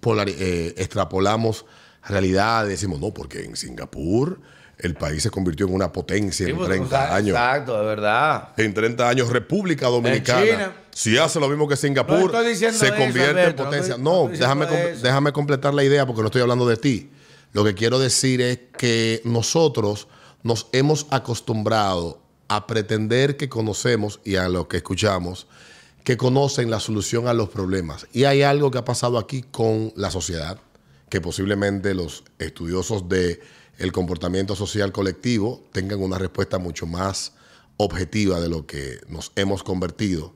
polari- 0.01 0.35
eh, 0.37 0.73
extrapolamos 0.77 1.65
realidades, 2.07 2.69
decimos, 2.69 2.99
no, 2.99 3.13
porque 3.13 3.43
en 3.43 3.55
Singapur 3.55 4.39
el 4.77 4.93
país 4.93 5.23
se 5.23 5.29
convirtió 5.29 5.65
en 5.67 5.73
una 5.73 5.91
potencia 5.91 6.45
Sí, 6.45 6.51
en 6.51 6.57
pues, 6.57 6.67
30 6.69 6.85
exacto, 6.95 7.15
años. 7.15 7.29
Exacto, 7.29 7.79
de 7.79 7.85
verdad. 7.85 8.49
En 8.57 8.73
30 8.73 9.07
años, 9.09 9.29
República 9.29 9.87
Dominicana. 9.87 10.43
China. 10.45 10.73
Si 10.91 11.17
hace 11.17 11.39
lo 11.39 11.47
mismo 11.49 11.67
que 11.67 11.73
No 11.73 11.77
Singapur, 11.77 12.43
diciendo 12.45 12.77
se 12.77 12.89
convierte 12.93 13.43
en 13.43 13.49
no 13.49 13.55
potencia. 13.55 13.95
estoy- 13.95 14.03
No, 14.03 14.23
no 14.25 14.29
déjame, 14.29 14.65
eso. 14.91 15.01
déjame 15.01 15.31
completar 15.31 15.73
la 15.73 15.83
idea 15.83 16.05
porque 16.05 16.21
no 16.21 16.27
estoy 16.27 16.41
hablando 16.41 16.67
de 16.67 16.77
ti. 16.77 17.09
Lo 17.53 17.63
que 17.63 17.73
quiero 17.73 17.99
decir 17.99 18.41
es 18.41 18.59
que 18.77 19.21
nosotros 19.23 20.07
nos 20.43 20.67
hemos 20.73 21.07
acostumbrado 21.09 22.21
a 22.49 22.67
pretender 22.67 23.37
que 23.37 23.47
conocemos 23.49 24.19
y 24.25 24.35
a 24.35 24.49
lo 24.49 24.67
que 24.67 24.77
escuchamos 24.77 25.47
que 26.05 26.17
conocen 26.17 26.69
la 26.69 26.79
solución 26.79 27.27
a 27.27 27.33
los 27.33 27.49
problemas. 27.49 28.07
Y 28.13 28.25
hay 28.25 28.43
algo 28.43 28.69
que 28.69 28.77
ha 28.77 28.85
pasado 28.85 29.17
aquí 29.17 29.41
con 29.41 29.91
la 29.95 30.11
sociedad, 30.11 30.59
que 31.09 31.19
posiblemente 31.19 31.95
los 31.95 32.23
estudiosos 32.37 33.09
de 33.09 33.41
el 33.79 33.91
comportamiento 33.91 34.55
social 34.55 34.91
colectivo 34.91 35.63
tengan 35.73 36.01
una 36.01 36.19
respuesta 36.19 36.59
mucho 36.59 36.85
más 36.85 37.33
objetiva 37.77 38.39
de 38.39 38.49
lo 38.49 38.67
que 38.67 38.99
nos 39.09 39.31
hemos 39.35 39.63
convertido. 39.63 40.33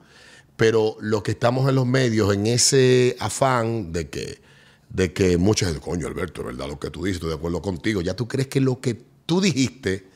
Pero 0.58 0.98
los 1.02 1.22
que 1.22 1.32
estamos 1.32 1.70
en 1.70 1.76
los 1.76 1.86
medios, 1.86 2.34
en 2.34 2.48
ese 2.48 3.16
afán 3.20 3.94
de 3.94 4.10
que, 4.10 4.42
de 4.90 5.14
que 5.14 5.38
muchos 5.38 5.68
dicen, 5.68 5.84
coño, 5.84 6.08
Alberto, 6.08 6.44
verdad 6.44 6.68
lo 6.68 6.80
que 6.80 6.90
tú 6.90 7.04
dices, 7.04 7.18
estoy 7.18 7.30
de 7.30 7.36
acuerdo 7.36 7.62
contigo, 7.62 8.02
ya 8.02 8.16
tú 8.16 8.28
crees 8.28 8.48
que 8.48 8.60
lo 8.60 8.82
que 8.82 9.00
tú 9.28 9.40
dijiste 9.40 10.09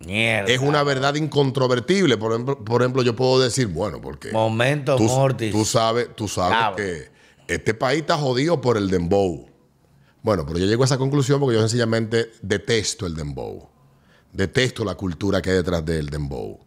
Mierda. 0.00 0.50
es 0.50 0.60
una 0.60 0.82
verdad 0.82 1.14
incontrovertible. 1.14 2.16
Por 2.16 2.32
ejemplo, 2.32 2.64
por 2.64 2.80
ejemplo, 2.82 3.02
yo 3.02 3.14
puedo 3.14 3.38
decir, 3.40 3.66
bueno, 3.66 4.00
porque 4.00 4.32
Momento 4.32 4.96
tú, 4.96 5.04
mortis. 5.04 5.52
tú 5.52 5.64
sabes, 5.64 6.08
tú 6.16 6.26
sabes 6.26 6.76
que 6.76 7.08
este 7.46 7.74
país 7.74 8.00
está 8.00 8.16
jodido 8.16 8.60
por 8.60 8.76
el 8.76 8.88
dembow. 8.88 9.46
Bueno, 10.22 10.44
pero 10.46 10.58
yo 10.58 10.66
llego 10.66 10.82
a 10.82 10.86
esa 10.86 10.98
conclusión 10.98 11.40
porque 11.40 11.54
yo 11.56 11.60
sencillamente 11.60 12.30
detesto 12.42 13.06
el 13.06 13.14
dembow. 13.14 13.68
Detesto 14.32 14.84
la 14.84 14.94
cultura 14.94 15.42
que 15.42 15.50
hay 15.50 15.56
detrás 15.56 15.84
del 15.84 16.06
dembow. 16.08 16.58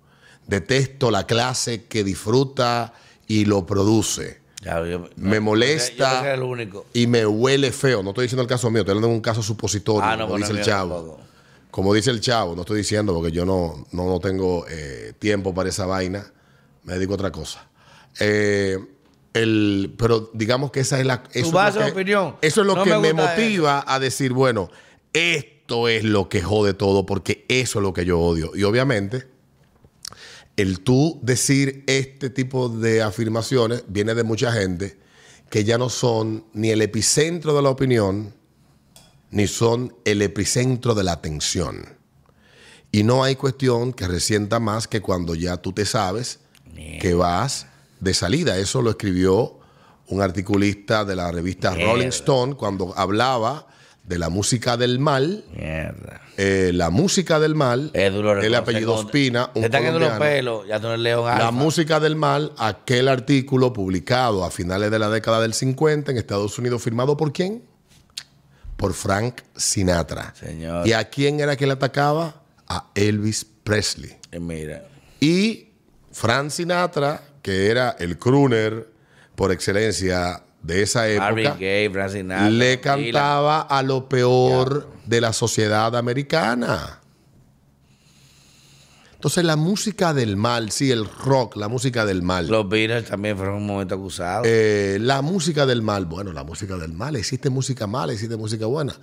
Detesto 0.48 1.10
la 1.10 1.26
clase 1.26 1.86
que 1.86 2.04
disfruta 2.04 2.94
y 3.28 3.46
lo 3.46 3.66
produce. 3.66 4.42
Ya, 4.62 4.84
yo- 4.86 5.10
Me 5.16 5.40
molesta. 5.40 6.24
Yo 6.24 6.30
el 6.32 6.44
único. 6.44 6.86
Y 6.94 7.08
me 7.08 7.26
huele 7.26 7.72
feo. 7.72 8.04
No 8.04 8.10
estoy 8.10 8.24
diciendo 8.26 8.42
el 8.44 8.48
caso 8.48 8.70
mío, 8.70 8.82
estoy 8.82 8.92
hablando 8.92 9.08
de 9.10 9.14
un 9.16 9.22
caso 9.22 9.42
supositorio, 9.42 10.04
Ah, 10.04 10.16
no, 10.18 10.26
como 10.26 10.38
dice 10.38 10.52
el 10.54 10.62
chavo. 10.62 11.20
Como 11.74 11.92
dice 11.92 12.12
el 12.12 12.22
chavo, 12.22 12.54
no 12.56 12.62
estoy 12.62 12.78
diciendo 12.78 13.16
porque 13.16 13.32
yo 13.32 13.48
no, 13.48 13.88
no, 13.94 14.06
no 14.08 14.20
tengo 14.20 14.64
eh, 14.70 15.14
tiempo 15.18 15.56
para 15.56 15.70
esa 15.70 15.88
vaina, 15.88 16.32
me 16.84 16.94
dedico 16.94 17.14
a 17.14 17.16
otra 17.16 17.32
cosa. 17.32 17.68
Eh, 18.20 18.78
el, 19.34 19.96
pero 19.98 20.30
digamos 20.36 20.70
que 20.70 20.82
esa 20.82 21.00
es 21.00 21.06
la. 21.08 21.24
Eso 21.34 21.50
base 21.52 21.70
es 21.70 21.76
lo 21.76 21.80
de 21.82 21.86
que- 21.88 21.92
opinión. 21.94 22.36
Eso 22.44 22.62
es 22.62 22.68
lo 22.68 22.76
No 22.76 22.84
que 22.84 22.96
me 23.00 23.14
motiva 23.14 23.84
a 23.88 23.98
decir, 24.00 24.34
bueno, 24.34 24.70
esto 25.14 25.88
es 25.88 26.04
lo 26.04 26.30
que 26.30 26.44
jode 26.44 26.76
todo, 26.76 27.08
porque 27.08 27.44
eso 27.48 27.80
es 27.80 27.84
lo 27.84 27.92
que 27.92 28.06
yo 28.06 28.20
odio. 28.20 28.52
Y 28.54 28.62
obviamente, 28.66 29.26
el 30.58 30.82
tú 30.82 31.20
decir 31.24 31.84
este 31.88 32.30
tipo 32.30 32.70
de 32.70 33.02
afirmaciones 33.02 33.84
viene 33.88 34.14
de 34.14 34.22
mucha 34.22 34.52
gente 34.52 35.00
que 35.50 35.64
ya 35.64 35.80
no 35.80 35.90
son 35.90 36.46
ni 36.54 36.70
el 36.70 36.84
epicentro 36.84 37.56
de 37.56 37.64
la 37.64 37.70
opinión, 37.72 38.36
ni 39.34 39.48
son 39.48 39.96
el 40.06 40.22
epicentro 40.22 40.94
de 40.94 41.04
la 41.04 41.14
atención. 41.14 41.98
Y 42.92 43.04
no 43.04 43.24
hay 43.24 43.36
cuestión 43.36 43.92
que 43.92 44.08
resienta 44.08 44.60
más 44.60 44.88
que 44.88 45.02
cuando 45.02 45.34
ya 45.34 45.58
tú 45.58 45.74
te 45.74 45.86
sabes 45.86 46.40
que 47.02 47.16
vas 47.16 47.66
de 48.00 48.14
salida. 48.14 48.60
Eso 48.60 48.84
lo 48.84 48.92
escribió 48.92 49.60
un 50.08 50.22
articulista 50.22 51.04
de 51.04 51.16
la 51.16 51.32
revista 51.32 51.72
Mierda. 51.72 51.92
Rolling 51.92 52.08
Stone 52.10 52.56
cuando 52.56 52.94
hablaba 52.96 53.66
de 54.04 54.20
la 54.20 54.30
música 54.30 54.78
del 54.78 55.00
mal. 55.00 55.44
Mierda. 55.56 56.22
Eh, 56.38 56.70
la 56.72 56.92
música 56.92 57.40
del 57.40 57.56
mal, 57.56 57.90
Es 57.94 58.14
duro 58.14 58.40
el 58.40 58.54
apellido 58.54 58.94
Ospina, 58.94 59.50
un 59.56 59.64
colombiano. 59.64 60.64
ya 60.66 60.80
tú 60.80 60.88
no 60.88 60.98
La 60.98 61.50
música 61.52 62.00
del 62.00 62.16
mal, 62.16 62.54
aquel 62.58 63.08
artículo 63.08 63.74
publicado 63.74 64.46
a 64.46 64.52
finales 64.52 64.92
de 64.92 65.00
la 65.00 65.10
década 65.10 65.42
del 65.42 65.56
50 65.56 66.12
en 66.12 66.18
Estados 66.20 66.60
Unidos, 66.60 66.84
firmado 66.84 67.18
por 67.18 67.34
quién? 67.34 67.73
Por 68.84 68.94
Frank 68.94 69.36
Sinatra. 69.56 70.34
Señor. 70.36 70.86
¿Y 70.86 70.92
a 70.92 71.10
quién 71.10 71.40
era 71.40 71.56
que 71.56 71.66
le 71.66 71.72
atacaba? 71.72 72.42
A 72.68 72.88
Elvis 72.96 73.46
Presley. 73.64 74.14
Eh, 74.30 74.42
Mira. 74.42 74.84
Y 75.22 75.70
Frank 76.12 76.50
Sinatra, 76.50 77.22
que 77.42 77.70
era 77.70 77.96
el 77.98 78.18
crooner 78.18 78.90
por 79.36 79.54
excelencia 79.54 80.44
de 80.62 80.82
esa 80.82 81.08
época, 81.08 81.54
Gaye, 81.54 81.90
Frank 81.94 82.10
Sinatra, 82.10 82.50
le 82.50 82.82
cantaba 82.82 83.62
a 83.62 83.82
lo 83.84 84.10
peor 84.10 84.90
de 85.06 85.22
la 85.22 85.32
sociedad 85.32 85.96
americana. 85.96 87.00
Entonces 89.24 89.46
la 89.46 89.56
música 89.56 90.14
del 90.14 90.36
mal, 90.36 90.70
sí, 90.70 90.92
el 90.92 91.06
rock, 91.06 91.56
la 91.56 91.70
música 91.70 92.06
del 92.06 92.24
mal. 92.24 92.46
Los 92.50 92.68
Beatles 92.68 93.06
también 93.06 93.38
fueron 93.38 93.56
un 93.56 93.66
momento 93.66 93.96
acusados. 93.96 94.46
Eh, 94.46 94.98
la 95.00 95.22
música 95.22 95.66
del 95.66 95.82
mal, 95.82 96.06
bueno, 96.06 96.34
la 96.34 96.44
música 96.44 96.76
del 96.76 96.92
mal, 96.92 97.16
existe 97.16 97.50
música 97.50 97.88
mala, 97.88 98.12
existe 98.12 98.36
música 98.36 98.66
buena. 98.66 98.94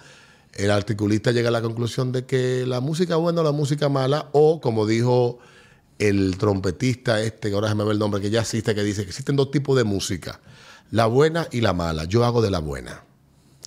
El 0.53 0.73
articulista 0.73 1.33
llega 1.33 1.49
a 1.49 1.53
la 1.53 1.63
conclusión 1.63 2.13
de 2.13 2.27
que 2.27 2.67
la 2.67 2.81
música 2.81 3.17
buena 3.17 3.41
o 3.41 3.45
la 3.45 3.53
música 3.53 3.89
mala, 3.89 4.29
o 4.33 4.61
como 4.61 4.87
dijo 4.87 5.39
el 5.99 6.37
trompetista 6.37 7.23
este, 7.23 7.49
que 7.49 7.55
ahora 7.55 7.71
se 7.71 7.75
me 7.75 7.85
ve 7.85 7.93
el 7.93 7.99
nombre, 7.99 8.21
que 8.21 8.29
ya 8.29 8.43
existe, 8.43 8.75
que 8.75 8.83
dice 8.83 9.05
que 9.05 9.09
existen 9.09 9.37
dos 9.37 9.51
tipos 9.51 9.75
de 9.75 9.85
música, 9.85 10.39
la 10.91 11.07
buena 11.07 11.49
y 11.51 11.63
la 11.63 11.73
mala. 11.73 12.05
Yo 12.05 12.27
hago 12.27 12.43
de 12.43 12.51
la 12.51 12.59
buena. 12.59 13.05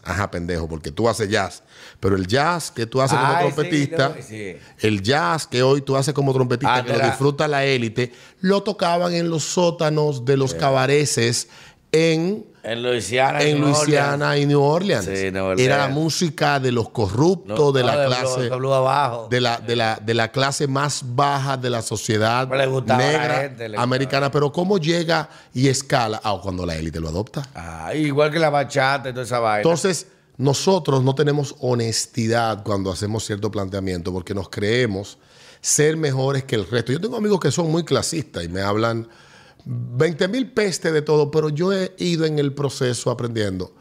Ajá, 0.05 0.29
pendejo, 0.29 0.67
porque 0.67 0.91
tú 0.91 1.07
haces 1.07 1.29
jazz. 1.29 1.63
Pero 1.99 2.15
el 2.17 2.27
jazz 2.27 2.71
que 2.71 2.85
tú 2.85 3.01
haces 3.01 3.17
como 3.17 3.33
sí, 3.33 3.39
trompetista, 3.39 4.09
no, 4.09 4.15
sí. 4.21 4.57
el 4.79 5.01
jazz 5.01 5.47
que 5.47 5.63
hoy 5.63 5.81
tú 5.81 5.95
haces 5.95 6.13
como 6.13 6.33
trompetista, 6.33 6.75
Ah, 6.75 6.83
que 6.83 6.91
lo 6.91 6.99
disfruta 7.05 7.47
la 7.47 7.63
élite, 7.63 8.11
lo 8.41 8.63
tocaban 8.63 9.13
en 9.13 9.29
los 9.29 9.43
sótanos 9.43 10.25
de 10.25 10.35
los 10.35 10.53
cabareces 10.53 11.47
en, 11.93 12.45
en 12.63 12.81
Luisiana. 12.83 13.41
en 13.41 13.59
New 13.61 13.69
Orleans. 13.69 13.77
Luisiana 13.87 14.37
y 14.37 14.45
New 14.45 14.61
Orleans. 14.61 15.05
Sí, 15.05 15.31
Nueva 15.31 15.49
Orleans. 15.49 15.61
Era 15.61 15.77
la 15.77 15.87
música 15.89 16.59
de 16.59 16.71
los 16.71 16.89
corruptos, 16.89 17.57
No, 17.57 17.71
de 17.71 17.83
la 17.83 17.97
de 17.97 18.07
clase. 18.07 18.35
Blue- 18.35 18.49
de 18.49 18.55
Blue 18.57 18.73
abajo. 18.73 19.27
de 19.29 19.39
la, 19.41 19.57
de, 19.59 19.75
la, 19.75 19.99
de 20.03 20.13
la 20.13 20.31
clase 20.31 20.67
más 20.67 21.01
baja 21.05 21.55
de 21.55 21.69
la 21.69 21.81
sociedad 21.81 22.47
la 22.51 22.97
negra 22.97 23.41
gente, 23.41 23.71
americana. 23.77 24.31
Pero 24.31 24.51
¿cómo 24.51 24.77
llega 24.79 25.29
y 25.53 25.67
escala? 25.67 26.19
Ah, 26.23 26.37
cuando 26.41 26.65
la 26.65 26.75
élite 26.75 26.99
lo 26.99 27.09
adopta. 27.09 27.43
Ah, 27.55 27.93
igual 27.95 28.31
que 28.31 28.39
la 28.39 28.49
bachata 28.49 29.09
y 29.09 29.13
toda 29.13 29.25
esa 29.25 29.39
vaina. 29.39 29.57
Entonces, 29.61 30.07
nosotros 30.37 31.03
no 31.03 31.13
tenemos 31.13 31.55
honestidad 31.59 32.63
cuando 32.63 32.91
hacemos 32.91 33.23
cierto 33.23 33.51
planteamiento 33.51 34.11
porque 34.11 34.33
nos 34.33 34.49
creemos 34.49 35.19
ser 35.61 35.95
mejores 35.95 36.43
que 36.43 36.55
el 36.55 36.67
resto. 36.67 36.91
Yo 36.91 36.99
tengo 36.99 37.15
amigos 37.17 37.39
que 37.39 37.51
son 37.51 37.69
muy 37.71 37.83
clasistas 37.85 38.43
y 38.43 38.49
me 38.49 38.61
hablan 38.61 39.07
20 39.65 40.27
mil 40.27 40.51
pestes 40.51 40.91
de 40.93 41.01
todo, 41.01 41.31
pero 41.31 41.49
yo 41.49 41.71
he 41.73 41.93
ido 41.97 42.25
en 42.25 42.39
el 42.39 42.53
proceso 42.53 43.09
aprendiendo. 43.11 43.73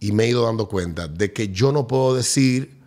y 0.00 0.10
me 0.12 0.24
he 0.24 0.28
ido 0.30 0.44
dando 0.46 0.68
cuenta 0.68 1.06
de 1.06 1.32
que 1.32 1.48
yo 1.50 1.70
no 1.72 1.86
puedo 1.86 2.14
decir 2.16 2.80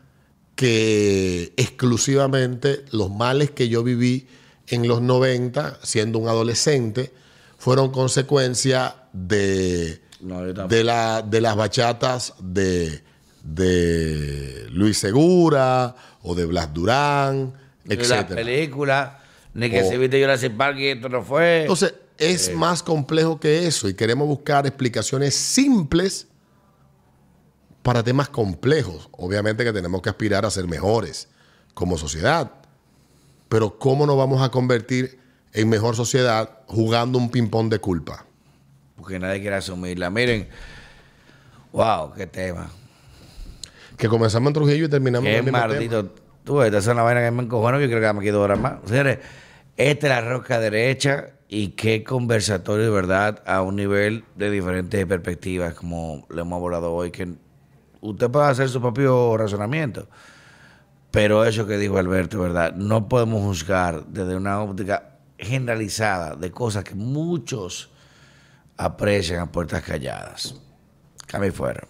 que 0.56 1.54
exclusivamente 1.58 2.84
los 2.92 3.10
males 3.10 3.52
que 3.52 3.70
yo 3.70 3.84
viví 3.84 4.28
en 4.68 4.88
los 4.88 5.02
90, 5.02 5.80
siendo 5.84 6.20
un 6.20 6.28
adolescente, 6.28 7.12
fueron 7.58 7.92
consecuencia 7.92 8.96
de, 9.14 10.02
No, 10.22 10.42
de, 10.44 10.84
la, 10.84 11.22
de 11.22 11.40
las 11.42 11.56
bachatas 11.56 12.34
de, 12.42 13.02
de 13.44 14.68
Luis 14.72 14.98
Segura 14.98 15.96
o 16.24 16.36
de 16.36 16.46
Blas 16.46 16.74
Durán, 16.74 17.54
Ni 17.86 17.96
la 17.96 18.20
etc. 18.22 18.28
película, 18.36 19.24
ni 19.54 19.70
que 19.70 19.84
O- 19.84 19.88
se 19.90 19.98
viste 19.98 20.20
Jurassic 20.22 20.54
Park 20.58 20.78
y 20.80 20.88
esto 20.88 21.08
no 21.10 21.22
fue. 21.24 21.62
Entonces, 21.62 21.94
es 22.18 22.54
más 22.54 22.82
complejo 22.84 23.40
que 23.40 23.68
eso 23.68 23.90
y 23.90 23.94
queremos 23.94 24.28
buscar 24.28 24.66
explicaciones 24.66 25.36
simples 25.36 26.28
para 27.84 28.04
temas 28.04 28.30
complejos. 28.30 29.10
Obviamente 29.12 29.64
que 29.64 29.74
tenemos 29.74 30.02
que 30.02 30.10
aspirar 30.10 30.46
a 30.46 30.52
ser 30.52 30.68
mejores 30.68 31.28
como 31.74 31.98
sociedad, 31.98 32.52
pero 33.50 33.78
¿cómo 33.78 34.06
nos 34.06 34.18
vamos 34.18 34.42
a 34.42 34.50
convertir 34.50 35.20
en 35.54 35.70
mejor 35.70 35.96
sociedad 35.96 36.60
jugando 36.68 37.18
un 37.18 37.30
ping-pong 37.30 37.70
de 37.70 37.80
culpa? 37.80 38.26
porque 38.96 39.20
nadie 39.20 39.42
quiere 39.42 39.58
asumirla. 39.58 40.10
Miren, 40.10 40.48
wow, 41.72 42.14
qué 42.14 42.28
tema. 42.28 42.70
Que 43.98 44.08
comenzamos 44.08 44.48
en 44.50 44.54
Trujillo 44.54 44.86
y 44.86 44.90
terminamos 44.90 45.28
en 45.28 45.32
Qué 45.34 45.38
el 45.38 45.44
mismo 45.44 45.58
tema. 45.60 45.68
maldito. 45.68 46.16
Tú 46.44 46.62
esta 46.62 46.78
es 46.78 46.88
una 46.88 47.04
vaina 47.04 47.22
que 47.22 47.32
me 47.32 47.44
encojona. 47.44 47.80
Yo 47.80 47.88
creo 47.88 48.02
que 48.02 48.14
me 48.14 48.24
quedo 48.24 48.42
horas 48.42 48.60
más. 48.60 48.74
Señores, 48.86 49.20
esta 49.78 50.08
es 50.08 50.10
la 50.10 50.22
roca 50.22 50.60
derecha 50.60 51.30
y 51.48 51.70
qué 51.70 52.04
conversatorio 52.04 52.86
de 52.86 52.92
verdad 52.92 53.44
a 53.46 53.62
un 53.62 53.76
nivel 53.76 54.26
de 54.36 54.50
diferentes 54.50 55.06
perspectivas, 55.06 55.74
como 55.74 56.26
lo 56.30 56.42
hemos 56.42 56.58
abordado 56.58 56.94
hoy, 56.94 57.12
que 57.12 57.36
usted 58.02 58.30
puede 58.30 58.48
hacer 58.48 58.70
su 58.70 58.82
propio 58.82 59.38
razonamiento. 59.38 60.08
Pero 61.12 61.46
eso 61.46 61.66
que 61.66 61.78
dijo 61.78 61.98
Alberto, 61.98 62.40
¿verdad? 62.40 62.74
No 62.76 63.08
podemos 63.08 63.42
juzgar 63.42 64.06
desde 64.08 64.36
una 64.36 64.62
óptica 64.62 65.20
generalizada 65.38 66.36
de 66.36 66.52
cosas 66.52 66.84
que 66.84 66.96
muchos 66.96 67.90
aprecian 68.78 69.40
a 69.40 69.52
puertas 69.52 69.84
calladas. 69.84 70.56
Cambio 71.28 71.54
fuera. 71.54 71.88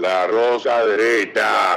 La 0.00 0.28
rosa 0.28 0.86
derecha. 0.86 1.74